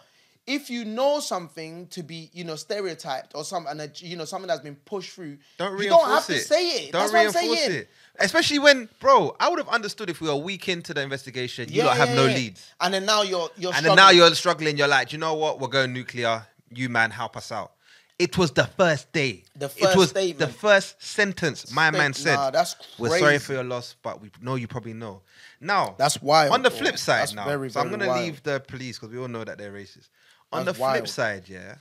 If 0.46 0.68
you 0.68 0.84
know 0.84 1.20
something 1.20 1.86
to 1.88 2.02
be 2.02 2.28
you 2.34 2.44
know 2.44 2.56
stereotyped 2.56 3.32
or 3.34 3.44
some 3.44 3.66
and 3.66 3.80
a, 3.80 3.90
you 3.96 4.14
know 4.16 4.26
something 4.26 4.46
that's 4.48 4.60
been 4.60 4.76
pushed 4.76 5.12
through, 5.12 5.38
don't 5.58 5.72
you 5.72 5.78
reinforce 5.78 6.02
don't 6.02 6.10
have 6.14 6.30
it. 6.30 6.32
to 6.34 6.38
say 6.40 6.68
it. 6.68 6.92
Don't 6.92 7.00
that's 7.00 7.12
what 7.12 7.18
I'm 7.18 7.24
reinforce 7.44 7.58
saying. 7.60 7.72
it. 7.80 7.88
Especially 8.20 8.58
when, 8.60 8.88
bro, 9.00 9.34
I 9.40 9.48
would 9.48 9.58
have 9.58 9.68
understood 9.68 10.08
if 10.08 10.20
we 10.20 10.28
were 10.28 10.34
a 10.34 10.38
week 10.38 10.68
into 10.68 10.94
the 10.94 11.02
investigation. 11.02 11.68
You 11.68 11.78
Yeah, 11.78 11.84
don't 11.84 11.96
have 11.96 12.08
yeah, 12.10 12.14
no 12.14 12.26
yeah. 12.26 12.34
leads. 12.36 12.70
and 12.80 12.94
then 12.94 13.04
now 13.06 13.22
you're 13.22 13.50
you're 13.56 13.74
And 13.74 13.84
then 13.84 13.96
now 13.96 14.04
struggling. 14.10 14.16
you're 14.18 14.34
struggling. 14.34 14.76
You're 14.76 14.88
like, 14.88 15.12
you 15.12 15.18
know 15.18 15.34
what? 15.34 15.58
We're 15.60 15.68
going 15.68 15.92
nuclear. 15.92 16.46
You 16.70 16.88
man, 16.88 17.10
help 17.10 17.36
us 17.36 17.50
out. 17.52 17.72
It 18.16 18.38
was 18.38 18.52
the 18.52 18.66
first 18.66 19.10
day. 19.12 19.42
The 19.56 19.66
it 19.66 19.72
first 19.72 19.96
was 19.96 20.10
statement. 20.10 20.38
the 20.38 20.56
first 20.56 21.02
sentence 21.02 21.72
my 21.72 21.88
State- 21.88 21.98
man 21.98 22.12
said. 22.14 22.34
Nah, 22.36 22.50
that's 22.52 22.76
We're 22.98 23.18
sorry 23.18 23.38
for 23.38 23.54
your 23.54 23.64
loss, 23.64 23.96
but 24.00 24.20
we 24.22 24.30
know 24.40 24.54
you 24.54 24.68
probably 24.68 24.92
know. 24.94 25.22
Now, 25.60 25.96
That's 25.98 26.22
wild, 26.22 26.52
On 26.52 26.62
the 26.62 26.70
bro. 26.70 26.78
flip 26.78 26.98
side, 26.98 27.22
That's 27.22 27.34
now, 27.34 27.44
very, 27.46 27.70
so 27.70 27.80
I'm 27.80 27.90
gonna 27.90 28.06
wild. 28.06 28.22
leave 28.24 28.42
the 28.44 28.60
police 28.60 28.98
because 28.98 29.12
we 29.12 29.18
all 29.20 29.26
know 29.28 29.42
that 29.42 29.58
they're 29.58 29.72
racist. 29.72 30.10
On 30.52 30.64
That's 30.64 30.78
the 30.78 30.84
flip 30.84 31.08
side, 31.08 31.48
yeah, 31.48 31.76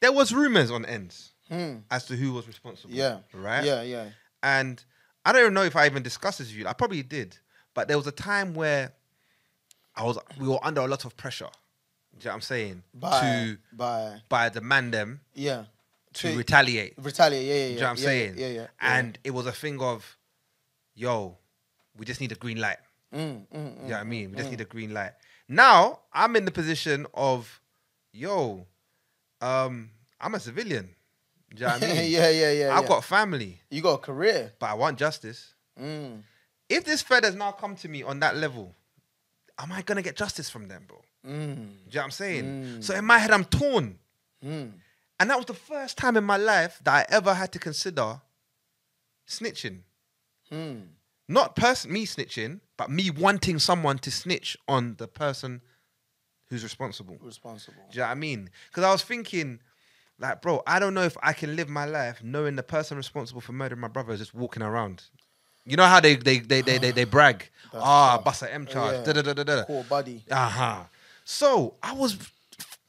there 0.00 0.12
was 0.12 0.32
rumors 0.32 0.70
on 0.70 0.84
ends 0.84 1.32
as 1.90 2.04
to 2.06 2.16
who 2.16 2.32
was 2.32 2.46
responsible. 2.46 2.92
Hmm. 2.92 2.98
yeah, 3.00 3.18
right. 3.34 3.64
yeah, 3.64 3.82
yeah. 3.82 4.08
And 4.42 4.84
I 5.26 5.32
don't 5.32 5.40
even 5.42 5.54
know 5.54 5.64
if 5.64 5.74
I 5.74 5.86
even 5.86 6.04
discussed 6.04 6.38
this 6.38 6.46
with 6.48 6.56
you. 6.56 6.68
I 6.68 6.72
probably 6.72 7.02
did, 7.02 7.36
but 7.74 7.88
there 7.88 7.96
was 7.96 8.06
a 8.06 8.12
time 8.12 8.54
where 8.54 8.92
I 9.96 10.04
was 10.04 10.18
we 10.38 10.46
were 10.46 10.64
under 10.64 10.82
a 10.82 10.86
lot 10.86 11.04
of 11.04 11.16
pressure. 11.16 11.48
Do 12.16 12.20
you 12.20 12.24
know 12.26 12.30
what 12.30 12.34
I'm 12.36 12.40
saying? 12.42 12.82
By 12.94 13.20
to 13.20 13.58
by 13.72 14.22
by 14.28 14.48
the 14.50 14.60
man 14.60 14.92
them 14.92 15.20
yeah 15.34 15.64
to 16.14 16.30
To- 16.30 16.36
retaliate. 16.38 16.94
retaliate. 16.96 17.44
Yeah, 17.46 17.54
yeah, 17.54 17.60
yeah. 17.60 17.66
Do 17.66 17.72
you 17.74 17.80
know 17.80 17.82
what 17.86 17.90
I'm 17.90 17.96
yeah, 17.96 18.04
saying? 18.04 18.34
Yeah, 18.38 18.46
yeah. 18.46 18.52
yeah. 18.60 18.66
And 18.80 19.18
it 19.24 19.32
was 19.32 19.46
a 19.46 19.52
thing 19.52 19.80
of, 19.80 20.16
yo, 20.94 21.36
we 21.98 22.06
just 22.06 22.20
need 22.20 22.32
a 22.32 22.36
green 22.36 22.58
light. 22.58 22.78
Mm, 23.12 23.20
mm, 23.20 23.46
You 23.52 23.58
mm. 23.58 23.82
know 23.82 23.88
what 23.88 23.96
I 23.96 24.04
mean? 24.04 24.30
We 24.30 24.36
just 24.36 24.50
need 24.50 24.60
a 24.60 24.64
green 24.64 24.94
light. 24.94 25.12
Now 25.48 26.00
I'm 26.12 26.36
in 26.36 26.44
the 26.44 26.50
position 26.52 27.06
of, 27.14 27.60
yo, 28.12 28.66
um, 29.40 29.90
I'm 30.20 30.34
a 30.34 30.40
civilian. 30.40 30.94
Do 31.56 31.62
you 31.64 31.68
know 31.68 31.74
what 31.74 31.82
I 31.82 31.86
mean? 32.02 32.10
yeah, 32.10 32.28
yeah, 32.28 32.52
yeah. 32.52 32.76
I've 32.76 32.82
yeah. 32.82 32.88
got 32.88 33.04
family, 33.04 33.60
you 33.70 33.82
got 33.82 33.94
a 33.94 33.98
career. 33.98 34.52
but 34.58 34.66
I 34.70 34.74
want 34.74 34.98
justice. 34.98 35.54
Mm. 35.80 36.22
If 36.68 36.84
this 36.84 37.02
Fed 37.02 37.24
has 37.24 37.34
now 37.34 37.52
come 37.52 37.76
to 37.76 37.88
me 37.88 38.02
on 38.02 38.20
that 38.20 38.36
level, 38.36 38.74
am 39.58 39.72
I 39.72 39.82
gonna 39.82 40.02
get 40.02 40.16
justice 40.16 40.50
from 40.50 40.68
them, 40.68 40.84
bro? 40.86 40.98
Mm. 41.26 41.32
Do 41.32 41.32
you 41.32 41.56
know 41.56 41.66
what 41.92 42.04
I'm 42.04 42.10
saying? 42.10 42.82
So 42.82 42.94
in 42.94 43.04
my 43.04 43.18
head, 43.18 43.30
I'm 43.30 43.44
torn. 43.44 43.98
Mm. 44.44 44.72
And 45.18 45.30
that 45.30 45.36
was 45.36 45.46
the 45.46 45.54
first 45.54 45.96
time 45.96 46.16
in 46.16 46.24
my 46.24 46.36
life 46.36 46.78
that 46.84 46.94
I 46.94 47.14
ever 47.14 47.32
had 47.34 47.52
to 47.52 47.58
consider 47.58 48.20
snitching. 49.28 49.80
Mm. 50.52 50.82
Not 51.28 51.56
person 51.56 51.92
me 51.92 52.06
snitching, 52.06 52.60
but 52.76 52.90
me 52.90 53.10
wanting 53.10 53.58
someone 53.58 53.98
to 53.98 54.10
snitch 54.10 54.56
on 54.68 54.94
the 54.98 55.08
person 55.08 55.62
who's 56.48 56.62
responsible. 56.62 57.16
Responsible. 57.20 57.82
Do 57.90 57.96
you 57.96 58.00
know 58.02 58.06
what 58.06 58.12
I 58.12 58.14
mean? 58.14 58.50
Because 58.68 58.84
I 58.84 58.92
was 58.92 59.02
thinking, 59.02 59.60
like, 60.18 60.40
bro, 60.42 60.62
I 60.66 60.78
don't 60.78 60.94
know 60.94 61.02
if 61.02 61.16
I 61.22 61.32
can 61.32 61.56
live 61.56 61.68
my 61.68 61.84
life 61.84 62.22
knowing 62.22 62.56
the 62.56 62.62
person 62.62 62.96
responsible 62.96 63.40
for 63.40 63.52
murdering 63.52 63.80
my 63.80 63.88
brother 63.88 64.12
is 64.12 64.18
just 64.20 64.34
walking 64.34 64.62
around. 64.62 65.04
You 65.64 65.76
know 65.76 65.84
how 65.86 66.00
they 66.00 66.14
they 66.16 66.38
they 66.38 66.62
they 66.62 66.78
they, 66.78 66.90
they 66.92 67.04
brag, 67.16 67.48
That's 67.72 67.84
ah, 67.84 68.16
tough. 68.16 68.24
bust 68.24 68.42
a 68.42 68.52
M 68.52 68.66
charge, 68.66 68.96
Yeah. 69.06 69.12
da 69.12 69.20
da 69.20 69.22
da 69.22 69.32
da 69.34 69.44
da. 69.44 69.64
Cool 69.64 69.84
buddy. 69.88 70.24
Uh 70.30 70.48
huh. 70.48 70.84
So 71.24 71.74
I 71.82 71.92
was 71.92 72.16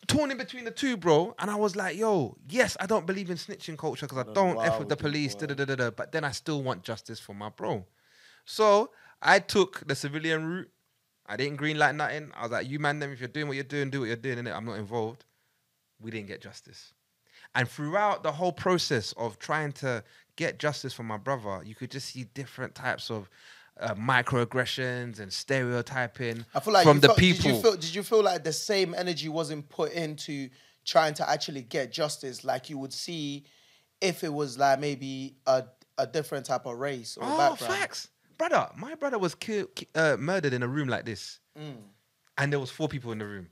torn 0.07 0.31
in 0.31 0.37
between 0.37 0.63
the 0.63 0.71
two, 0.71 0.95
bro, 0.95 1.35
and 1.39 1.49
I 1.51 1.55
was 1.55 1.75
like, 1.75 1.97
yo, 1.97 2.37
yes, 2.47 2.77
I 2.79 2.85
don't 2.85 3.05
believe 3.05 3.29
in 3.29 3.35
snitching 3.37 3.77
culture 3.77 4.05
because 4.07 4.25
I 4.25 4.31
don't 4.31 4.63
f 4.63 4.79
with 4.79 4.89
the 4.89 4.95
police, 4.95 5.35
da 5.35 5.47
da 5.47 5.55
da 5.55 5.65
da 5.65 5.75
da. 5.75 5.89
But 5.89 6.11
then 6.11 6.23
I 6.23 6.31
still 6.31 6.61
want 6.63 6.83
justice 6.83 7.19
for 7.19 7.33
my 7.33 7.49
bro. 7.49 7.85
So 8.45 8.91
I 9.21 9.39
took 9.39 9.85
the 9.87 9.95
civilian 9.95 10.45
route. 10.45 10.69
I 11.25 11.35
didn't 11.35 11.57
green 11.57 11.77
light 11.77 11.93
nothing. 11.95 12.31
I 12.37 12.43
was 12.43 12.51
like, 12.51 12.69
you 12.69 12.79
man, 12.79 12.99
them, 12.99 13.11
if 13.11 13.19
you're 13.19 13.27
doing 13.27 13.47
what 13.47 13.55
you're 13.55 13.63
doing, 13.65 13.89
do 13.89 13.99
what 14.01 14.05
you're 14.05 14.15
doing, 14.15 14.37
innit? 14.37 14.55
I'm 14.55 14.63
not 14.65 14.77
involved. 14.77 15.25
We 15.99 16.11
didn't 16.11 16.27
get 16.27 16.41
justice. 16.41 16.93
And 17.55 17.67
throughout 17.67 18.23
the 18.23 18.31
whole 18.31 18.51
process 18.51 19.13
of 19.17 19.39
trying 19.39 19.71
to 19.73 20.03
get 20.35 20.59
justice 20.59 20.93
for 20.93 21.03
my 21.03 21.17
brother, 21.17 21.61
you 21.65 21.73
could 21.75 21.89
just 21.91 22.09
see 22.09 22.25
different 22.33 22.75
types 22.75 23.09
of 23.09 23.29
uh, 23.79 23.93
microaggressions 23.95 25.19
and 25.19 25.31
stereotyping 25.31 26.45
I 26.53 26.59
feel 26.59 26.73
like 26.73 26.83
from 26.83 26.99
the 26.99 27.07
felt, 27.07 27.19
people. 27.19 27.43
Did 27.43 27.55
you, 27.55 27.61
feel, 27.61 27.75
did 27.75 27.95
you 27.95 28.03
feel 28.03 28.23
like 28.23 28.43
the 28.43 28.53
same 28.53 28.93
energy 28.95 29.29
wasn't 29.29 29.69
put 29.69 29.91
into 29.93 30.49
trying 30.85 31.13
to 31.15 31.29
actually 31.29 31.61
get 31.63 31.91
justice, 31.91 32.43
like 32.43 32.69
you 32.69 32.77
would 32.77 32.93
see 32.93 33.45
if 34.01 34.23
it 34.23 34.33
was 34.33 34.57
like 34.57 34.79
maybe 34.79 35.35
a 35.45 35.65
a 35.99 36.05
different 36.05 36.45
type 36.45 36.67
of 36.67 36.77
race 36.77 37.17
or 37.17 37.23
oh, 37.25 37.37
background? 37.37 37.73
facts, 37.73 38.09
brother. 38.37 38.69
My 38.77 38.93
brother 38.93 39.17
was 39.17 39.33
killed, 39.33 39.69
uh, 39.95 40.15
murdered 40.19 40.53
in 40.53 40.61
a 40.61 40.67
room 40.67 40.87
like 40.87 41.05
this, 41.05 41.39
Mm. 41.57 41.77
and 42.37 42.53
there 42.53 42.59
was 42.59 42.69
four 42.69 42.87
people 42.87 43.11
in 43.11 43.17
the 43.17 43.25
room, 43.25 43.49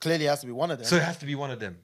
Clearly, 0.00 0.26
it 0.26 0.28
has 0.28 0.40
to 0.40 0.46
be 0.46 0.52
one 0.52 0.70
of 0.72 0.78
them. 0.78 0.86
so 0.86 0.96
it 0.96 1.02
has 1.02 1.18
to 1.18 1.26
be 1.26 1.36
one 1.36 1.50
of 1.52 1.60
them. 1.60 1.78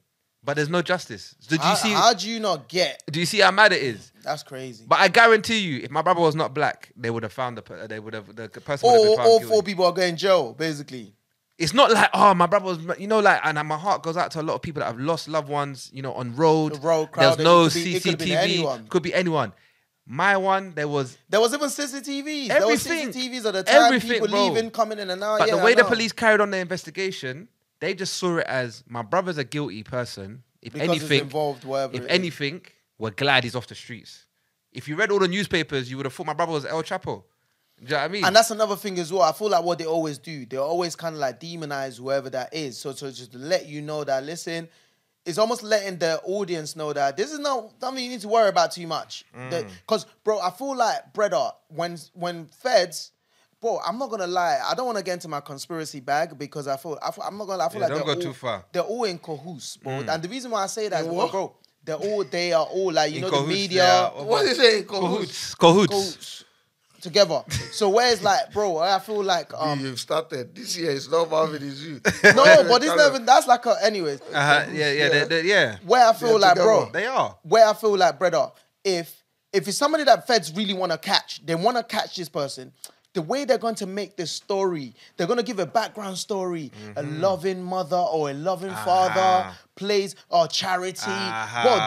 But 0.45 0.57
there's 0.57 0.69
no 0.69 0.83
justice. 0.83 1.35
So 1.41 1.57
do 1.57 1.63
how, 1.63 1.71
you 1.71 1.77
see? 1.77 1.93
how 1.93 2.13
do 2.13 2.29
you 2.29 2.39
not 2.39 2.69
get? 2.69 3.03
do 3.11 3.19
you 3.19 3.27
see 3.27 3.41
how 3.41 3.51
mad 3.51 3.73
it 3.73 3.83
is? 3.83 4.13
That's 4.23 4.43
crazy. 4.43 4.85
But 4.87 4.99
I 5.01 5.09
guarantee 5.09 5.59
you, 5.59 5.81
if 5.83 5.91
my 5.91 6.03
brother 6.03 6.21
was 6.21 6.35
not 6.35 6.53
black, 6.53 6.93
they 6.97 7.11
would 7.11 7.23
have 7.23 7.33
found 7.33 7.57
the 7.57 7.63
per- 7.63 7.87
they 7.87 7.99
would 7.99 8.15
have 8.15 8.35
the 8.37 8.49
person 8.49 8.89
All, 8.89 9.21
all 9.21 9.41
four 9.41 9.63
people 9.63 9.87
are 9.87 9.93
going 9.93 10.17
jail, 10.17 10.53
basically. 10.53 11.15
It's 11.57 11.73
not 11.73 11.93
like 11.93 12.11
oh 12.13 12.35
my 12.35 12.47
brother 12.47 12.67
was 12.67 12.99
you 12.99 13.07
know 13.07 13.21
like 13.21 13.41
and 13.45 13.57
my 13.69 13.79
heart 13.79 14.03
goes 14.03 14.17
out 14.17 14.33
to 14.33 14.41
a 14.41 14.43
lot 14.43 14.55
of 14.55 14.63
people 14.63 14.81
that 14.81 14.87
have 14.87 14.99
lost 14.99 15.29
loved 15.29 15.49
ones 15.49 15.89
you 15.95 16.03
know 16.03 16.13
on 16.13 16.35
road. 16.37 16.75
The 16.75 16.81
road 16.81 17.13
crowd. 17.13 17.39
There's 17.39 17.45
no 17.45 17.71
be- 17.71 17.97
it 17.97 18.03
could 18.03 18.11
have 18.11 18.19
been 18.19 18.29
CCTV. 18.29 18.89
Could 18.89 19.03
be 19.03 19.15
anyone. 19.15 19.53
My 20.07 20.37
one 20.37 20.75
there 20.75 20.89
was 20.89 21.17
There 21.31 21.41
was 21.41 21.55
even 21.55 21.69
CCTVs. 21.69 22.49
There 22.49 22.67
was 22.67 22.87
Everything. 22.87 23.13
CCTVs 23.13 23.47
at 23.47 23.53
the 23.55 23.63
time. 23.63 23.85
Everything, 23.85 24.11
people 24.11 24.29
bro. 24.29 24.49
leaving, 24.49 24.71
coming 24.71 24.99
in 24.99 25.09
and 25.09 25.23
out. 25.23 25.39
But 25.39 25.49
yeah, 25.49 25.57
the 25.57 25.65
way 25.65 25.75
the 25.75 25.85
police 25.85 26.13
carried 26.13 26.41
on 26.41 26.51
the 26.51 26.59
investigation, 26.59 27.49
they 27.85 27.95
just 27.95 28.15
saw 28.15 28.39
it 28.39 28.47
as 28.47 28.83
my 28.89 29.03
brother's 29.03 29.39
a 29.39 29.45
guilty 29.45 29.83
person. 29.83 30.43
If 30.63 30.73
Because 30.73 30.89
it's 30.89 30.99
anything, 31.01 31.21
involved, 31.21 31.65
whatever 31.65 31.95
if 31.95 32.03
it 32.03 32.05
is. 32.05 32.11
anything, 32.11 32.63
we're 32.99 33.11
glad 33.11 33.45
he's 33.45 33.55
off 33.55 33.67
the 33.67 33.75
streets. 33.75 34.25
If 34.73 34.89
you 34.89 34.97
read 34.97 35.11
all 35.11 35.19
the 35.19 35.29
newspapers, 35.29 35.91
you 35.91 35.97
would 35.99 36.07
have 36.07 36.15
thought 36.15 36.27
my 36.27 36.33
brother 36.33 36.53
was 36.53 36.65
El 36.65 36.83
Chapo. 36.83 37.23
Do 37.79 37.85
you 37.85 37.91
know 37.91 37.97
what 37.97 38.05
I 38.05 38.09
mean? 38.09 38.25
And 38.25 38.35
that's 38.37 38.51
another 38.51 38.77
thing 38.77 38.99
as 38.99 39.13
well. 39.13 39.23
I 39.23 39.33
feel 39.33 39.51
like 39.51 39.65
what 39.65 39.79
they 39.79 39.85
always 39.85 40.19
do, 40.19 40.47
they 40.47 40.57
always 40.57 40.97
kind 40.97 41.15
of 41.15 41.21
like 41.21 41.41
demonize 41.41 41.99
whoever 41.99 42.31
that 42.31 42.55
is. 42.55 42.79
So, 42.79 42.93
so 42.93 43.11
just 43.11 43.33
to 43.33 43.39
let 43.39 43.67
you 43.67 43.83
know 43.83 44.05
that, 44.05 44.25
listen, 44.25 44.69
it's 45.27 45.39
almost 45.39 45.63
letting 45.63 45.99
the 45.99 46.21
audience 46.23 46.77
know 46.77 46.93
that 46.93 47.17
this 47.17 47.33
is 47.33 47.39
not 47.39 47.73
something 47.81 48.03
you 48.03 48.11
need 48.11 48.21
to 48.21 48.29
worry 48.29 48.49
about 48.49 48.73
too 48.73 48.87
much. 48.87 49.25
Mm. 49.37 49.69
Because, 49.81 50.07
bro, 50.23 50.41
I 50.41 50.51
feel 50.51 50.77
like, 50.77 51.13
brother, 51.13 51.51
when 51.69 51.99
when 52.15 52.47
feds, 52.47 53.11
bro, 53.65 53.81
I'm 53.87 53.99
not 53.99 54.11
gonna 54.11 54.27
lie, 54.27 54.59
I 54.69 54.75
don't 54.75 54.85
want 54.87 54.99
to 54.99 55.05
get 55.05 55.15
into 55.15 55.29
my 55.29 55.41
conspiracy 55.41 56.01
bag 56.01 56.39
because 56.39 56.69
I 56.69 56.77
feel, 56.77 56.99
I 57.03 57.11
feel 57.11 57.25
I'm 57.25 57.39
not 57.39 57.47
gonna 57.47 57.59
lie, 57.59 57.67
I 57.67 57.69
feel 57.71 57.81
Yeah, 57.81 57.87
like 57.89 57.97
don't 57.97 58.07
they're 58.07 58.15
go 58.17 58.21
all, 58.21 58.33
too 58.33 58.39
far. 58.39 58.59
Mm. 58.61 58.65
They're 58.73 58.83
all 58.83 59.05
in 59.05 59.19
cahoots, 59.19 59.77
bro. 59.79 59.93
And 59.93 60.23
the 60.23 60.29
reason 60.29 60.51
why 60.51 60.63
I 60.65 60.67
say 60.67 60.89
that 60.89 61.01
is 61.01 61.07
In 61.07 61.13
because, 61.15 61.31
bro, 61.31 61.57
they're 61.85 61.97
all 61.97 62.25
they 62.25 62.53
are 62.53 62.65
all 62.67 62.93
like 62.93 63.11
you 63.13 63.17
In 63.17 63.23
know 63.23 63.31
cahoots, 63.31 63.49
the 63.49 63.55
media. 63.55 63.85
are- 63.87 64.25
What 64.25 64.45
is 64.47 64.59
it? 64.59 64.87
Cahoots. 64.87 65.55
cahoots, 65.55 65.55
cahoots. 65.55 65.93
Cahoots. 65.95 66.45
together. 67.01 67.43
so 67.73 67.89
where's 67.91 68.23
like, 68.23 68.53
bro, 68.53 68.79
I 68.79 68.99
feel 68.99 69.23
like 69.23 69.53
um 69.55 69.81
You've 69.81 69.99
started. 70.01 70.55
This 70.55 70.77
year 70.77 70.91
it's 70.91 71.11
not 71.11 71.31
Marvin, 71.31 71.63
it's 71.67 71.81
you. 71.83 72.01
no, 72.35 72.65
but 72.69 72.83
it's 72.85 72.95
never 72.97 73.19
that's 73.19 73.47
like 73.47 73.65
a 73.67 73.77
anyways. 73.83 74.21
Uh-huh. 74.33 74.67
Yeah, 74.73 74.93
yeah, 74.93 75.09
they- 75.09 75.25
they- 75.25 75.49
yeah. 75.49 75.77
Where 75.87 76.07
I 76.07 76.13
feel 76.13 76.29
They're 76.31 76.39
like, 76.39 76.55
bro. 76.57 76.91
They 76.93 77.07
are. 77.07 77.37
where 77.43 77.67
I 77.67 77.73
feel 77.75 77.97
like, 77.97 78.19
brother, 78.19 78.51
if 78.85 79.23
if 79.53 79.69
it's 79.69 79.79
somebody 79.79 80.05
that 80.05 80.27
feds 80.27 80.53
really 80.55 80.75
want 80.75 80.91
to 80.93 80.99
catch, 80.99 81.45
they 81.47 81.55
want 81.55 81.77
to 81.77 81.85
catch 81.85 82.17
this 82.17 82.29
person. 82.29 82.73
The 83.15 83.23
way 83.23 83.45
they're 83.45 83.59
going 83.59 83.77
to 83.77 83.87
make 83.87 84.17
this 84.17 84.31
story, 84.31 84.95
they're 85.17 85.27
going 85.27 85.39
to 85.39 85.45
give 85.45 85.59
a 85.61 85.67
background 85.67 86.19
story. 86.19 86.71
A 86.97 87.03
loving 87.03 87.63
mother 87.63 87.97
or 87.97 88.31
a 88.31 88.35
loving 88.35 88.75
father 88.85 89.15
Mm-hmm. 89.15 89.49
Ah. 89.51 89.59
plays 89.77 90.15
or 90.31 90.47
charity. 90.49 91.01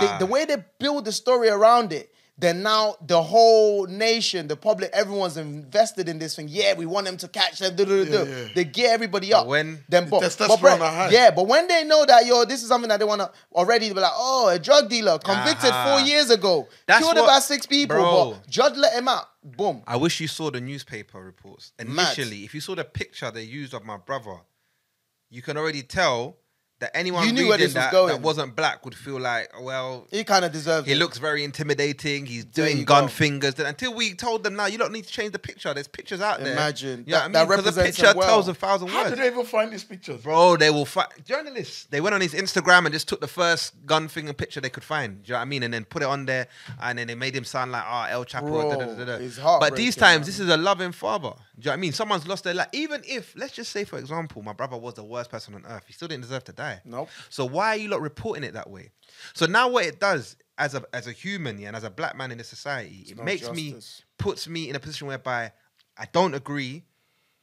They, 0.01 0.17
the 0.19 0.25
way 0.25 0.45
they 0.45 0.57
build 0.79 1.05
the 1.05 1.11
story 1.11 1.49
around 1.49 1.93
it, 1.93 2.13
then 2.39 2.61
now 2.61 2.95
the 3.05 3.21
whole 3.21 3.87
nation, 3.87 4.47
the 4.47 4.55
public, 4.55 4.91
everyone's 4.93 5.37
invested 5.37 6.07
in 6.07 6.19
this 6.19 6.35
thing. 6.35 6.47
Yeah, 6.49 6.75
we 6.75 6.85
want 6.85 7.07
them 7.07 7.17
to 7.17 7.27
catch 7.27 7.59
them. 7.59 7.75
duh, 7.75 7.83
duh, 7.85 8.05
duh, 8.05 8.11
duh. 8.11 8.23
Yeah, 8.29 8.37
yeah. 8.41 8.47
They 8.53 8.63
get 8.63 8.91
everybody 8.91 9.33
up. 9.33 9.47
when 9.47 9.83
then, 9.89 10.05
the 10.05 10.11
but, 10.11 10.21
testosterone 10.21 10.59
but, 10.61 10.77
bro, 10.77 11.07
yeah, 11.09 11.31
but 11.31 11.47
when 11.47 11.67
they 11.67 11.83
know 11.83 12.05
that 12.05 12.25
yo, 12.27 12.45
this 12.45 12.61
is 12.61 12.67
something 12.67 12.89
that 12.89 12.99
they 12.99 13.05
want 13.05 13.21
to 13.21 13.31
already 13.53 13.89
be 13.91 13.99
like, 13.99 14.11
oh, 14.13 14.49
a 14.49 14.59
drug 14.59 14.87
dealer 14.89 15.17
convicted 15.17 15.71
Uh-huh. 15.71 15.97
four 15.97 16.07
years 16.07 16.29
ago, 16.29 16.67
That's 16.85 16.99
killed 17.03 17.15
what- 17.15 17.23
about 17.23 17.43
six 17.43 17.65
people, 17.65 17.95
Bro. 17.97 18.31
but 18.41 18.47
judge 18.49 18.77
let 18.77 18.93
him 18.93 19.07
out. 19.07 19.25
Boom. 19.43 19.81
I 19.87 19.95
wish 19.95 20.19
you 20.19 20.27
saw 20.27 20.51
the 20.51 20.61
newspaper 20.61 21.19
reports. 21.23 21.71
Mad. 21.79 21.87
Initially, 22.17 22.43
if 22.43 22.53
you 22.53 22.61
saw 22.61 22.75
the 22.75 22.83
picture 22.83 23.31
they 23.31 23.43
used 23.43 23.73
of 23.73 23.83
my 23.83 23.97
brother, 23.97 24.35
you 25.29 25.41
can 25.41 25.57
already 25.57 25.81
tell 25.83 26.37
that 26.79 26.91
anyone 26.95 27.25
You 27.25 27.31
knew 27.31 27.37
reading 27.39 27.49
where 27.49 27.57
this 27.57 27.67
was 27.69 27.73
that, 27.75 27.91
going. 27.91 28.09
that 28.09 28.21
wasn't 28.21 28.55
black 28.55 28.85
would 28.85 28.93
feel 28.93 29.19
like, 29.19 29.51
well, 29.61 30.05
He 30.11 30.23
kind 30.23 30.45
of 30.45 30.51
deserved 30.51 30.85
he 30.87 30.93
it. 30.93 30.97
looks 30.97 31.17
very 31.17 31.43
intimidating. 31.43 32.25
He's 32.27 32.45
There 32.45 32.67
doing 32.67 32.85
gun 32.85 33.05
go. 33.05 33.07
fingers. 33.07 33.55
Then 33.55 33.65
Until 33.65 33.95
we 33.95 34.13
told 34.13 34.43
them, 34.43 34.55
now 34.55 34.67
you 34.67 34.77
don't 34.77 34.91
need 34.91 35.05
to 35.05 35.11
change 35.11 35.31
the 35.31 35.39
picture. 35.39 35.73
There's 35.73 35.87
pictures 35.87 36.21
out 36.21 36.39
there. 36.43 36.53
Imagine. 36.53 37.03
You 37.07 37.13
know 37.13 37.17
That- 37.17 37.17
what 37.17 37.17
I 37.17 37.21
that 37.21 37.25
mean? 37.27 37.33
'Cause 37.33 37.47
the 37.47 37.71
represents 37.81 37.97
picture 37.99 38.17
well. 38.17 38.27
tells 38.27 38.47
a 38.47 38.53
thousand 38.53 38.87
How 38.89 38.97
words. 39.03 39.09
did 39.09 39.19
they 39.19 39.27
even 39.27 39.45
find 39.45 39.71
these 39.73 39.83
pictures? 39.83 40.21
Bro, 40.21 40.57
they 40.57 40.69
will 40.69 40.85
find 40.85 41.07
journalists. 41.25 41.87
They 41.89 41.99
went 42.01 42.13
on 42.13 42.21
his 42.21 42.33
Instagram 42.33 42.85
and 42.85 42.93
just 42.93 43.07
took 43.07 43.21
the 43.21 43.27
first 43.27 43.73
gun 43.87 44.07
finger 44.07 44.33
picture 44.33 44.61
they 44.61 44.69
could 44.69 44.83
find. 44.83 45.23
Do 45.23 45.29
you 45.29 45.33
know 45.33 45.39
what 45.39 45.41
I 45.41 45.45
mean? 45.45 45.63
And 45.63 45.73
then 45.73 45.83
put 45.85 46.03
it 46.03 46.05
on 46.07 46.25
there, 46.27 46.47
and 46.81 46.99
then 46.99 47.07
they 47.07 47.15
made 47.15 47.35
him 47.35 47.43
sound 47.43 47.71
like 47.71 47.83
ah 47.85 48.07
El 48.09 48.23
Chapo. 48.25 48.41
Bro, 48.47 48.69
da, 48.69 48.75
da, 48.85 48.85
da, 48.93 49.05
da. 49.05 49.13
it's 49.15 49.37
But 49.39 49.75
these 49.75 49.95
times, 49.95 50.19
man. 50.19 50.25
this 50.27 50.39
is 50.39 50.49
a 50.49 50.57
loving 50.57 50.91
father. 50.91 51.33
Do 51.59 51.63
you 51.63 51.65
know 51.65 51.71
what 51.71 51.77
I 51.77 51.81
mean? 51.81 51.91
Someone's 51.93 52.27
lost 52.27 52.43
their 52.43 52.53
life. 52.53 52.67
Even 52.71 53.01
if, 53.07 53.33
let's 53.35 53.53
just 53.53 53.71
say, 53.71 53.83
for 53.83 53.97
example, 53.97 54.43
my 54.43 54.53
brother 54.53 54.77
was 54.77 54.93
the 54.93 55.03
worst 55.03 55.31
person 55.31 55.55
on 55.55 55.65
earth, 55.65 55.83
he 55.87 55.93
still 55.93 56.07
didn't 56.07 56.21
deserve 56.21 56.43
to 56.43 56.53
die. 56.53 56.81
Nope. 56.85 57.09
So 57.29 57.45
why 57.45 57.69
are 57.69 57.75
you 57.77 57.89
not 57.89 58.01
reporting 58.01 58.43
it 58.43 58.53
that 58.53 58.69
way? 58.69 58.91
So 59.33 59.47
now 59.47 59.67
what 59.67 59.85
it 59.85 59.99
does 59.99 60.35
as 60.59 60.75
a 60.75 60.83
as 60.93 61.07
a 61.07 61.11
human, 61.11 61.57
yeah, 61.59 61.67
and 61.69 61.75
as 61.75 61.83
a 61.83 61.89
black 61.89 62.15
man 62.15 62.31
in 62.31 62.37
this 62.37 62.47
society, 62.47 63.07
it 63.09 63.17
no 63.17 63.23
makes 63.23 63.51
me 63.51 63.75
puts 64.19 64.47
me 64.47 64.69
in 64.69 64.75
a 64.75 64.79
position 64.79 65.07
whereby 65.07 65.51
I 65.97 66.05
don't 66.11 66.35
agree 66.35 66.83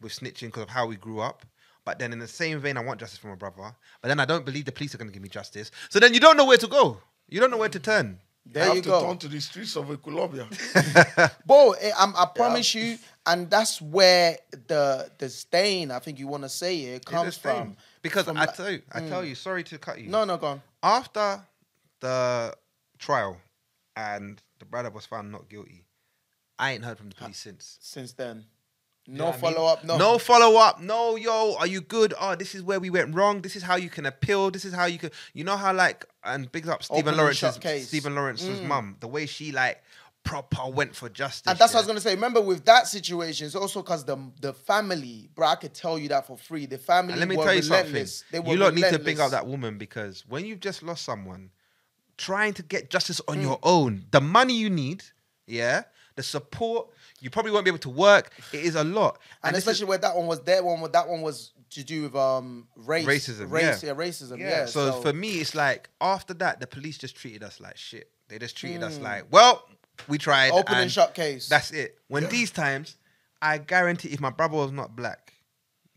with 0.00 0.12
snitching 0.12 0.46
because 0.46 0.62
of 0.62 0.68
how 0.70 0.86
we 0.86 0.94
grew 0.96 1.20
up. 1.20 1.44
But 1.84 1.98
then 1.98 2.12
in 2.12 2.18
the 2.18 2.28
same 2.28 2.60
vein, 2.60 2.76
I 2.76 2.80
want 2.84 3.00
justice 3.00 3.18
for 3.18 3.28
my 3.28 3.34
brother. 3.34 3.74
But 4.00 4.08
then 4.08 4.18
I 4.20 4.24
don't 4.24 4.44
believe 4.44 4.64
the 4.64 4.72
police 4.72 4.94
are 4.94 4.98
going 4.98 5.08
to 5.08 5.12
give 5.12 5.22
me 5.22 5.28
justice. 5.28 5.70
So 5.90 5.98
then 6.00 6.14
you 6.14 6.20
don't 6.20 6.36
know 6.36 6.46
where 6.46 6.56
to 6.56 6.66
go. 6.66 6.98
You 7.28 7.40
don't 7.40 7.50
know 7.50 7.58
where 7.58 7.68
to 7.68 7.78
turn. 7.78 8.20
They 8.46 8.60
There 8.60 8.64
have 8.68 8.76
you 8.76 8.82
to 8.82 8.88
go. 8.88 9.00
turn 9.06 9.18
to 9.18 9.28
the 9.28 9.40
streets 9.40 9.76
of 9.76 9.86
Equilobia. 9.86 10.46
Bro, 11.46 11.72
eh, 11.72 11.90
I'm, 11.98 12.14
I 12.16 12.26
promise 12.34 12.74
you, 12.74 12.98
and 13.26 13.48
that's 13.50 13.80
where 13.80 14.36
the 14.68 15.10
the 15.18 15.28
stain, 15.28 15.90
I 15.90 15.98
think 15.98 16.18
you 16.18 16.26
want 16.28 16.42
to 16.42 16.48
say 16.48 16.80
it, 16.80 17.04
comes 17.06 17.36
from. 17.36 17.76
Because 18.02 18.24
from 18.24 18.36
I 18.36 18.40
like- 18.44 18.54
tell 18.56 18.70
you, 18.70 18.82
I 18.92 19.00
tell 19.00 19.24
you, 19.24 19.34
sorry 19.34 19.64
to 19.64 19.78
cut 19.78 20.00
you. 20.00 20.08
No, 20.10 20.24
no, 20.24 20.36
go 20.36 20.46
on. 20.48 20.62
After 20.82 21.40
the 22.00 22.54
trial 22.98 23.38
and 23.96 24.42
the 24.58 24.64
brother 24.64 24.90
was 24.90 25.06
found 25.06 25.32
not 25.32 25.48
guilty, 25.48 25.84
I 26.58 26.72
ain't 26.72 26.84
heard 26.84 26.98
from 26.98 27.08
the 27.08 27.14
police 27.14 27.38
since. 27.38 27.78
Since 27.80 28.12
then, 28.12 28.44
You 29.06 29.14
no 29.14 29.18
know 29.18 29.24
what 29.24 29.30
I 29.30 29.32
mean? 29.46 29.54
follow 29.54 29.66
up. 29.68 29.84
No, 29.84 29.96
No 29.96 30.18
follow 30.18 30.56
up. 30.58 30.80
No, 30.82 31.16
yo, 31.16 31.56
are 31.58 31.66
you 31.66 31.80
good? 31.80 32.12
Oh, 32.20 32.34
this 32.36 32.54
is 32.54 32.62
where 32.62 32.78
we 32.78 32.90
went 32.90 33.14
wrong. 33.14 33.40
This 33.40 33.56
is 33.56 33.62
how 33.62 33.76
you 33.76 33.88
can 33.88 34.04
appeal. 34.06 34.50
This 34.50 34.64
is 34.66 34.74
how 34.74 34.84
you 34.84 34.98
can. 34.98 35.10
You 35.32 35.44
know 35.44 35.56
how 35.56 35.72
like 35.72 36.04
and 36.24 36.50
big 36.52 36.68
up 36.68 36.82
Stephen 36.82 37.16
Lawrence's. 37.16 37.58
Mm. 37.58 37.80
Stephen 37.84 38.14
Lawrence's 38.14 38.60
mum. 38.60 38.96
The 39.00 39.08
way 39.08 39.24
she 39.26 39.50
like 39.52 39.82
proper 40.24 40.68
went 40.68 40.96
for 40.96 41.08
justice. 41.08 41.42
And 41.50 41.58
that's 41.58 41.72
what 41.74 41.78
I 41.78 41.82
was 41.82 41.86
gonna 41.86 42.00
say. 42.00 42.14
Remember, 42.14 42.40
with 42.40 42.64
that 42.64 42.88
situation, 42.88 43.46
it's 43.46 43.54
also 43.54 43.82
because 43.82 44.04
the 44.04 44.16
the 44.40 44.52
family, 44.52 45.28
bro. 45.34 45.46
I 45.48 45.54
could 45.56 45.74
tell 45.74 45.98
you 45.98 46.08
that 46.08 46.26
for 46.26 46.36
free. 46.36 46.66
The 46.66 46.78
family 46.78 47.12
And 47.12 47.20
let 47.20 47.28
me 47.28 47.36
were 47.36 47.44
tell 47.44 47.54
you 47.54 47.62
something. 47.62 47.86
relentless. 47.92 48.24
They 48.32 48.40
were 48.40 48.52
You 48.52 48.56
lot 48.56 48.74
need 48.74 48.80
to 48.80 48.86
relentless. 48.86 49.04
big 49.04 49.20
up 49.20 49.30
that 49.32 49.46
woman 49.46 49.78
because 49.78 50.24
when 50.26 50.44
you've 50.46 50.60
just 50.60 50.82
lost 50.82 51.04
someone, 51.04 51.50
trying 52.16 52.54
to 52.54 52.62
get 52.62 52.90
justice 52.90 53.20
Mm. 53.20 53.32
on 53.32 53.40
your 53.42 53.58
own, 53.62 54.06
the 54.10 54.20
money 54.20 54.54
you 54.54 54.70
need, 54.70 55.04
yeah, 55.46 55.82
the 56.16 56.22
support, 56.22 56.88
you 57.20 57.28
probably 57.30 57.50
won't 57.52 57.64
be 57.64 57.70
able 57.70 57.78
to 57.78 57.90
work. 57.90 58.32
It 58.52 58.64
is 58.64 58.74
a 58.76 58.84
lot, 58.84 59.18
and, 59.42 59.54
is- 59.56 59.58
especially 59.66 59.86
where 59.86 59.98
that 59.98 60.16
one 60.16 60.26
was. 60.26 60.40
That 60.44 60.64
one, 60.64 60.90
that 60.92 61.08
one 61.08 61.22
was 61.22 61.52
to 61.70 61.82
do 61.84 62.02
with 62.04 62.14
um 62.16 62.68
race, 62.76 63.04
Racism, 63.06 63.50
race, 63.50 63.82
yeah. 63.82 63.90
yeah, 63.90 63.94
racism, 63.96 64.38
Yeah. 64.38 64.48
yeah. 64.50 64.66
so, 64.66 65.02
for 65.02 65.12
me, 65.12 65.40
it's 65.40 65.54
like 65.54 65.90
after 66.00 66.32
that, 66.34 66.60
the 66.60 66.66
police 66.66 66.96
just 66.98 67.16
treated 67.16 67.42
us 67.42 67.60
like 67.60 67.76
shit. 67.76 68.10
They 68.28 68.38
just 68.38 68.56
treated 68.56 68.82
us 68.82 68.98
like, 68.98 69.24
well, 69.30 69.68
we 70.08 70.18
tried. 70.18 70.52
Mm. 70.52 70.60
open 70.60 70.74
and 70.74 70.82
and 70.82 70.92
shut 70.92 71.14
case. 71.14 71.48
That's 71.48 71.70
it. 71.70 71.98
When 72.08 72.28
these 72.28 72.50
times, 72.50 72.96
I 73.40 73.58
guarantee, 73.58 74.08
if 74.08 74.20
my 74.20 74.30
brother 74.30 74.56
was 74.56 74.72
not 74.72 74.94
black, 74.96 75.32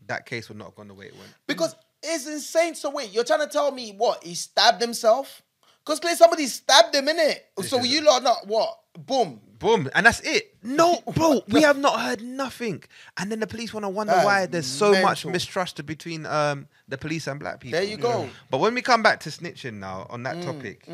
that 0.06 0.26
case 0.26 0.48
would 0.48 0.58
not 0.58 0.66
have 0.66 0.74
gone 0.74 0.88
the 0.88 0.94
way 0.94 1.06
it 1.06 1.14
went. 1.14 1.30
Because 1.46 1.74
it's 2.02 2.26
insane. 2.26 2.74
So 2.74 2.90
wait, 2.90 3.12
you're 3.12 3.24
trying 3.24 3.40
to 3.40 3.46
tell 3.48 3.70
me 3.70 3.92
what? 3.92 4.24
He 4.24 4.34
stabbed 4.34 4.80
himself? 4.80 5.42
Because 5.84 6.00
clearly 6.00 6.16
somebody 6.16 6.46
stabbed 6.46 6.94
him 6.94 7.08
in 7.08 7.18
it. 7.18 7.46
So 7.62 7.82
you 7.82 8.02
lot 8.02 8.22
not 8.22 8.46
what? 8.46 8.78
Boom. 8.98 9.40
Boom, 9.58 9.90
and 9.94 10.06
that's 10.06 10.20
it. 10.20 10.54
No, 10.62 11.02
bro, 11.14 11.42
we 11.48 11.62
have 11.62 11.78
not 11.78 12.00
heard 12.00 12.22
nothing. 12.22 12.84
And 13.16 13.32
then 13.32 13.40
the 13.40 13.46
police 13.46 13.74
want 13.74 13.84
to 13.84 13.88
wonder 13.88 14.12
That 14.12 14.24
why 14.24 14.46
there's 14.46 14.66
so 14.66 15.00
much 15.02 15.26
mistrust 15.26 15.84
between 15.84 16.26
um 16.26 16.68
the 16.86 16.96
police 16.96 17.26
and 17.26 17.40
black 17.40 17.60
people. 17.60 17.78
There 17.78 17.88
you 17.88 17.96
go. 17.96 18.28
But 18.50 18.58
when 18.58 18.74
we 18.74 18.82
come 18.82 19.02
back 19.02 19.20
to 19.20 19.30
snitching 19.30 19.74
now 19.74 20.06
on 20.10 20.20
Mm, 20.20 20.24
that 20.24 20.42
topic, 20.42 20.88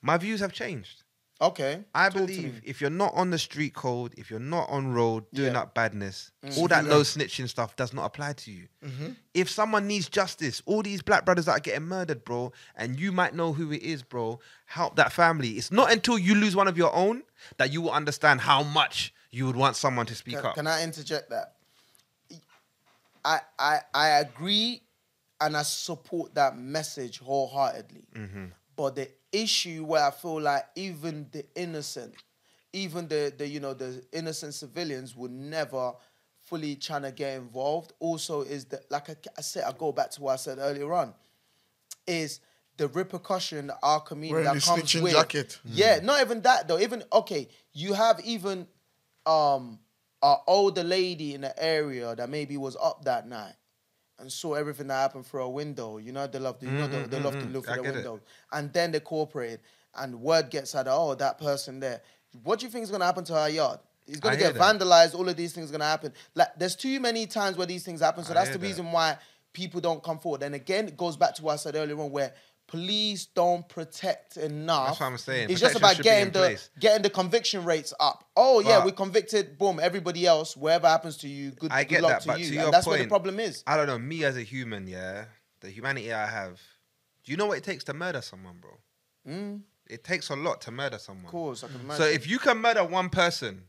my 0.00 0.16
views 0.16 0.40
have 0.40 0.52
changed. 0.52 1.01
Okay. 1.42 1.82
I 1.92 2.08
Talk 2.08 2.18
believe 2.18 2.60
if 2.64 2.80
you're 2.80 2.88
not 2.88 3.12
on 3.14 3.30
the 3.30 3.38
street 3.38 3.74
code, 3.74 4.14
if 4.16 4.30
you're 4.30 4.38
not 4.38 4.68
on 4.68 4.92
road 4.92 5.24
doing 5.34 5.54
Yeah. 5.54 5.62
up 5.62 5.74
badness, 5.74 6.30
Mm. 6.44 6.56
all 6.56 6.68
that 6.68 6.84
no 6.84 7.00
snitching 7.00 7.48
stuff 7.48 7.74
does 7.74 7.92
not 7.92 8.04
apply 8.04 8.34
to 8.34 8.52
you. 8.52 8.68
Mm-hmm. 8.84 9.08
If 9.34 9.50
someone 9.50 9.88
needs 9.88 10.08
justice, 10.08 10.62
all 10.66 10.82
these 10.84 11.02
black 11.02 11.24
brothers 11.24 11.46
that 11.46 11.52
are 11.56 11.60
getting 11.60 11.82
murdered, 11.88 12.24
bro, 12.24 12.52
and 12.76 12.98
you 12.98 13.10
might 13.10 13.34
know 13.34 13.52
who 13.52 13.72
it 13.72 13.82
is, 13.82 14.04
bro, 14.04 14.38
help 14.66 14.94
that 14.96 15.12
family. 15.12 15.50
It's 15.58 15.72
not 15.72 15.90
until 15.90 16.16
you 16.16 16.36
lose 16.36 16.54
one 16.54 16.68
of 16.68 16.78
your 16.78 16.94
own 16.94 17.24
that 17.56 17.72
you 17.72 17.82
will 17.82 17.90
understand 17.92 18.42
how 18.42 18.62
much 18.62 19.12
you 19.32 19.44
would 19.46 19.56
want 19.56 19.74
someone 19.74 20.06
to 20.06 20.14
speak 20.14 20.36
Can, 20.36 20.46
up. 20.46 20.54
can 20.54 20.66
I 20.68 20.84
interject 20.84 21.28
that? 21.30 21.56
I, 23.24 23.40
I 23.58 23.78
I 23.94 24.08
agree 24.20 24.82
and 25.40 25.56
I 25.56 25.62
support 25.62 26.34
that 26.34 26.56
message 26.56 27.18
wholeheartedly. 27.18 28.04
Mm-hmm. 28.14 28.44
But 28.76 28.94
the 28.96 29.08
issue 29.32 29.84
where 29.84 30.04
I 30.04 30.10
feel 30.10 30.40
like 30.40 30.64
even 30.76 31.26
the 31.32 31.44
innocent, 31.54 32.14
even 32.72 33.08
the, 33.08 33.32
the 33.36 33.46
you 33.48 33.60
know 33.60 33.74
the 33.74 34.02
innocent 34.12 34.54
civilians 34.54 35.16
would 35.16 35.30
never 35.30 35.92
fully 36.40 36.76
trying 36.76 37.02
to 37.02 37.12
get 37.12 37.36
involved. 37.36 37.92
Also, 37.98 38.42
is 38.42 38.66
that 38.66 38.90
like 38.90 39.10
I, 39.10 39.16
I 39.38 39.40
said, 39.40 39.64
I 39.64 39.72
go 39.72 39.92
back 39.92 40.10
to 40.12 40.22
what 40.22 40.32
I 40.32 40.36
said 40.36 40.58
earlier 40.60 40.92
on, 40.92 41.14
is 42.06 42.40
the 42.76 42.88
repercussion 42.88 43.68
that 43.68 43.78
our 43.82 44.00
community 44.00 44.32
Wearing 44.32 44.44
that 44.46 44.54
the 44.54 44.60
comes 44.60 44.94
with. 44.94 45.12
jacket. 45.12 45.58
Yeah, 45.64 46.00
not 46.02 46.20
even 46.20 46.40
that 46.42 46.68
though. 46.68 46.78
Even 46.78 47.02
okay, 47.12 47.48
you 47.72 47.94
have 47.94 48.20
even 48.24 48.66
um 49.26 49.78
an 50.22 50.36
older 50.46 50.84
lady 50.84 51.34
in 51.34 51.40
the 51.40 51.62
area 51.62 52.14
that 52.14 52.28
maybe 52.30 52.56
was 52.56 52.76
up 52.80 53.04
that 53.04 53.26
night 53.28 53.54
and 54.22 54.32
saw 54.32 54.54
everything 54.54 54.86
that 54.86 54.94
happened 54.94 55.26
through 55.26 55.42
a 55.42 55.50
window. 55.50 55.98
You 55.98 56.12
know, 56.12 56.26
they 56.26 56.38
love 56.38 56.58
to, 56.60 56.66
you 56.66 56.72
know, 56.72 56.86
they, 56.86 57.02
they 57.02 57.16
mm-hmm, 57.16 57.24
love 57.24 57.34
to 57.34 57.40
mm-hmm. 57.40 57.52
look 57.52 57.68
I 57.68 57.74
through 57.74 57.82
the 57.82 57.88
get 57.88 57.96
it. 57.96 58.08
window. 58.08 58.20
And 58.52 58.72
then 58.72 58.92
they 58.92 59.00
cooperated 59.00 59.60
and 59.96 60.20
word 60.22 60.48
gets 60.50 60.74
out, 60.74 60.86
oh, 60.88 61.14
that 61.16 61.38
person 61.38 61.80
there. 61.80 62.00
What 62.42 62.60
do 62.60 62.66
you 62.66 62.72
think 62.72 62.84
is 62.84 62.90
gonna 62.90 63.04
happen 63.04 63.24
to 63.24 63.34
her 63.34 63.48
yard? 63.48 63.80
It's 64.06 64.24
I 64.24 64.30
hear 64.36 64.52
get 64.52 64.54
that. 64.54 64.78
vandalized, 64.78 65.14
all 65.14 65.28
of 65.28 65.36
these 65.36 65.52
things 65.52 65.68
are 65.68 65.72
gonna 65.72 65.84
happen. 65.84 66.12
Like 66.34 66.48
there's 66.56 66.76
too 66.76 66.98
many 67.00 67.26
times 67.26 67.58
where 67.58 67.66
these 67.66 67.84
things 67.84 68.00
happen. 68.00 68.24
So 68.24 68.30
I 68.30 68.34
that's 68.34 68.50
the 68.50 68.58
that. 68.58 68.66
reason 68.66 68.90
why 68.90 69.18
people 69.52 69.80
don't 69.80 70.02
come 70.02 70.18
forward. 70.18 70.42
And 70.42 70.54
again, 70.54 70.88
it 70.88 70.96
goes 70.96 71.16
back 71.16 71.34
to 71.34 71.42
what 71.42 71.52
I 71.52 71.56
said 71.56 71.74
earlier 71.74 72.00
on 72.00 72.10
where 72.10 72.32
police 72.72 73.26
don't 73.26 73.68
protect 73.68 74.38
enough. 74.38 74.86
That's 74.88 75.00
what 75.00 75.06
I'm 75.06 75.18
saying. 75.18 75.50
It's 75.50 75.60
just 75.60 75.76
about 75.76 75.98
getting 76.00 76.32
the 76.32 76.38
place. 76.38 76.70
getting 76.80 77.02
the 77.02 77.10
conviction 77.10 77.64
rates 77.64 77.92
up. 78.00 78.24
Oh 78.34 78.60
yeah, 78.60 78.78
But- 78.78 78.86
we 78.86 78.92
convicted. 78.92 79.58
Boom. 79.58 79.78
Everybody 79.78 80.26
else, 80.26 80.56
whatever 80.56 80.88
happens 80.88 81.18
to 81.18 81.28
you, 81.28 81.50
good, 81.50 81.70
I 81.70 81.84
good 81.84 81.90
get 81.90 82.02
luck 82.02 82.12
that, 82.12 82.22
to 82.22 82.28
but 82.28 82.38
you. 82.40 82.44
to 82.46 82.50
and 82.52 82.62
your 82.62 82.70
that's 82.70 82.86
where 82.86 82.98
the 82.98 83.06
problem 83.08 83.38
is. 83.38 83.62
I 83.66 83.76
don't 83.76 83.86
know, 83.86 83.98
me 83.98 84.24
as 84.24 84.38
a 84.38 84.42
human, 84.42 84.86
yeah, 84.86 85.26
the 85.60 85.68
humanity 85.68 86.14
I 86.14 86.26
have, 86.26 86.60
do 87.24 87.30
you 87.32 87.36
know 87.36 87.44
what 87.46 87.58
it 87.58 87.64
takes 87.64 87.84
to 87.84 87.92
murder 87.94 88.22
someone, 88.22 88.56
bro? 88.58 89.60
It 89.86 90.02
takes 90.04 90.30
a 90.30 90.36
lot 90.36 90.62
to 90.62 90.70
murder 90.70 90.96
someone. 90.98 91.26
Of 91.26 91.30
course, 91.30 91.62
I 91.62 91.66
can 91.68 91.80
imagine. 91.80 92.02
So 92.02 92.08
if 92.08 92.26
you 92.26 92.38
can 92.38 92.56
murder 92.58 92.82
one 92.84 93.10
person 93.10 93.64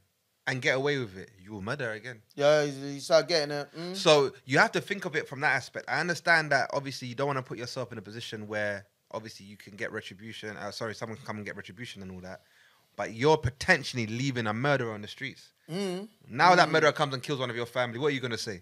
and 0.48 0.62
get 0.62 0.76
away 0.78 0.98
with 0.98 1.18
it, 1.18 1.32
you 1.44 1.52
will 1.52 1.62
murder 1.62 1.92
again. 1.92 2.22
yeah, 2.36 2.64
you 2.64 2.72
you 2.94 3.00
start 3.02 3.28
getting 3.28 3.52
it. 3.52 3.68
mm. 3.78 3.96
So 3.96 4.32
you 4.46 4.60
have 4.60 4.72
to 4.74 4.82
think 4.82 5.04
of 5.04 5.16
it 5.18 5.28
from 5.28 5.42
that 5.42 5.52
aspect. 5.52 5.86
I 5.90 6.00
understand 6.00 6.52
that 6.54 6.70
obviously 6.74 7.10
you 7.10 7.16
don't 7.16 7.28
want 7.28 7.38
to 7.40 7.44
put 7.44 7.58
yourself 7.58 7.92
in 7.92 7.98
a 7.98 8.02
position 8.02 8.48
where 8.48 8.86
obviously 9.14 9.46
you 9.46 9.58
can 9.58 9.76
get 9.76 9.92
retribution. 9.92 10.58
Uh, 10.58 10.72
sorry, 10.72 10.96
someone 10.96 11.18
can 11.18 11.26
come 11.26 11.38
and 11.38 11.46
get 11.46 11.56
retribution 11.56 12.02
and 12.02 12.12
all 12.12 12.22
that. 12.22 12.42
but 12.96 13.14
you're 13.14 13.38
potentially 13.38 14.06
leaving 14.08 14.46
a 14.48 14.54
murderer 14.54 14.94
on 14.94 15.02
the 15.02 15.08
streets. 15.08 15.50
Mm. 15.70 16.08
Now 16.30 16.56
that 16.56 16.70
murderer 16.70 16.92
comes 16.92 17.14
and 17.14 17.24
kills 17.24 17.40
one 17.40 17.50
of 17.50 17.56
your 17.56 17.66
family, 17.66 17.98
what 17.98 18.08
are 18.08 18.16
you 18.16 18.20
gonna 18.20 18.38
say? 18.38 18.62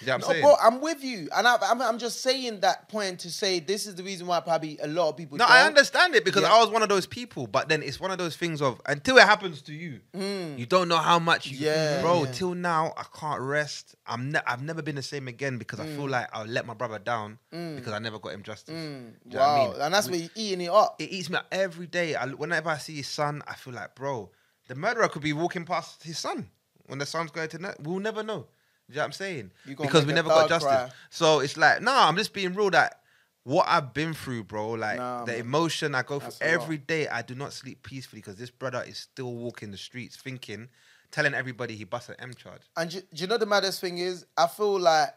You 0.00 0.06
know 0.06 0.14
I'm 0.14 0.40
bro, 0.40 0.54
I'm 0.62 0.80
with 0.80 1.02
you, 1.02 1.28
and 1.36 1.46
I, 1.48 1.56
I'm, 1.62 1.80
I'm 1.80 1.98
just 1.98 2.20
saying 2.20 2.60
that 2.60 2.88
point 2.88 3.20
to 3.20 3.30
say 3.30 3.58
this 3.60 3.86
is 3.86 3.94
the 3.94 4.02
reason 4.02 4.26
why 4.26 4.40
probably 4.40 4.78
a 4.82 4.86
lot 4.86 5.08
of 5.08 5.16
people. 5.16 5.38
No, 5.38 5.44
don't. 5.46 5.52
I 5.56 5.66
understand 5.66 6.14
it 6.14 6.24
because 6.24 6.42
Yeah. 6.42 6.52
I 6.52 6.60
was 6.60 6.70
one 6.70 6.82
of 6.82 6.88
those 6.88 7.06
people, 7.06 7.46
but 7.46 7.68
then 7.68 7.82
it's 7.82 7.98
one 8.00 8.10
of 8.10 8.18
those 8.18 8.36
things 8.36 8.60
of 8.60 8.80
until 8.86 9.16
it 9.18 9.24
happens 9.24 9.62
to 9.62 9.72
you, 9.72 10.00
you 10.14 10.66
don't 10.66 10.88
know 10.88 10.98
how 10.98 11.18
much 11.18 11.46
you, 11.48 11.58
Mm. 11.58 11.60
Yeah, 11.62 12.00
bro. 12.02 12.24
yeah. 12.24 12.32
Till 12.32 12.54
now, 12.54 12.92
I 12.96 13.04
can't 13.18 13.40
rest. 13.40 13.94
I'm, 14.06 14.30
ne- 14.32 14.40
I've 14.46 14.62
never 14.62 14.82
been 14.82 14.96
the 14.96 15.02
same 15.02 15.28
again 15.28 15.58
because 15.58 15.80
I 15.80 15.86
Mm. 15.86 15.96
feel 15.96 16.08
like 16.08 16.28
I'll 16.32 16.46
let 16.46 16.66
my 16.66 16.74
brother 16.74 16.98
down 16.98 17.38
because 17.50 17.92
I 17.92 17.98
never 17.98 18.18
got 18.18 18.32
him 18.32 18.42
justice. 18.42 18.74
Do 18.74 18.80
you 18.80 18.90
know 18.90 19.12
what 19.30 19.34
Wow, 19.40 19.54
I 19.64 19.72
mean? 19.72 19.80
and 19.82 19.94
that's 19.94 20.06
We- 20.06 20.12
where 20.12 20.20
you're 20.20 20.30
eating 20.34 20.60
it 20.62 20.70
up. 20.70 20.96
it 21.00 21.10
eats 21.10 21.30
me 21.30 21.36
up 21.36 21.46
every 21.52 21.86
day. 21.86 22.14
I, 22.14 22.26
whenever 22.26 22.68
I 22.70 22.78
see 22.78 22.96
his 22.96 23.08
son, 23.08 23.42
I 23.46 23.54
feel 23.54 23.74
like, 23.74 23.94
bro, 23.94 24.30
the 24.68 24.74
murderer 24.74 25.08
could 25.08 25.22
be 25.22 25.32
walking 25.32 25.64
past 25.64 26.02
his 26.02 26.18
son 26.18 26.48
when 26.86 26.98
the 26.98 27.06
son's 27.06 27.30
going 27.30 27.48
to. 27.50 27.58
Ne- 27.58 27.74
we'll 27.80 27.98
never 28.00 28.22
know. 28.22 28.46
Do 28.88 28.94
you 28.94 28.96
know 28.96 29.02
what 29.02 29.06
I'm 29.06 29.12
saying? 29.12 29.52
Because 29.66 30.06
we 30.06 30.12
never 30.12 30.28
got 30.28 30.48
justice. 30.48 30.68
cry. 30.68 30.90
So 31.10 31.40
it's 31.40 31.56
like, 31.56 31.82
nah, 31.82 32.08
I'm 32.08 32.16
just 32.16 32.32
being 32.32 32.54
real. 32.54 32.70
That 32.70 33.00
what 33.44 33.66
I've 33.68 33.92
been 33.94 34.14
through, 34.14 34.44
bro, 34.44 34.70
like 34.70 34.98
Nah, 34.98 35.24
the 35.24 35.32
man. 35.32 35.40
emotion 35.40 35.94
I 35.94 36.02
go 36.02 36.20
through 36.20 36.34
every 36.40 36.78
day, 36.78 37.08
I 37.08 37.22
do 37.22 37.34
not 37.34 37.52
sleep 37.52 37.82
peacefully 37.82 38.20
because 38.20 38.36
this 38.36 38.50
brother 38.50 38.84
is 38.86 38.98
still 38.98 39.34
walking 39.34 39.70
the 39.70 39.76
streets, 39.76 40.16
thinking, 40.16 40.68
telling 41.10 41.34
everybody 41.34 41.74
he 41.74 41.84
busted 41.84 42.16
M 42.18 42.34
charge. 42.34 42.62
And 42.76 42.90
do, 42.90 43.00
do 43.00 43.22
you 43.22 43.26
know 43.26 43.38
the 43.38 43.46
maddest 43.46 43.80
thing 43.80 43.98
is? 43.98 44.26
I 44.36 44.46
feel 44.46 44.78
like 44.78 45.10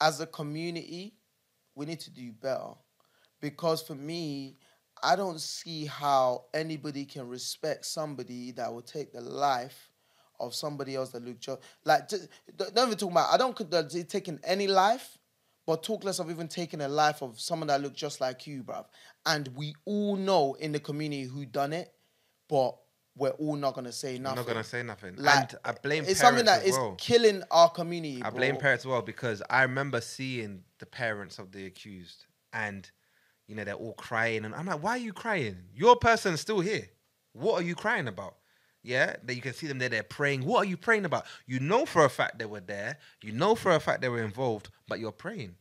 as 0.00 0.20
a 0.20 0.26
community, 0.26 1.14
we 1.74 1.86
need 1.86 2.00
to 2.00 2.10
do 2.10 2.32
better. 2.32 2.74
Because 3.40 3.82
for 3.82 3.94
me, 3.94 4.56
I 5.02 5.16
don't 5.16 5.40
see 5.40 5.86
how 5.86 6.46
anybody 6.54 7.04
can 7.04 7.28
respect 7.28 7.84
somebody 7.84 8.52
that 8.52 8.72
will 8.72 8.82
take 8.82 9.12
the 9.12 9.20
life 9.20 9.90
of 10.40 10.54
somebody 10.54 10.96
else 10.96 11.10
that 11.10 11.24
look 11.24 11.40
just 11.40 11.60
like. 11.84 12.08
Just, 12.08 12.28
don't 12.56 12.74
don't 12.74 12.88
even 12.88 12.98
talk 12.98 13.10
about. 13.10 13.32
I 13.32 13.36
don't 13.36 13.58
it 13.60 14.08
taking 14.08 14.38
any 14.44 14.66
life, 14.66 15.18
but 15.66 15.82
talk 15.82 16.04
less 16.04 16.18
of 16.18 16.30
even 16.30 16.48
taking 16.48 16.80
a 16.80 16.88
life 16.88 17.22
of 17.22 17.40
someone 17.40 17.68
that 17.68 17.80
looked 17.80 17.96
just 17.96 18.20
like 18.20 18.46
you, 18.46 18.62
bruv. 18.62 18.86
And 19.26 19.48
we 19.56 19.74
all 19.84 20.16
know 20.16 20.54
in 20.54 20.72
the 20.72 20.80
community 20.80 21.24
who 21.24 21.46
done 21.46 21.72
it, 21.72 21.92
but 22.48 22.76
we're 23.16 23.30
all 23.30 23.56
not 23.56 23.74
gonna 23.74 23.92
say 23.92 24.16
I'm 24.16 24.22
nothing. 24.22 24.36
not 24.36 24.46
gonna 24.46 24.64
say 24.64 24.82
nothing. 24.82 25.14
Like, 25.16 25.52
and 25.52 25.60
I 25.64 25.72
blame 25.72 26.04
it's 26.06 26.20
something 26.20 26.44
that 26.46 26.64
is 26.64 26.76
well. 26.76 26.96
killing 26.98 27.42
our 27.50 27.70
community. 27.70 28.22
I 28.22 28.30
bro. 28.30 28.38
blame 28.38 28.56
parents 28.56 28.84
as 28.84 28.88
well 28.88 29.02
because 29.02 29.42
I 29.48 29.62
remember 29.62 30.00
seeing 30.00 30.64
the 30.78 30.86
parents 30.86 31.38
of 31.38 31.52
the 31.52 31.66
accused 31.66 32.26
and 32.52 32.90
you 33.46 33.54
know 33.54 33.64
they're 33.64 33.74
all 33.74 33.94
crying 33.94 34.44
and 34.44 34.54
I'm 34.54 34.66
like, 34.66 34.82
why 34.82 34.92
are 34.92 34.98
you 34.98 35.12
crying? 35.12 35.56
Your 35.74 35.96
person's 35.96 36.40
still 36.40 36.60
here. 36.60 36.88
What 37.32 37.60
are 37.60 37.64
you 37.64 37.74
crying 37.74 38.08
about? 38.08 38.36
Yeah, 38.84 39.16
that 39.24 39.34
you 39.34 39.40
can 39.40 39.54
see 39.54 39.66
them 39.66 39.78
there, 39.78 39.88
they're 39.88 40.02
praying. 40.02 40.44
What 40.44 40.58
are 40.58 40.64
you 40.68 40.76
praying 40.76 41.06
about? 41.06 41.24
You 41.46 41.58
know 41.58 41.86
for 41.86 42.04
a 42.04 42.10
fact 42.10 42.38
they 42.38 42.44
were 42.44 42.60
there. 42.60 42.98
You 43.22 43.32
know 43.32 43.54
for 43.54 43.72
a 43.72 43.80
fact 43.80 44.02
they 44.02 44.10
were 44.10 44.22
involved, 44.22 44.68
but 44.86 45.00
you're 45.00 45.10
praying. 45.10 45.56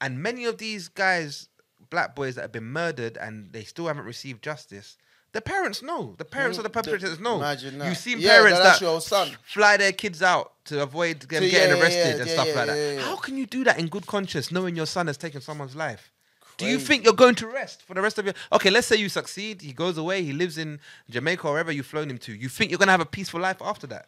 And 0.00 0.22
many 0.22 0.44
of 0.44 0.58
these 0.58 0.88
guys, 0.88 1.48
black 1.88 2.14
boys 2.14 2.34
that 2.34 2.42
have 2.42 2.52
been 2.52 2.64
murdered 2.70 3.16
and 3.16 3.50
they 3.52 3.64
still 3.64 3.86
haven't 3.86 4.04
received 4.04 4.44
justice, 4.44 4.98
the 5.32 5.40
parents 5.40 5.82
know. 5.82 6.14
The 6.18 6.26
parents 6.26 6.58
of 6.58 6.64
the 6.64 6.70
Mm, 6.70 6.74
perpetrators 6.74 7.18
know. 7.18 7.36
imagine 7.36 7.78
that. 7.78 7.88
You've 7.88 7.96
seen 7.98 8.20
Yeah, 8.20 8.32
parents 8.36 8.58
that- 8.58 8.64
that 8.74 8.80
your 8.82 9.00
son. 9.00 9.36
fly 9.42 9.78
their 9.78 9.92
kids 9.92 10.22
out 10.22 10.52
to 10.66 10.82
avoid 10.82 11.20
them 11.20 11.42
So, 11.44 11.48
getting 11.48 11.70
yeah, 11.70 11.74
yeah, 11.76 11.80
arrested 11.80 12.16
yeah, 12.16 12.22
and 12.22 12.30
stuff 12.30 12.54
like 12.54 12.66
that. 12.66 13.04
How 13.06 13.16
can 13.16 13.38
you 13.38 13.46
do 13.46 13.64
that 13.64 13.78
in 13.78 13.88
good 13.88 14.06
conscience, 14.06 14.50
knowing 14.52 14.76
your 14.76 14.86
son 14.86 15.06
has 15.06 15.16
taken 15.16 15.40
someone's 15.40 15.74
life? 15.74 16.12
Do 16.58 16.66
you 16.66 16.78
think 16.78 17.04
you're 17.04 17.12
going 17.14 17.34
to 17.36 17.46
rest 17.46 17.82
for 17.82 17.94
the 17.94 18.00
rest 18.00 18.18
of 18.18 18.24
your? 18.24 18.34
Okay, 18.52 18.70
let's 18.70 18.86
say 18.86 18.96
you 18.96 19.08
succeed. 19.08 19.60
He 19.62 19.72
goes 19.72 19.98
away. 19.98 20.22
He 20.22 20.32
lives 20.32 20.56
in 20.58 20.80
Jamaica 21.10 21.46
or 21.46 21.52
wherever 21.52 21.70
you've 21.72 21.86
flown 21.86 22.08
him 22.10 22.18
to. 22.18 22.32
You 22.32 22.48
think 22.48 22.70
you're 22.70 22.78
gonna 22.78 22.92
have 22.92 23.00
a 23.00 23.06
peaceful 23.06 23.40
life 23.40 23.60
after 23.60 23.86
that? 23.88 24.06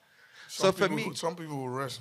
Some 0.49 0.67
so 0.67 0.73
for 0.73 0.89
people- 0.89 1.11
me, 1.11 1.15
some 1.17 1.37
people 1.37 1.57
will 1.59 1.69
rest. 1.69 2.01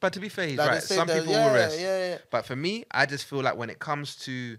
but 0.00 0.12
to 0.12 0.20
be 0.20 0.28
fair, 0.28 0.46
he's 0.48 0.58
Like 0.58 0.68
right. 0.70 0.82
Some 0.82 1.08
people 1.08 1.26
yeah, 1.26 1.46
will 1.46 1.54
rest. 1.54 1.80
yeah, 1.80 2.08
yeah. 2.10 2.18
But 2.30 2.44
for 2.46 2.56
me, 2.56 2.84
I 2.90 3.06
just 3.06 3.24
feel 3.26 3.40
like 3.42 3.56
when 3.56 3.70
it 3.70 3.78
comes 3.78 4.16
to 4.16 4.58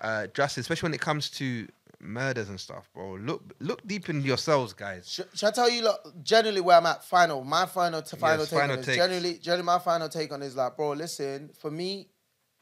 uh, 0.00 0.26
justice, 0.28 0.62
especially 0.62 0.88
when 0.88 0.94
it 0.94 1.00
comes 1.00 1.30
to 1.30 1.68
murders 2.02 2.48
and 2.48 2.58
stuff, 2.58 2.88
bro, 2.94 3.16
look 3.16 3.42
look 3.60 3.86
deep 3.86 4.08
in 4.08 4.22
yourselves, 4.22 4.72
guys. 4.72 5.06
Should, 5.10 5.28
Shall 5.34 5.50
I 5.50 5.52
tell 5.52 5.70
you 5.70 5.82
look, 5.82 6.00
generally 6.22 6.60
where 6.62 6.76
I'm 6.78 6.86
at? 6.86 7.04
Final, 7.04 7.44
my 7.44 7.66
final 7.66 8.00
to 8.02 8.16
final 8.16 8.40
Yes, 8.40 8.50
take 8.50 8.58
final 8.58 8.76
on 8.78 8.82
this. 8.82 8.96
Generally, 8.96 9.38
generally 9.38 9.64
my 9.64 9.78
final 9.78 10.08
take 10.08 10.32
on 10.32 10.42
is 10.42 10.56
like, 10.56 10.76
bro, 10.76 10.92
listen, 10.92 11.50
for 11.58 11.70
me, 11.70 12.08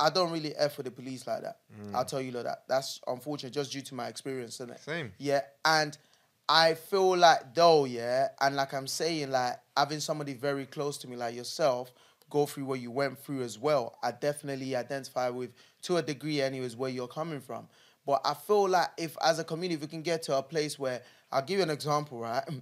I 0.00 0.10
don't 0.10 0.30
really 0.30 0.54
f 0.56 0.76
with 0.76 0.86
the 0.86 0.92
police 0.92 1.26
like 1.26 1.42
that. 1.42 1.58
I'll 1.94 2.04
tell 2.04 2.20
you 2.20 2.32
like 2.32 2.44
that. 2.44 2.64
That's 2.68 3.00
unfortunate, 3.06 3.52
just 3.52 3.72
due 3.72 3.80
to 3.82 3.94
my 3.94 4.06
experience 4.08 4.60
in 4.60 4.70
it. 4.70 4.78
Mm. 4.78 4.84
Same. 4.84 5.12
Yeah, 5.18 5.40
and 5.64 5.96
I 6.48 6.74
feel 6.74 7.16
like 7.16 7.54
though, 7.54 7.84
yeah, 7.84 8.28
and 8.40 8.56
like 8.56 8.72
I'm 8.72 8.86
saying, 8.86 9.30
like 9.30 9.56
having 9.76 10.00
somebody 10.00 10.34
very 10.34 10.66
close 10.66 10.98
to 10.98 11.08
me, 11.08 11.16
like 11.16 11.34
yourself, 11.34 11.92
go 12.30 12.46
through 12.46 12.64
what 12.64 12.80
you 12.80 12.90
went 12.90 13.18
through 13.18 13.42
as 13.42 13.58
well. 13.58 13.98
I 14.02 14.12
definitely 14.12 14.76
identify 14.76 15.30
with, 15.30 15.50
to 15.82 15.96
a 15.96 16.02
degree, 16.02 16.40
anyways, 16.40 16.76
where 16.76 16.90
you're 16.90 17.08
coming 17.08 17.40
from. 17.40 17.68
But 18.06 18.22
I 18.24 18.34
feel 18.34 18.68
like 18.68 18.88
if, 18.96 19.16
as 19.22 19.38
a 19.38 19.44
community, 19.44 19.74
if 19.74 19.80
we 19.82 19.86
can 19.86 20.02
get 20.02 20.22
to 20.24 20.36
a 20.38 20.42
place 20.42 20.78
where 20.78 21.02
I'll 21.30 21.42
give 21.42 21.58
you 21.58 21.62
an 21.62 21.70
example, 21.70 22.18
right? 22.18 22.44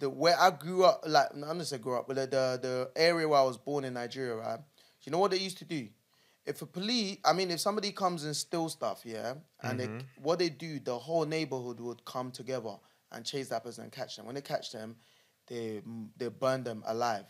The 0.00 0.08
where 0.08 0.38
I 0.40 0.52
grew 0.52 0.84
up, 0.84 1.02
like 1.08 1.26
I'm 1.34 1.58
not 1.58 1.66
say 1.66 1.76
grew 1.76 1.98
up, 1.98 2.06
but 2.06 2.14
the, 2.14 2.26
the 2.26 2.58
the 2.62 2.90
area 2.94 3.26
where 3.26 3.40
I 3.40 3.42
was 3.42 3.56
born 3.56 3.84
in 3.84 3.94
Nigeria, 3.94 4.36
right? 4.36 4.60
You 5.02 5.10
know 5.10 5.18
what 5.18 5.32
they 5.32 5.38
used 5.38 5.58
to 5.58 5.64
do? 5.64 5.88
If 6.48 6.62
a 6.62 6.66
police, 6.66 7.18
I 7.24 7.32
mean, 7.34 7.50
if 7.50 7.60
somebody 7.60 7.92
comes 7.92 8.24
and 8.24 8.34
steals 8.34 8.72
stuff, 8.72 9.02
yeah, 9.04 9.34
and 9.62 9.78
they, 9.78 9.88
what 10.22 10.38
they 10.38 10.48
do, 10.48 10.80
the 10.80 10.98
whole 10.98 11.26
neighborhood 11.26 11.78
would 11.80 12.04
come 12.04 12.30
together 12.30 12.76
and 13.12 13.24
chase 13.24 13.48
that 13.50 13.62
person 13.64 13.84
and 13.84 13.92
catch 13.92 14.16
them. 14.16 14.26
When 14.26 14.34
they 14.34 14.40
catch 14.40 14.72
them, 14.72 14.96
they 15.46 15.82
they 16.16 16.28
burn 16.28 16.64
them 16.64 16.82
alive. 16.86 17.26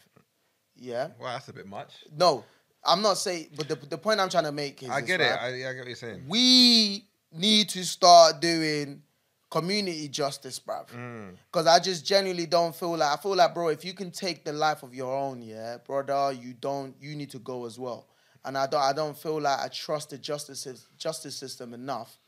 Yeah. 0.76 1.08
Wow, 1.20 1.32
that's 1.32 1.48
a 1.48 1.52
bit 1.52 1.66
much. 1.66 1.92
No, 2.16 2.44
I'm 2.84 3.02
not 3.02 3.18
saying, 3.18 3.48
but 3.56 3.68
the 3.68 3.74
the 3.74 3.98
point 3.98 4.20
I'm 4.20 4.28
trying 4.28 4.44
to 4.44 4.52
make 4.52 4.82
is 4.82 4.90
I 4.90 5.00
this, 5.00 5.08
get 5.08 5.20
it. 5.20 5.24
right? 5.24 5.40
I, 5.40 5.48
I 5.48 5.72
get 5.72 5.78
what 5.78 5.86
you're 5.86 5.96
saying. 5.96 6.24
we 6.28 7.04
need 7.32 7.68
to 7.70 7.84
start 7.84 8.40
doing 8.40 9.02
community 9.50 10.08
justice, 10.08 10.60
bruv. 10.60 10.88
Mm. 10.88 11.36
Because 11.50 11.66
I 11.66 11.78
just 11.78 12.06
genuinely 12.06 12.46
don't 12.46 12.74
feel 12.74 12.96
like 12.96 13.18
I 13.18 13.20
feel 13.20 13.36
like, 13.36 13.54
bro, 13.54 13.68
if 13.68 13.84
you 13.84 13.94
can 13.94 14.10
take 14.10 14.44
the 14.44 14.52
life 14.52 14.82
of 14.82 14.94
your 14.94 15.14
own, 15.14 15.42
yeah, 15.42 15.78
brother, 15.78 16.32
you 16.32 16.54
don't 16.54 16.94
you 17.00 17.16
need 17.16 17.30
to 17.30 17.38
go 17.38 17.66
as 17.66 17.78
well. 17.78 18.08
And 18.48 18.56
I 18.56 18.66
don't 18.66 18.80
I 18.82 18.94
don't 18.94 19.16
feel 19.16 19.38
like 19.42 19.60
I 19.60 19.68
trust 19.68 20.08
the 20.10 20.16
justice 20.18 20.66
justice 20.96 21.36
system 21.36 21.74
enough 21.74 22.18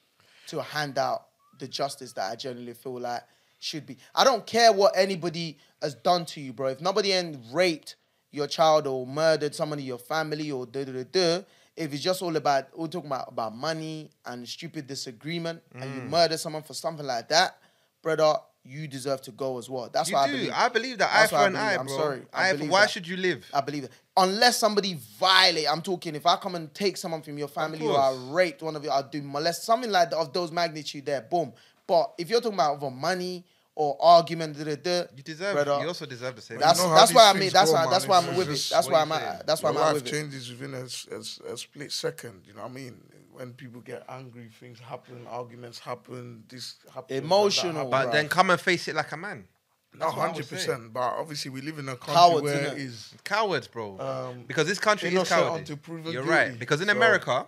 to 0.49 0.61
hand 0.63 0.99
out 0.99 1.29
the 1.59 1.67
justice 1.67 2.13
that 2.13 2.31
I 2.31 2.37
genuinely 2.37 2.75
feel 2.75 3.01
like 3.01 3.23
should 3.59 3.87
be. 3.87 3.97
I 4.15 4.23
don't 4.25 4.45
care 4.47 4.71
what 4.71 4.93
anybody 4.97 5.57
has 5.81 5.95
done 5.95 6.27
to 6.27 6.41
you, 6.41 6.53
bro. 6.53 6.69
If 6.69 6.81
nobody 6.83 7.13
ain't 7.13 7.39
raped 7.53 7.97
your 8.33 8.47
child 8.47 8.87
or 8.87 9.07
murdered 9.07 9.55
somebody 9.55 9.81
in 9.83 9.89
your 9.89 9.99
family 9.99 10.51
or 10.51 10.67
da 10.67 10.85
da 10.85 10.93
da 10.93 11.05
da, 11.11 11.45
if 11.75 11.93
it's 11.95 12.03
just 12.03 12.21
all 12.21 12.37
about 12.37 12.65
we're 12.79 12.87
talking 12.89 13.09
about 13.11 13.29
about 13.29 13.57
money 13.57 14.11
and 14.27 14.47
stupid 14.47 14.87
disagreement 14.87 15.63
and 15.75 15.85
Mm. 15.85 15.95
you 15.95 16.01
murder 16.03 16.37
someone 16.37 16.63
for 16.63 16.75
something 16.75 17.07
like 17.07 17.29
that, 17.31 17.57
brother, 18.03 18.35
you 18.63 18.87
deserve 18.87 19.23
to 19.23 19.31
go 19.33 19.57
as 19.59 19.71
well. 19.71 19.89
That's 19.91 20.11
you 20.11 20.17
what 20.17 20.27
do. 20.27 20.33
I 20.33 20.37
believe. 20.37 20.53
I 20.55 20.69
believe 20.69 20.99
that 20.99 21.11
That's 21.13 21.33
eye 21.33 21.37
for 21.39 21.47
an 21.47 21.57
eye, 21.57 21.77
I'm 21.77 21.89
sorry. 21.89 22.23
I 22.33 22.53
believe 22.53 22.71
why 22.71 22.83
that. 22.83 22.91
should 22.91 23.09
you 23.09 23.17
live? 23.17 23.47
I 23.55 23.63
believe 23.63 23.85
it. 23.85 23.91
Unless 24.23 24.59
somebody 24.59 24.99
violate, 25.19 25.67
I'm 25.71 25.81
talking. 25.81 26.15
If 26.15 26.27
I 26.27 26.37
come 26.37 26.55
and 26.55 26.73
take 26.75 26.97
someone 26.99 27.23
from 27.23 27.39
your 27.39 27.49
family 27.49 27.87
or 27.87 27.99
I 27.99 28.11
course. 28.11 28.19
raped 28.31 28.63
one 28.63 28.77
of 28.77 28.85
you, 28.85 28.91
I 28.91 29.03
do 29.03 29.23
molest 29.23 29.65
something 29.65 29.91
like 29.91 30.11
that 30.11 30.17
of 30.19 30.33
those 30.33 30.53
magnitude 30.53 31.07
there. 31.07 31.23
Boom. 31.23 31.53
But 31.87 32.13
if 32.19 32.29
you're 32.29 32.41
talking 32.41 32.55
about 32.59 32.77
over 32.77 32.91
money 32.91 33.45
or 33.75 33.97
argument, 34.01 34.59
da, 34.59 34.65
da, 34.65 34.77
da, 34.77 35.07
You 35.17 35.23
deserve. 35.23 35.55
brother, 35.55 35.81
you 35.81 35.89
also 35.89 36.05
deserve 36.05 36.37
the 36.37 36.43
same. 36.43 36.59
That's 36.59 36.79
You 36.83 36.87
know 36.89 36.95
that's 36.95 37.15
why 37.15 37.31
I 37.31 37.33
mean 37.33 37.51
that's 37.51 37.71
go, 37.71 37.77
why 37.77 37.83
man. 37.85 37.91
that's 37.91 38.07
why 38.07 38.19
I'm 38.19 38.37
with 38.37 38.51
it. 38.51 38.69
That's 38.71 38.89
why 38.91 39.01
I'm 39.01 39.13
at. 39.13 39.47
That's 39.47 39.63
why 39.63 39.71
Your 39.71 39.81
I'm 39.81 39.87
life 39.87 39.95
with 39.95 40.07
it. 40.07 40.11
changes 40.11 40.51
within 40.51 40.75
a 40.75 41.57
split 41.57 41.91
second. 41.91 42.43
You 42.47 42.53
know 42.55 42.63
what 42.63 42.71
I 42.71 42.75
mean? 42.75 43.01
When 43.33 43.55
people 43.55 43.81
get 43.81 44.05
angry, 44.09 44.51
things 44.61 44.79
happen, 44.81 45.27
arguments 45.27 45.79
happen, 45.79 46.45
this 46.49 46.75
happens. 46.93 47.19
Emotional, 47.23 47.85
that 47.85 47.91
but 47.91 48.09
Bruh. 48.09 48.13
then 48.13 48.29
come 48.29 48.51
and 48.51 48.61
face 48.61 48.87
it 48.89 48.95
like 48.95 49.13
a 49.13 49.17
man. 49.17 49.45
No, 49.93 50.07
That's 50.07 50.17
what 50.17 50.27
hundred 50.29 50.49
percent. 50.49 50.93
But 50.93 51.01
obviously, 51.01 51.51
we 51.51 51.61
live 51.63 51.79
in 51.79 51.89
a 51.89 51.97
country 51.97 52.15
Cowards, 52.15 52.43
where 52.45 52.75
innit? 52.75 53.25
Cowards, 53.25 53.67
bro. 53.67 53.99
Um, 53.99 54.45
because 54.47 54.67
this 54.69 54.79
country 54.79 55.09
is 55.09 55.15
innocent 55.15 55.41
cowardly. 55.41 55.77
You're 56.13 56.23
guilty. 56.23 56.29
right. 56.29 56.59
Because 56.59 56.81
in 56.81 56.87
So- 56.87 56.93
America, 56.93 57.47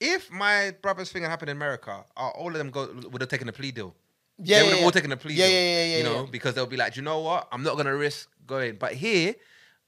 if 0.00 0.30
my 0.32 0.74
brother's 0.82 1.12
thing 1.12 1.22
had 1.22 1.28
happened 1.30 1.50
in 1.50 1.56
America, 1.56 2.04
uh, 2.16 2.28
all 2.30 2.48
of 2.48 2.54
them 2.54 2.70
go, 2.70 2.88
would 3.10 3.20
have 3.20 3.30
taken 3.30 3.48
a 3.48 3.52
plea 3.52 3.70
deal. 3.70 3.94
Yeah, 4.42 4.60
they 4.60 4.62
yeah, 4.62 4.62
would 4.62 4.70
have 4.70 4.78
yeah. 4.80 4.84
all 4.86 4.90
taken 4.90 5.12
a 5.12 5.16
plea 5.16 5.34
Yeah, 5.34 5.46
deal. 5.46 5.54
yeah, 5.54 5.60
yeah, 5.60 5.84
yeah, 5.84 5.96
You 5.98 6.04
know, 6.04 6.24
yeah. 6.24 6.30
because 6.30 6.54
they'll 6.54 6.66
be 6.66 6.76
like, 6.76 6.96
you 6.96 7.02
know 7.02 7.20
what? 7.20 7.46
I'm 7.52 7.62
not 7.62 7.76
gonna 7.76 7.94
risk 7.96 8.28
going. 8.46 8.76
But 8.76 8.94
here, 8.94 9.34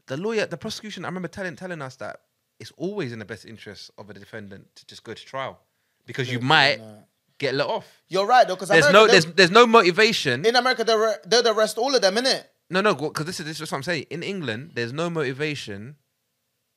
the 0.07 0.16
lawyer, 0.16 0.47
the 0.47 0.57
prosecution, 0.59 1.05
I 1.05 1.09
remember 1.09 1.29
telling 1.29 1.57
telling 1.57 1.83
us 1.83 1.96
that 1.96 2.21
it's 2.61 2.73
always 2.77 3.13
in 3.13 3.19
the 3.19 3.25
best 3.25 3.44
interest 3.44 3.90
of 3.98 4.09
a 4.09 4.15
defendant 4.15 4.69
to 4.77 4.87
just 4.87 5.02
go 5.02 5.15
to 5.15 5.25
trial 5.25 5.59
because 6.07 6.31
you 6.31 6.38
might 6.40 6.81
get 7.43 7.55
let 7.55 7.67
off. 7.67 8.03
You're 8.09 8.27
right 8.27 8.47
though, 8.47 8.55
because 8.55 8.69
There's 8.69 8.93
no 8.93 9.07
there's 9.07 9.27
there's 9.27 9.51
no 9.51 9.67
motivation. 9.67 10.47
in 10.47 10.57
America 10.57 10.85
they're 10.85 10.99
re- 10.99 11.23
they'd 11.27 11.47
arrest 11.47 11.77
all 11.79 11.95
of 11.95 12.01
them, 12.01 12.17
innit? 12.17 12.45
No, 12.71 12.81
no, 12.81 12.95
because 12.95 13.27
this 13.27 13.38
is 13.40 13.47
this 13.47 13.61
is 13.61 13.71
what 13.71 13.77
I'm 13.77 13.83
saying. 13.83 14.07
In 14.11 14.23
England, 14.23 14.73
there's 14.75 14.93
no 14.93 15.11
motivation 15.11 15.97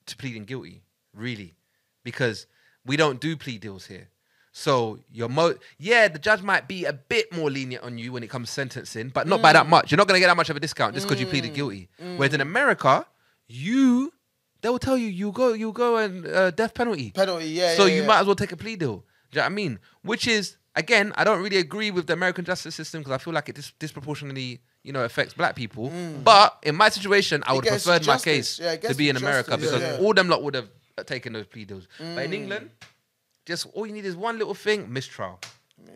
to 0.08 0.18
pleading 0.18 0.44
guilty, 0.44 0.84
really, 1.14 1.56
because 2.04 2.48
we 2.86 2.98
don't 2.98 3.20
do 3.22 3.38
plea 3.38 3.58
deals 3.58 3.86
here. 3.86 4.10
So 4.52 5.00
your 5.12 5.30
mo 5.30 5.56
yeah, 5.78 6.08
the 6.08 6.20
judge 6.20 6.42
might 6.42 6.68
be 6.68 6.86
a 6.86 6.94
bit 6.94 7.34
more 7.34 7.50
lenient 7.50 7.84
on 7.84 7.98
you 7.98 8.12
when 8.14 8.24
it 8.24 8.30
comes 8.30 8.50
to 8.50 8.54
sentencing, 8.54 9.10
but 9.10 9.28
not 9.28 9.42
by 9.42 9.54
that 9.54 9.66
mm. 9.66 9.70
much. 9.70 9.92
You're 9.92 9.98
not 9.98 10.08
gonna 10.08 10.20
get 10.20 10.28
that 10.28 10.38
much 10.38 10.50
of 10.50 10.56
a 10.56 10.62
discount 10.62 10.96
just 10.96 11.06
because 11.06 11.20
you 11.20 11.28
pleaded 11.28 11.52
mm. 11.52 11.56
guilty. 11.56 11.90
Mm. 12.02 12.18
Whereas 12.18 12.34
in 12.34 12.42
America, 12.42 13.06
you 13.48 14.14
they 14.62 14.70
will 14.70 14.80
tell 14.80 14.98
you 14.98 15.08
you 15.08 15.32
go 15.32 15.54
you 15.54 15.72
go 15.72 15.98
and 15.98 16.26
uh, 16.26 16.52
death 16.52 16.74
penalty. 16.74 17.12
Penalty, 17.12 17.50
yeah. 17.50 17.76
so 17.76 17.86
yeah, 17.86 17.96
you 17.96 18.02
yeah. 18.02 18.08
might 18.08 18.20
as 18.20 18.26
well 18.26 18.36
take 18.36 18.52
a 18.52 18.58
plea 18.58 18.76
deal. 18.78 19.04
Do 19.36 19.40
you 19.40 19.42
know 19.42 19.48
what 19.48 19.52
I 19.52 19.56
mean? 19.56 19.80
Which 20.02 20.28
is 20.30 20.56
again, 20.76 21.12
I 21.18 21.26
don't 21.26 21.44
really 21.44 21.58
agree 21.58 21.92
with 21.92 22.08
the 22.08 22.14
American 22.14 22.46
justice 22.46 22.74
system 22.74 23.02
because 23.02 23.12
I 23.12 23.18
feel 23.18 23.34
like 23.34 23.50
it 23.50 23.56
dis- 23.56 23.74
disproportionately, 23.80 24.62
you 24.82 24.94
know, 24.94 25.04
affects 25.04 25.34
black 25.34 25.58
people. 25.58 25.92
But 26.24 26.58
in 26.64 26.76
my 26.78 26.88
situation, 26.88 27.44
I 27.46 27.52
would 27.52 27.66
have 27.66 27.74
gets 27.74 27.84
preferred 27.84 28.08
my 28.08 28.18
case 28.18 28.60
Yeah, 28.60 28.78
to 28.78 28.96
be 28.96 29.10
in 29.10 29.18
America 29.18 29.52
justice, 29.52 29.72
because 29.74 30.00
yeah. 30.00 30.06
all 30.06 30.14
them 30.14 30.30
lot 30.30 30.42
would 30.42 30.54
have 30.56 30.70
taken 31.06 31.34
those 31.34 31.48
plea 31.48 31.66
deals. 31.66 31.86
But 32.00 32.24
in 32.24 32.32
England, 32.34 32.70
just 33.46 33.68
all 33.74 33.86
you 33.86 33.92
need 33.92 34.06
is 34.06 34.16
one 34.16 34.38
little 34.38 34.54
thing: 34.54 34.92
mistrial. 34.92 35.38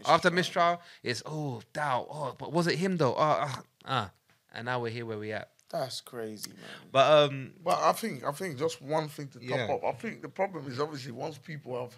After 0.05 0.29
mistrial, 0.31 0.81
it's 1.01 1.23
oh 1.25 1.61
doubt. 1.71 2.07
Oh, 2.11 2.35
but 2.37 2.51
was 2.51 2.67
it 2.67 2.75
him 2.77 2.97
though? 2.97 3.13
Oh, 3.13 3.37
ah, 3.47 3.61
ah. 3.85 4.11
And 4.53 4.65
now 4.65 4.81
we're 4.81 4.89
here 4.91 5.05
where 5.05 5.17
we 5.17 5.31
at. 5.31 5.49
That's 5.69 6.01
crazy, 6.01 6.49
man. 6.49 6.89
But 6.91 7.29
um, 7.31 7.51
But 7.63 7.79
I 7.79 7.93
think 7.93 8.25
I 8.25 8.31
think 8.31 8.57
just 8.57 8.81
one 8.81 9.07
thing 9.07 9.27
to 9.29 9.39
top 9.39 9.47
Yeah. 9.47 9.73
up. 9.73 9.83
I 9.85 9.93
think 9.93 10.21
the 10.21 10.27
problem 10.29 10.67
is 10.67 10.79
obviously 10.79 11.11
once 11.13 11.37
people 11.37 11.79
have 11.79 11.97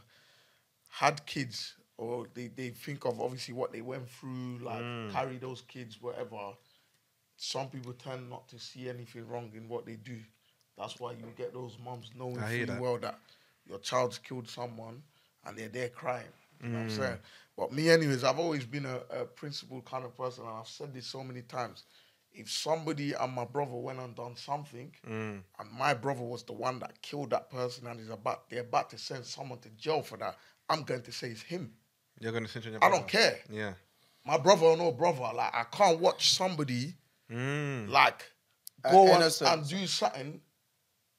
had 0.91 1.25
kids 1.25 1.75
or 1.97 2.27
they, 2.33 2.47
they 2.47 2.69
think 2.69 3.05
of 3.05 3.19
obviously 3.21 3.53
what 3.53 3.71
they 3.71 3.81
went 3.81 4.09
through, 4.09 4.59
like 4.59 4.83
Mm. 4.83 5.11
carry 5.11 5.37
those 5.37 5.61
kids, 5.61 6.01
whatever. 6.01 6.53
Some 7.37 7.69
people 7.69 7.93
tend 7.93 8.29
not 8.29 8.47
to 8.49 8.59
see 8.59 8.89
anything 8.89 9.27
wrong 9.27 9.51
in 9.55 9.67
what 9.67 9.85
they 9.85 9.95
do. 9.95 10.17
That's 10.77 10.99
why 10.99 11.13
you 11.13 11.25
get 11.35 11.53
those 11.53 11.77
moms 11.83 12.11
knowing 12.15 12.35
fully 12.35 12.65
that. 12.65 12.81
well 12.81 12.97
that 12.99 13.19
your 13.65 13.79
child's 13.79 14.17
killed 14.17 14.47
someone 14.47 15.01
and 15.45 15.57
they're 15.57 15.69
there 15.69 15.89
crying. 15.89 16.27
You 16.63 16.69
know 16.69 16.77
what 16.77 16.83
I'm 16.83 16.89
Mm. 16.89 16.97
saying? 16.97 17.19
But 17.57 17.71
me, 17.73 17.89
anyways, 17.89 18.23
I've 18.23 18.39
always 18.39 18.65
been 18.65 18.85
a, 18.85 19.01
a 19.09 19.25
principled 19.25 19.85
kind 19.85 20.05
of 20.05 20.15
person, 20.15 20.45
and 20.45 20.53
I've 20.53 20.67
said 20.67 20.93
this 20.93 21.07
so 21.07 21.23
many 21.23 21.41
times. 21.41 21.83
If 22.33 22.49
somebody 22.49 23.13
and 23.13 23.33
my 23.33 23.45
brother 23.45 23.75
went 23.75 23.99
and 23.99 24.15
done 24.15 24.35
something, 24.35 24.91
Mm. 25.07 25.41
and 25.59 25.71
my 25.71 25.93
brother 25.93 26.21
was 26.23 26.43
the 26.43 26.53
one 26.53 26.79
that 26.79 27.01
killed 27.01 27.31
that 27.31 27.49
person, 27.49 27.87
and 27.87 27.99
is 27.99 28.09
about 28.09 28.49
they're 28.49 28.61
about 28.61 28.89
to 28.91 28.97
send 28.97 29.25
someone 29.25 29.59
to 29.59 29.69
jail 29.71 30.01
for 30.01 30.17
that, 30.17 30.37
I'm 30.71 30.83
going 30.83 31.01
to 31.03 31.11
say 31.11 31.27
it's 31.29 31.41
him. 31.41 31.73
you're 32.19 32.31
gonna 32.31 32.47
censure 32.47 32.69
your 32.71 32.83
I 32.83 32.89
don't 32.89 33.07
care. 33.07 33.39
Yeah. 33.49 33.73
My 34.25 34.37
brother 34.37 34.65
or 34.67 34.77
no 34.77 34.91
brother, 34.91 35.21
like 35.35 35.53
I 35.53 35.63
can't 35.71 35.99
watch 35.99 36.31
somebody 36.31 36.95
Mm. 37.31 37.89
like 37.89 38.25
Uh, 38.83 38.91
go 38.91 39.07
and, 39.13 39.23
and 39.23 39.69
do 39.69 39.87
something, 39.87 40.41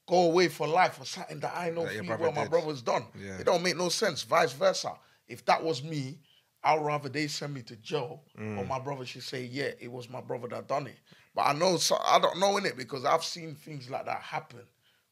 go 0.07 0.25
away 0.31 0.47
for 0.47 0.67
life 0.67 0.95
for 0.95 1.05
something 1.05 1.39
that 1.39 1.53
I 1.55 1.69
know 1.71 1.85
That 1.85 1.95
your 1.95 2.03
brother 2.03 2.23
well 2.23 2.31
my 2.33 2.47
brother's 2.47 2.81
done. 2.83 3.05
Yeah. 3.19 3.39
It 3.39 3.45
don't 3.45 3.63
make 3.63 3.77
no 3.77 3.89
sense. 3.89 4.21
Vice 4.23 4.53
versa. 4.53 4.93
If 5.27 5.43
that 5.45 5.63
was 5.63 5.81
me, 5.83 6.19
I'd 6.63 6.81
rather 6.81 7.09
they 7.09 7.27
send 7.27 7.53
me 7.53 7.61
to 7.63 7.75
jail 7.77 8.23
Mm. 8.39 8.59
or 8.59 8.65
my 8.65 8.79
brother 8.79 9.05
should 9.05 9.23
say, 9.23 9.43
yeah, 9.45 9.71
it 9.79 9.91
was 9.91 10.07
my 10.09 10.21
brother 10.21 10.47
that 10.49 10.67
done 10.67 10.87
it. 10.87 10.99
But 11.35 11.41
I 11.43 11.53
know, 11.53 11.77
so 11.77 11.97
I 12.05 12.19
don't 12.19 12.39
know 12.39 12.57
in 12.57 12.65
it 12.65 12.77
because 12.77 13.05
I've 13.05 13.23
seen 13.23 13.55
things 13.55 13.89
like 13.89 14.05
that 14.05 14.21
happen 14.21 14.61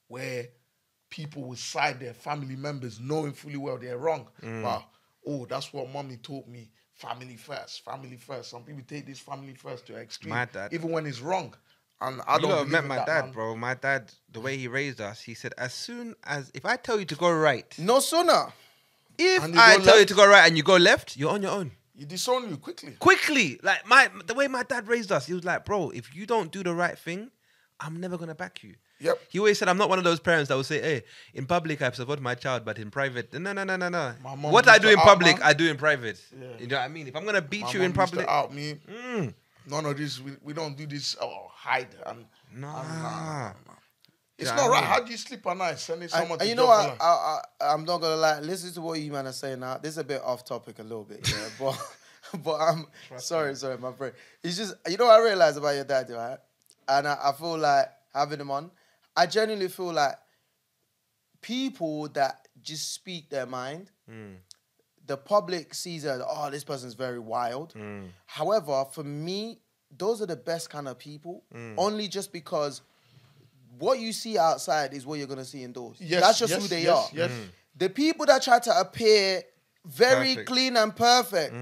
where 0.08 0.48
people 1.12 1.44
will 1.44 1.56
side 1.56 2.00
their 2.00 2.14
family 2.16 2.56
members 2.56 3.00
knowing 3.00 3.34
fully 3.34 3.58
well 3.58 3.78
they're 3.78 4.00
wrong. 4.00 4.28
Mm. 4.42 4.64
But, 4.64 4.84
oh, 5.28 5.46
that's 5.46 5.72
what 5.72 5.92
mommy 5.92 6.18
taught 6.18 6.48
me. 6.48 6.72
Family 6.96 7.36
first, 7.36 7.84
family 7.86 8.16
first. 8.18 8.50
Some 8.50 8.64
people 8.64 8.82
take 8.88 9.06
this 9.06 9.20
family 9.20 9.54
first 9.54 9.86
to 9.88 9.96
extreme, 9.98 10.32
My 10.34 10.46
dad- 10.46 10.74
even 10.74 10.90
when 10.90 11.06
it's 11.06 11.20
wrong. 11.22 11.54
And 12.00 12.20
I 12.28 12.38
you 12.38 12.42
don't 12.42 12.58
have 12.58 12.68
met 12.70 12.86
my 12.86 12.98
dad, 13.06 13.26
man. 13.26 13.32
bro. 13.34 13.56
My 13.56 13.76
dad, 13.76 14.12
the 14.32 14.40
way 14.40 14.58
he 14.58 14.68
raised 14.68 15.00
us, 15.00 15.22
he 15.22 15.36
said, 15.36 15.54
as 15.60 15.72
soon 15.72 16.16
as 16.24 16.50
if 16.56 16.66
I 16.66 16.76
tell 16.76 16.98
you 17.00 17.06
to 17.06 17.16
go 17.16 17.32
right, 17.32 17.72
No 17.78 18.00
sooner. 18.00 18.52
if 19.20 19.44
I 19.56 19.78
tell 19.78 20.00
you 20.00 20.06
to 20.06 20.14
go 20.16 20.28
right 20.28 20.48
and 20.48 20.58
you 20.58 20.64
go 20.64 20.78
left, 20.78 21.16
you're 21.18 21.30
on 21.30 21.44
your 21.44 21.52
own. 21.52 21.72
You 21.94 22.08
disown 22.08 22.50
you 22.50 22.58
quickly. 22.58 22.94
Quickly, 22.98 23.60
like 23.62 23.86
my 23.86 24.10
the 24.26 24.34
way 24.34 24.48
my 24.48 24.64
dad 24.64 24.88
raised 24.88 25.12
us, 25.12 25.28
he 25.28 25.34
was 25.36 25.44
like, 25.44 25.66
bro, 25.66 25.92
if 25.92 26.16
you 26.16 26.26
don't 26.26 26.52
do 26.52 26.64
the 26.64 26.74
right 26.74 26.98
thing, 26.98 27.30
I'm 27.80 28.00
never 28.00 28.18
gonna 28.18 28.34
back 28.34 28.64
you. 28.64 28.74
Yep. 29.02 29.20
He 29.30 29.40
always 29.40 29.58
said, 29.58 29.68
I'm 29.68 29.78
not 29.78 29.90
one 29.90 29.98
of 29.98 30.04
those 30.04 30.20
parents 30.20 30.50
that 30.50 30.56
will 30.56 30.64
say, 30.64 30.80
hey, 30.82 31.04
in 31.34 31.46
public 31.46 31.82
I 31.82 31.90
support 31.92 32.22
my 32.22 32.36
child, 32.36 32.64
but 32.64 32.78
in 32.78 32.92
private, 32.92 33.34
no, 33.34 33.52
no, 33.52 33.64
no, 33.64 33.76
no, 33.76 33.90
no. 33.90 34.14
What 34.50 34.68
I 34.68 34.78
do 34.78 34.90
in 34.90 34.98
public, 34.98 35.38
man. 35.40 35.44
I 35.48 35.54
do 35.54 35.70
in 35.70 35.78
private. 35.78 36.22
Yeah. 36.40 36.48
You 36.60 36.68
know 36.68 36.78
what 36.78 36.84
I 36.86 36.88
mean? 36.88 37.08
If 37.08 37.16
I'm 37.16 37.26
gonna 37.26 37.42
beat 37.42 37.64
My 37.64 37.72
you 37.72 37.82
in 37.82 37.94
mom 37.96 38.02
used 38.02 38.14
to 38.14 38.20
public, 38.20 38.28
out 38.30 38.54
me. 38.54 38.76
mm, 38.90 39.34
None 39.68 39.86
of 39.86 39.98
this. 39.98 40.20
We, 40.20 40.32
we 40.44 40.54
don't 40.54 40.78
do 40.78 40.86
this. 40.86 41.16
Oh, 41.22 41.48
hide 41.54 41.88
and. 42.06 42.26
nah. 42.56 42.82
and 42.82 42.90
nah, 42.90 43.10
nah, 43.12 43.48
nah. 43.68 43.74
It's 44.38 44.50
Yeah, 44.50 44.56
not 44.56 44.66
I 44.66 44.70
right. 44.70 44.84
How 44.84 45.00
do 45.02 45.12
you 45.12 45.18
sleep 45.18 45.46
at 45.46 45.58
night 45.58 45.80
sending 45.80 46.08
someone 46.08 46.32
and 46.32 46.42
to 46.42 46.48
you 46.48 46.56
know 46.56 46.66
what? 46.66 46.98
I, 47.00 47.40
I, 47.62 47.74
I'm 47.74 47.86
not 47.86 48.02
gonna 48.02 48.16
lie. 48.16 48.40
Listen 48.40 48.72
to 48.74 48.82
what 48.82 49.00
you 49.00 49.12
man 49.12 49.28
are 49.28 49.32
saying 49.32 49.60
now. 49.60 49.78
This 49.78 49.92
is 49.94 49.98
a 50.00 50.04
bit 50.04 50.22
off 50.24 50.44
topic 50.46 50.80
a 50.80 50.84
little 50.84 51.04
bit, 51.04 51.28
yeah. 51.30 51.48
but 51.60 51.78
but 52.44 52.56
I'm 52.60 52.86
sorry, 53.18 53.56
sorry, 53.56 53.78
my 53.78 53.92
friend. 53.94 54.14
It's 54.44 54.58
just 54.58 54.74
you 54.90 54.98
know 54.98 55.06
what 55.06 55.20
I 55.20 55.24
realized 55.24 55.58
about 55.58 55.76
your 55.76 55.84
dad, 55.86 56.10
right? 56.10 56.38
And 56.88 57.08
I, 57.08 57.18
I 57.24 57.32
feel 57.34 57.58
like 57.58 57.86
having 58.14 58.40
him 58.40 58.52
on. 58.52 58.72
I 59.16 59.26
genuinely 59.26 59.68
feel 59.68 59.94
like 59.94 60.16
people 61.42 62.08
that 62.10 62.48
just 62.62 62.94
speak 62.94 63.30
their 63.30 63.46
mind. 63.46 63.92
Mm. 64.10 64.36
The 65.08 65.18
public 65.18 65.74
sees 65.74 66.06
it 66.06 66.10
as, 66.10 66.22
oh, 66.26 66.50
this 66.52 66.64
person's 66.64 66.94
very 66.94 67.20
wild. 67.20 67.74
Mm. 67.74 68.10
However, 68.26 68.86
for 68.92 69.04
me, 69.04 69.60
those 69.96 70.22
are 70.22 70.26
the 70.28 70.36
best 70.36 70.70
kind 70.70 70.88
of 70.88 70.98
people. 70.98 71.44
Mm. 71.54 71.76
Only 71.78 72.08
just 72.08 72.32
because 72.32 72.82
what 73.80 74.00
you 74.00 74.14
see 74.14 74.38
outside 74.38 74.94
is 74.94 75.06
what 75.06 75.18
you're 75.18 75.28
gonna 75.28 75.44
see 75.46 75.64
indoors. 75.64 75.98
Yes, 76.00 76.22
That's 76.22 76.40
just 76.40 76.52
yes, 76.52 76.62
who 76.62 76.68
they 76.68 76.84
yes, 76.84 76.90
are. 76.96 77.10
yes. 77.14 77.32
The 77.76 77.90
people 77.90 78.26
that 78.28 78.44
try 78.44 78.60
to 78.60 78.80
appear 78.80 79.42
very 79.86 80.30
Perfect. 80.36 80.48
clean 80.48 80.78
and 80.78 80.96
perfect, 80.96 81.56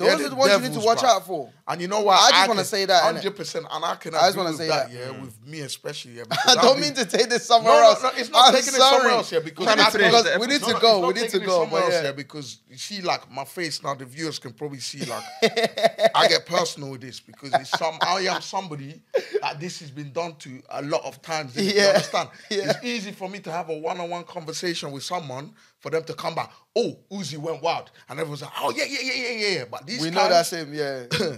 those 0.00 0.16
They're 0.16 0.26
are 0.26 0.30
the 0.30 0.36
ones 0.36 0.52
you 0.62 0.68
need 0.70 0.80
to 0.80 0.86
watch 0.86 1.04
out 1.04 1.26
for. 1.26 1.52
And 1.68 1.80
you 1.80 1.86
know 1.86 2.00
what? 2.00 2.14
I 2.18 2.30
just 2.30 2.48
wanna 2.48 2.64
say 2.64 2.86
that, 2.86 3.14
100%. 3.14 3.56
And 3.70 3.84
I 3.84 3.94
can 3.96 4.14
I 4.14 4.20
just 4.28 4.36
wanna 4.38 4.54
say 4.54 4.66
that, 4.68 4.90
that. 4.90 4.98
yeah, 4.98 5.12
mm. 5.12 5.20
with 5.20 5.46
me 5.46 5.60
especially. 5.60 6.12
Yeah, 6.12 6.24
I 6.46 6.54
don't 6.54 6.80
mean 6.80 6.94
to 6.94 7.04
take 7.04 7.28
this 7.28 7.44
somewhere 7.46 7.74
No, 7.74 7.80
no, 7.80 7.88
else. 7.90 8.02
no, 8.02 8.10
it's 8.16 8.30
not 8.30 8.46
I'm 8.48 8.54
taking 8.54 8.68
it 8.74 8.78
somewhere 8.78 9.10
else, 9.10 9.30
yeah, 9.30 9.40
because 9.40 9.66
I- 9.66 9.76
because 9.76 10.24
the 10.24 10.38
we 10.40 10.46
need 10.46 10.62
to 10.62 10.72
no, 10.72 10.80
go. 10.80 11.06
We 11.06 11.12
need 11.12 11.28
to 11.30 11.38
go. 11.38 11.62
somewhere 11.64 11.82
else, 11.82 11.92
yeah. 12.02 12.12
because 12.12 12.58
you 12.70 12.78
see, 12.78 13.02
like 13.02 13.30
my 13.30 13.44
face 13.44 13.82
now, 13.82 13.94
the 13.94 14.06
viewers 14.06 14.38
can 14.38 14.52
probably 14.54 14.80
see, 14.80 15.04
like 15.04 15.22
I 16.14 16.26
get 16.28 16.46
personal 16.46 16.90
with 16.92 17.02
this 17.02 17.20
because 17.20 17.52
it's 17.54 17.70
some. 17.70 17.98
I 18.00 18.20
am 18.20 18.40
somebody 18.40 19.02
that 19.42 19.60
this 19.60 19.80
has 19.80 19.90
been 19.90 20.12
done 20.12 20.34
to 20.36 20.62
a 20.70 20.82
lot 20.82 21.04
of 21.04 21.20
times. 21.20 21.56
You 21.56 21.72
Yeah. 21.74 21.88
understand? 21.88 22.30
Yeah. 22.50 22.70
It's 22.70 22.84
easy 22.84 23.12
for 23.12 23.28
me 23.28 23.38
to 23.40 23.52
have 23.52 23.68
a 23.68 23.76
one-on-one 23.78 24.24
conversation 24.24 24.90
with 24.92 25.02
someone 25.02 25.52
for 25.80 25.90
them 25.90 26.04
to 26.04 26.14
come 26.14 26.34
back. 26.34 26.52
Oh, 26.76 26.96
Uzi 27.12 27.36
went 27.38 27.62
wild, 27.62 27.90
and 28.08 28.18
everyone's 28.20 28.42
like, 28.42 28.52
"Oh 28.60 28.70
yeah, 28.70 28.84
yeah, 28.88 28.98
yeah, 29.02 29.14
yeah, 29.32 29.48
yeah." 29.58 29.64
But 29.70 29.86
these 29.86 30.00
We 30.00 30.10
know 30.10 30.20
times, 30.28 30.30
that's 30.30 30.52
him. 30.52 30.72
Yeah. 30.74 31.04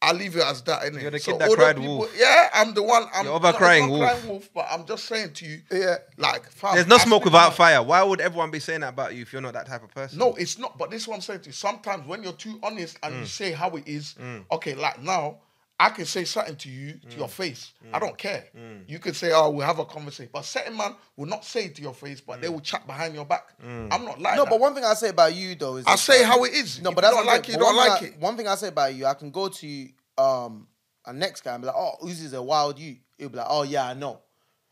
I 0.00 0.12
leave 0.12 0.36
it 0.36 0.44
as 0.44 0.62
that. 0.62 0.82
Innit? 0.82 1.02
You're 1.02 1.10
the 1.10 1.18
kid 1.18 1.40
that 1.40 1.50
cried 1.50 1.74
people- 1.76 1.98
wolf. 1.98 2.14
Yeah, 2.16 2.50
I'm 2.54 2.72
the 2.72 2.84
one. 2.84 3.06
I'm 3.12 3.24
You're 3.26 3.34
over 3.34 3.52
crying 3.52 3.88
wolf. 3.88 4.02
crying 4.08 4.28
wolf. 4.28 4.48
But 4.54 4.68
I'm 4.70 4.86
just 4.86 5.06
saying 5.06 5.32
to 5.32 5.44
you, 5.44 5.60
Yeah. 5.72 5.96
like, 6.16 6.48
fam, 6.52 6.76
There's 6.76 6.86
no 6.86 6.94
I 6.94 6.98
smoke 6.98 7.24
without 7.24 7.50
at- 7.50 7.56
fire. 7.56 7.82
Why 7.82 8.00
would 8.04 8.20
everyone 8.20 8.52
be 8.52 8.60
saying 8.60 8.82
that 8.82 8.90
about 8.90 9.16
you 9.16 9.22
if 9.22 9.32
you're 9.32 9.42
not 9.42 9.54
that 9.54 9.66
type 9.66 9.82
of 9.82 9.92
person? 9.92 10.20
No, 10.20 10.34
it's 10.36 10.56
not. 10.56 10.78
But 10.78 10.90
this 10.92 11.02
is 11.02 11.08
what 11.08 11.16
I'm 11.16 11.20
saying 11.20 11.40
to 11.40 11.46
you. 11.48 11.52
Sometimes 11.52 12.06
when 12.06 12.22
you're 12.22 12.32
too 12.32 12.60
honest 12.62 12.96
and 13.02 13.12
Mm. 13.12 13.20
you 13.20 13.26
say 13.26 13.50
how 13.50 13.70
it 13.70 13.88
is, 13.88 14.14
okay, 14.52 14.74
like 14.76 15.02
now, 15.02 15.38
I 15.80 15.90
can 15.90 16.06
say 16.06 16.24
something 16.24 16.56
to 16.56 16.68
you 16.68 16.94
to 16.94 17.06
Mm. 17.06 17.18
your 17.18 17.28
face. 17.28 17.72
I 17.92 18.00
don't 18.00 18.18
care. 18.18 18.46
You 18.88 18.98
could 18.98 19.14
say, 19.14 19.30
"Oh, 19.32 19.50
we'll 19.50 19.64
have 19.66 19.78
a 19.78 19.84
conversation," 19.84 20.30
but 20.32 20.44
certain 20.44 20.76
man 20.76 20.96
will 21.16 21.26
not 21.26 21.44
say 21.44 21.66
it 21.66 21.76
to 21.76 21.82
your 21.82 21.94
face, 21.94 22.20
but 22.20 22.38
Mm. 22.38 22.42
they 22.42 22.48
will 22.48 22.60
chat 22.60 22.84
behind 22.86 23.14
your 23.14 23.24
back. 23.24 23.54
I'm 23.62 23.88
not 24.04 24.20
like 24.20 24.34
No, 24.36 24.44
that. 24.44 24.50
but 24.50 24.58
one 24.58 24.74
thing 24.74 24.84
I 24.84 24.94
say 24.94 25.10
about 25.10 25.34
you 25.34 25.54
though 25.54 25.76
is 25.76 25.86
I 25.86 25.94
say 25.94 26.24
how 26.24 26.42
it 26.44 26.52
is. 26.52 26.80
No, 26.82 26.90
If 26.90 26.96
but 26.96 27.04
you 27.04 27.10
that's 27.10 27.16
don't 27.16 27.26
like 27.26 27.40
it. 27.40 27.48
it. 27.48 27.52
You 27.52 27.58
don't 27.58 27.76
one 27.76 27.88
like 27.88 28.00
thing 28.00 28.10
I- 28.12 28.14
it. 28.14 28.20
One 28.20 28.36
thing 28.36 28.48
I 28.48 28.54
say 28.56 28.68
about 28.68 28.94
you, 28.94 29.06
I 29.06 29.14
can 29.14 29.30
go 29.30 29.48
to 29.48 29.88
um 30.18 30.66
a 31.04 31.12
next 31.12 31.42
guy 31.42 31.54
and 31.54 31.62
be 31.62 31.66
like, 31.68 31.76
"Oh, 31.76 31.96
Uzi's 32.02 32.32
a 32.32 32.42
wild 32.42 32.78
you." 32.78 32.96
He'll 33.16 33.28
be 33.28 33.36
like, 33.38 33.46
"Oh 33.48 33.62
yeah, 33.62 33.86
I 33.86 33.94
know." 33.94 34.20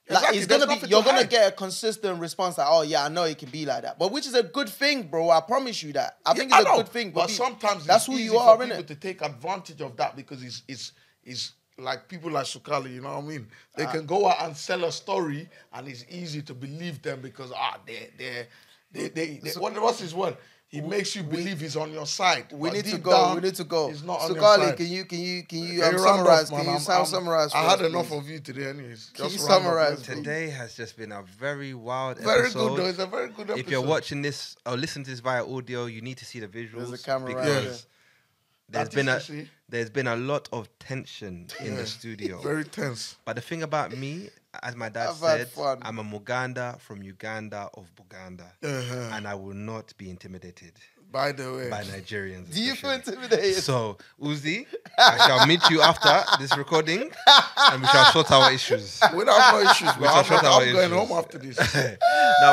Like 0.09 0.35
Exactly, 0.35 0.39
it's 0.39 0.47
there's 0.47 0.65
gonna 0.65 0.81
be, 0.81 0.87
you're 0.89 1.01
to 1.03 1.05
gonna 1.05 1.19
hide. 1.19 1.31
get 1.31 1.49
a 1.53 1.57
consistent 1.57 2.21
response 2.21 2.59
like, 2.59 2.69
"Oh 2.71 2.83
yeah, 2.83 3.05
I 3.05 3.09
know 3.09 3.25
it 3.25 3.39
can 3.39 3.51
be 3.51 3.67
like 3.67 3.83
that," 3.83 3.99
but 3.99 4.13
which 4.13 4.27
is 4.27 4.35
a 4.35 4.43
good 4.45 4.69
thing, 4.69 5.05
bro. 5.09 5.31
I 5.31 5.41
promise 5.41 5.83
you 5.83 5.93
that. 5.95 6.19
I 6.25 6.31
Yeah, 6.31 6.35
think 6.35 6.53
it's 6.53 6.61
a 6.61 6.65
know, 6.65 6.77
good 6.77 6.89
thing. 6.89 7.11
But 7.11 7.27
be- 7.27 7.33
sometimes 7.33 7.87
that's 7.87 8.05
it's 8.05 8.07
who 8.07 8.13
easy 8.15 8.25
you 8.25 8.33
for 8.35 8.39
are, 8.41 8.59
people 8.59 8.77
innit? 8.83 8.87
to 8.87 8.95
take 8.95 9.21
advantage 9.23 9.81
of 9.81 9.97
that 9.97 10.15
because 10.15 10.43
it's 10.45 10.63
it's 10.69 10.93
it's 11.25 11.53
like 11.79 12.07
people 12.09 12.31
like 12.31 12.47
Sukali, 12.47 12.95
you 12.95 13.01
know 13.01 13.17
what 13.17 13.25
I 13.25 13.27
mean? 13.27 13.49
They 13.77 13.85
Ah. 13.85 13.91
can 13.93 14.07
go 14.07 14.29
out 14.29 14.43
and 14.43 14.57
sell 14.57 14.85
a 14.85 14.93
story, 14.93 15.49
and 15.73 15.89
it's 15.89 16.05
easy 16.09 16.41
to 16.43 16.55
believe 16.55 17.03
them 17.03 17.21
because 17.21 17.51
ah, 17.53 17.79
they 17.85 18.11
they 18.17 18.47
they 18.93 19.09
they, 19.09 19.27
they 19.43 19.51
what, 19.59 19.81
what's 19.83 19.99
his 19.99 20.15
word? 20.15 20.37
He 20.69 20.81
makes 20.81 21.15
you 21.15 21.23
believe 21.23 21.61
he's 21.61 21.77
on 21.77 21.93
your 21.93 22.07
side. 22.07 22.47
We 22.53 22.71
need 22.71 22.87
to 22.87 22.99
go. 22.99 23.11
down, 23.13 23.35
we 23.37 23.41
need 23.43 23.55
to 23.55 23.65
go. 23.65 23.89
He's 23.89 24.03
not 24.03 24.21
on 24.21 24.29
so, 24.29 24.35
your 24.35 24.43
Carly, 24.43 24.67
side. 24.67 24.77
can 24.77 24.87
you 24.89 25.05
can 25.05 25.19
you 25.21 25.43
can 25.45 25.59
you 25.61 25.79
Can 25.81 25.83
um, 25.89 25.93
you 25.93 25.99
summarize? 26.01 26.51
off. 26.51 26.57
Can 26.59 26.65
you 26.67 26.71
I'm- 26.73 26.81
sound 26.81 26.97
I'm- 26.99 27.07
summarize? 27.07 27.55
I 27.55 27.63
had 27.63 27.81
us, 27.83 27.87
enough 27.89 28.09
please? 28.09 28.19
of 28.19 28.29
you 28.29 28.39
today, 28.41 28.67
anyways. 28.71 29.11
Can 29.15 29.25
Just 29.27 29.37
you 29.37 29.41
summarize, 29.43 29.91
let's 29.91 30.09
go. 30.09 30.15
please? 30.15 30.23
Today 30.25 30.51
has 30.51 30.75
just 30.77 30.97
been 30.97 31.13
a 31.13 31.23
very 31.23 31.73
wild 31.73 32.17
episode. 32.19 32.27
Very 32.29 32.41
episode. 32.41 32.69
good 32.69 32.79
though. 32.79 32.89
It's 32.89 32.99
a 32.99 33.07
very 33.07 33.29
good 33.29 33.51
episode. 33.51 33.59
If 33.61 33.71
you're 33.71 33.81
watching 33.81 34.23
this 34.23 34.57
or 34.67 34.77
listening 34.77 35.05
to 35.05 35.11
this 35.13 35.21
via 35.21 35.47
audio, 35.47 35.87
you 35.87 36.01
need 36.03 36.19
to 36.19 36.25
see 36.25 36.41
the 36.41 36.49
visuals. 36.49 36.89
There's 36.89 37.01
a 37.01 37.05
camera 37.05 37.35
right 37.37 37.45
because 37.45 37.87
there. 38.69 38.81
has 38.81 38.89
been 38.89 39.09
a 39.09 39.17
is, 39.17 39.29
you 39.29 39.43
see. 39.45 39.51
there's 39.69 39.91
been 39.91 40.09
a 40.09 40.17
lot 40.17 40.49
of 40.53 40.69
tension 40.81 41.47
in 41.61 41.67
Yeah. 41.75 41.77
the 41.77 41.87
studio. 41.87 42.41
Very 42.43 42.65
tense. 42.65 43.15
But 43.25 43.37
the 43.37 43.43
thing 43.43 43.63
about 43.63 43.97
me, 43.97 44.31
as 44.63 44.77
my 44.77 44.89
dad 44.89 45.09
I've 45.11 45.17
said. 45.17 45.49
I'm 45.83 45.99
a 45.99 46.05
Muganda 46.05 46.79
from 46.81 47.03
Uganda 47.03 47.69
of 47.75 47.87
Buganda, 47.97 48.47
Uh-huh. 48.63 49.11
and 49.15 49.27
I 49.27 49.35
will 49.35 49.55
not 49.55 49.93
be 49.99 50.11
intimidated. 50.11 50.73
By 51.11 51.31
the 51.33 51.53
way, 51.53 51.71
by 51.71 51.83
Nigerians. 51.85 52.53
Do 52.53 52.61
you 52.61 52.75
feel 52.75 52.91
intimidated? 52.91 53.63
So, 53.63 53.97
Uzi, 54.21 54.67
I 54.99 55.17
shall 55.27 55.47
meet 55.47 55.63
you 55.71 55.81
after 55.81 56.25
this 56.41 56.55
recording 56.59 57.11
and 57.71 57.81
we 57.81 57.87
shall 57.89 58.13
sort 58.13 58.31
our 58.33 58.53
issues. 58.53 59.01
we 59.15 59.25
don't 59.25 59.41
have 59.41 59.55
no 59.55 59.71
issues, 59.71 59.97
We 59.99 60.05
shall 60.07 60.17
I'm, 60.17 60.25
sort 60.25 60.41
I'm 60.45 60.53
our 60.53 60.61
going 60.65 60.77
issues. 60.93 60.93
home 61.09 61.13
after 61.13 61.39
this. 61.39 61.57
no, 61.75 61.97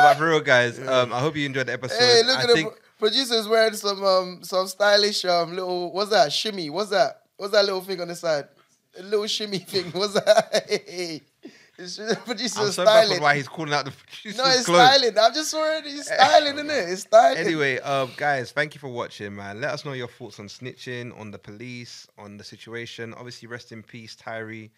but 0.00 0.14
for 0.16 0.28
real, 0.28 0.40
guys, 0.40 0.78
um, 0.78 1.12
I 1.12 1.18
hope 1.20 1.34
you 1.36 1.46
enjoyed 1.46 1.66
the 1.66 1.72
episode. 1.72 1.98
Hey, 1.98 2.22
look 2.24 2.38
I 2.38 2.42
at 2.42 2.48
the 2.48 2.54
think 2.54 2.68
pro- 2.70 2.78
producer's 3.08 3.48
wearing 3.48 3.74
some 3.74 4.02
um 4.04 4.44
some 4.44 4.66
stylish 4.68 5.24
um 5.24 5.50
little 5.54 5.92
what's 5.92 6.10
that 6.10 6.32
shimmy? 6.32 6.70
What's 6.70 6.90
that? 6.90 7.22
What's 7.36 7.52
that 7.52 7.64
little 7.64 7.80
thing 7.82 8.00
on 8.00 8.08
the 8.08 8.14
side? 8.14 8.44
A 8.96 9.02
little 9.02 9.26
shimmy 9.26 9.58
thing. 9.58 9.86
What's 9.90 10.14
that? 10.14 11.20
it's 11.78 11.96
the 11.96 12.18
I'm 12.28 12.48
so 12.48 12.70
styling. 12.70 13.20
why 13.20 13.36
he's 13.36 13.48
calling 13.48 13.72
out 13.72 13.84
the 13.84 13.90
producer's 14.22 14.36
no, 14.38 14.44
it's 14.46 14.64
clothes. 14.66 14.80
styling. 14.88 15.18
I'm 15.18 15.34
just 15.34 15.54
already 15.54 15.90
he's 15.90 16.06
styling, 16.06 16.54
isn't 16.54 16.70
it? 16.70 16.88
It's 16.90 17.02
styling. 17.02 17.38
Anyway, 17.38 17.78
um, 17.80 18.10
guys, 18.16 18.52
thank 18.52 18.74
you 18.74 18.80
for 18.80 18.88
watching, 18.88 19.34
man. 19.34 19.60
Let 19.60 19.70
us 19.72 19.84
know 19.84 19.92
your 19.92 20.08
thoughts 20.08 20.38
on 20.40 20.46
snitching, 20.48 21.18
on 21.18 21.30
the 21.30 21.38
police, 21.38 22.06
on 22.18 22.36
the 22.36 22.44
situation. 22.44 23.14
Obviously, 23.14 23.48
rest 23.48 23.72
in 23.72 23.82
peace, 23.82 24.14
Tyree. 24.16 24.70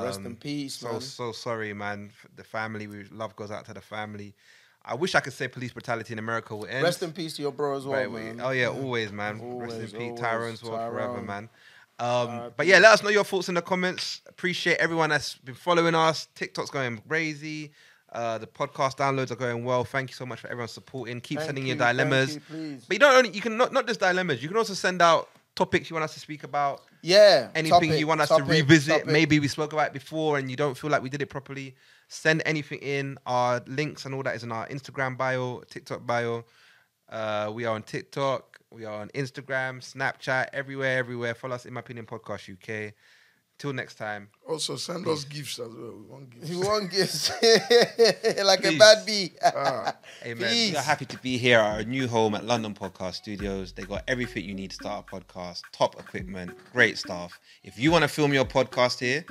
Rest 0.00 0.20
in 0.20 0.36
peace, 0.36 0.74
So 0.76 0.92
man. 0.92 1.00
so 1.00 1.32
sorry, 1.32 1.72
man. 1.74 2.10
The 2.36 2.44
family, 2.44 2.86
we 2.86 3.04
love 3.10 3.36
goes 3.36 3.50
out 3.50 3.64
to 3.66 3.74
the 3.74 3.80
family. 3.80 4.34
I 4.88 4.94
wish 4.94 5.16
I 5.16 5.20
could 5.20 5.32
say 5.32 5.48
police 5.48 5.72
brutality 5.72 6.12
in 6.12 6.20
America 6.20 6.54
will 6.54 6.66
end. 6.66 6.84
Rest 6.84 7.02
in 7.02 7.12
peace 7.12 7.34
to 7.36 7.42
your 7.42 7.50
bro 7.52 7.76
as 7.76 7.84
well, 7.84 8.08
Right, 8.08 8.10
man. 8.10 8.40
Oh 8.40 8.50
yeah, 8.50 8.68
always, 8.68 9.10
man. 9.10 9.40
Always, 9.40 9.74
Rest 9.74 9.94
in 9.94 9.98
peace, 9.98 10.20
always. 10.20 10.20
Tyrone 10.20 10.56
forever, 10.56 11.20
man. 11.22 11.48
Um, 11.98 12.52
but 12.56 12.66
yeah, 12.66 12.78
let 12.78 12.92
us 12.92 13.02
know 13.02 13.08
your 13.08 13.24
thoughts 13.24 13.48
in 13.48 13.54
the 13.54 13.62
comments. 13.62 14.20
Appreciate 14.28 14.78
everyone 14.78 15.10
that's 15.10 15.36
been 15.36 15.54
following 15.54 15.94
us. 15.94 16.28
TikTok's 16.34 16.70
going 16.70 17.00
crazy. 17.08 17.72
Uh, 18.12 18.38
the 18.38 18.46
podcast 18.46 18.96
downloads 18.96 19.30
are 19.30 19.36
going 19.36 19.64
well. 19.64 19.84
Thank 19.84 20.10
you 20.10 20.14
so 20.14 20.24
much 20.24 20.40
for 20.40 20.48
everyone 20.48 20.68
supporting. 20.68 21.20
Keep 21.20 21.38
Thank 21.38 21.46
sending 21.46 21.66
you, 21.66 21.74
your 21.74 21.86
dilemmas. 21.86 22.34
you, 22.34 22.40
please. 22.40 22.84
but 22.86 22.94
you 22.94 22.98
don't 22.98 23.14
only 23.16 23.30
you 23.30 23.40
can 23.40 23.56
not, 23.56 23.72
not 23.72 23.86
just 23.86 24.00
dilemmas. 24.00 24.42
You 24.42 24.48
can 24.48 24.56
also 24.56 24.74
send 24.74 25.02
out 25.02 25.28
topics 25.54 25.90
you 25.90 25.94
want 25.94 26.04
us 26.04 26.14
to 26.14 26.20
speak 26.20 26.44
about. 26.44 26.82
Yeah. 27.02 27.48
Anything 27.54 27.90
topic, 27.90 27.98
you 27.98 28.06
want 28.06 28.20
us 28.20 28.28
topic, 28.28 28.46
to 28.46 28.50
revisit. 28.50 28.92
topic. 29.00 29.06
Maybe 29.06 29.40
we 29.40 29.48
spoke 29.48 29.72
about 29.72 29.88
it 29.88 29.92
before 29.92 30.38
and 30.38 30.50
you 30.50 30.56
don't 30.56 30.76
feel 30.76 30.90
like 30.90 31.02
we 31.02 31.08
did 31.08 31.22
it 31.22 31.30
properly. 31.30 31.74
Send 32.08 32.42
anything 32.46 32.78
in. 32.78 33.18
Our 33.26 33.62
links 33.66 34.04
and 34.04 34.14
all 34.14 34.22
that 34.22 34.36
is 34.36 34.44
in 34.44 34.52
our 34.52 34.68
Instagram 34.68 35.16
bio, 35.16 35.62
TikTok 35.68 36.06
bio. 36.06 36.44
Uh, 37.08 37.50
we 37.52 37.64
are 37.64 37.74
on 37.74 37.82
TikTok. 37.82 38.55
We 38.70 38.84
are 38.84 39.00
on 39.00 39.08
Instagram, 39.10 39.80
Snapchat, 39.80 40.48
everywhere, 40.52 40.98
everywhere. 40.98 41.34
Follow 41.34 41.54
us 41.54 41.66
in 41.66 41.72
my 41.72 41.80
opinion 41.80 42.06
podcast 42.06 42.52
UK. 42.52 42.94
Till 43.58 43.72
next 43.72 43.94
time. 43.94 44.28
Also, 44.46 44.76
send 44.76 45.08
us 45.08 45.24
gifts 45.24 45.58
as 45.58 45.68
well. 45.68 45.94
We 45.96 46.02
want 46.10 46.30
gifts. 46.30 46.50
You 46.50 46.60
want 46.60 46.90
gifts 46.90 47.30
like 48.44 48.64
a 48.66 48.76
bad 48.76 49.06
bee. 49.06 49.32
Ah. 49.42 49.96
Amen. 50.26 50.50
Peace. 50.50 50.72
We 50.72 50.76
are 50.76 50.82
happy 50.82 51.06
to 51.06 51.18
be 51.20 51.38
here 51.38 51.58
at 51.58 51.76
our 51.76 51.82
new 51.84 52.06
home 52.06 52.34
at 52.34 52.44
London 52.44 52.74
Podcast 52.74 53.14
Studios. 53.14 53.72
They 53.72 53.84
got 53.84 54.04
everything 54.08 54.44
you 54.44 54.52
need 54.52 54.70
to 54.72 54.76
start 54.76 55.06
a 55.10 55.16
podcast, 55.16 55.62
top 55.72 55.98
equipment, 55.98 56.50
great 56.74 56.98
staff. 56.98 57.40
If 57.64 57.78
you 57.78 57.90
want 57.90 58.02
to 58.02 58.08
film 58.08 58.34
your 58.34 58.44
podcast 58.44 59.00
here, 59.00 59.24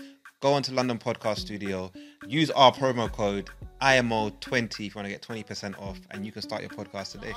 go 0.45 0.53
onto 0.53 0.71
London 0.73 0.99
Podcast 0.99 1.39
Studio, 1.39 1.91
use 2.27 2.51
our 2.51 2.71
promo 2.71 3.11
code 3.11 3.49
IMO20 3.81 4.71
if 4.73 4.79
you 4.79 4.91
want 4.93 5.07
to 5.07 5.11
get 5.11 5.23
20% 5.23 5.81
off, 5.81 5.99
and 6.11 6.23
you 6.23 6.31
can 6.31 6.43
start 6.43 6.61
your 6.61 6.69
podcast 6.69 7.13
today. 7.13 7.33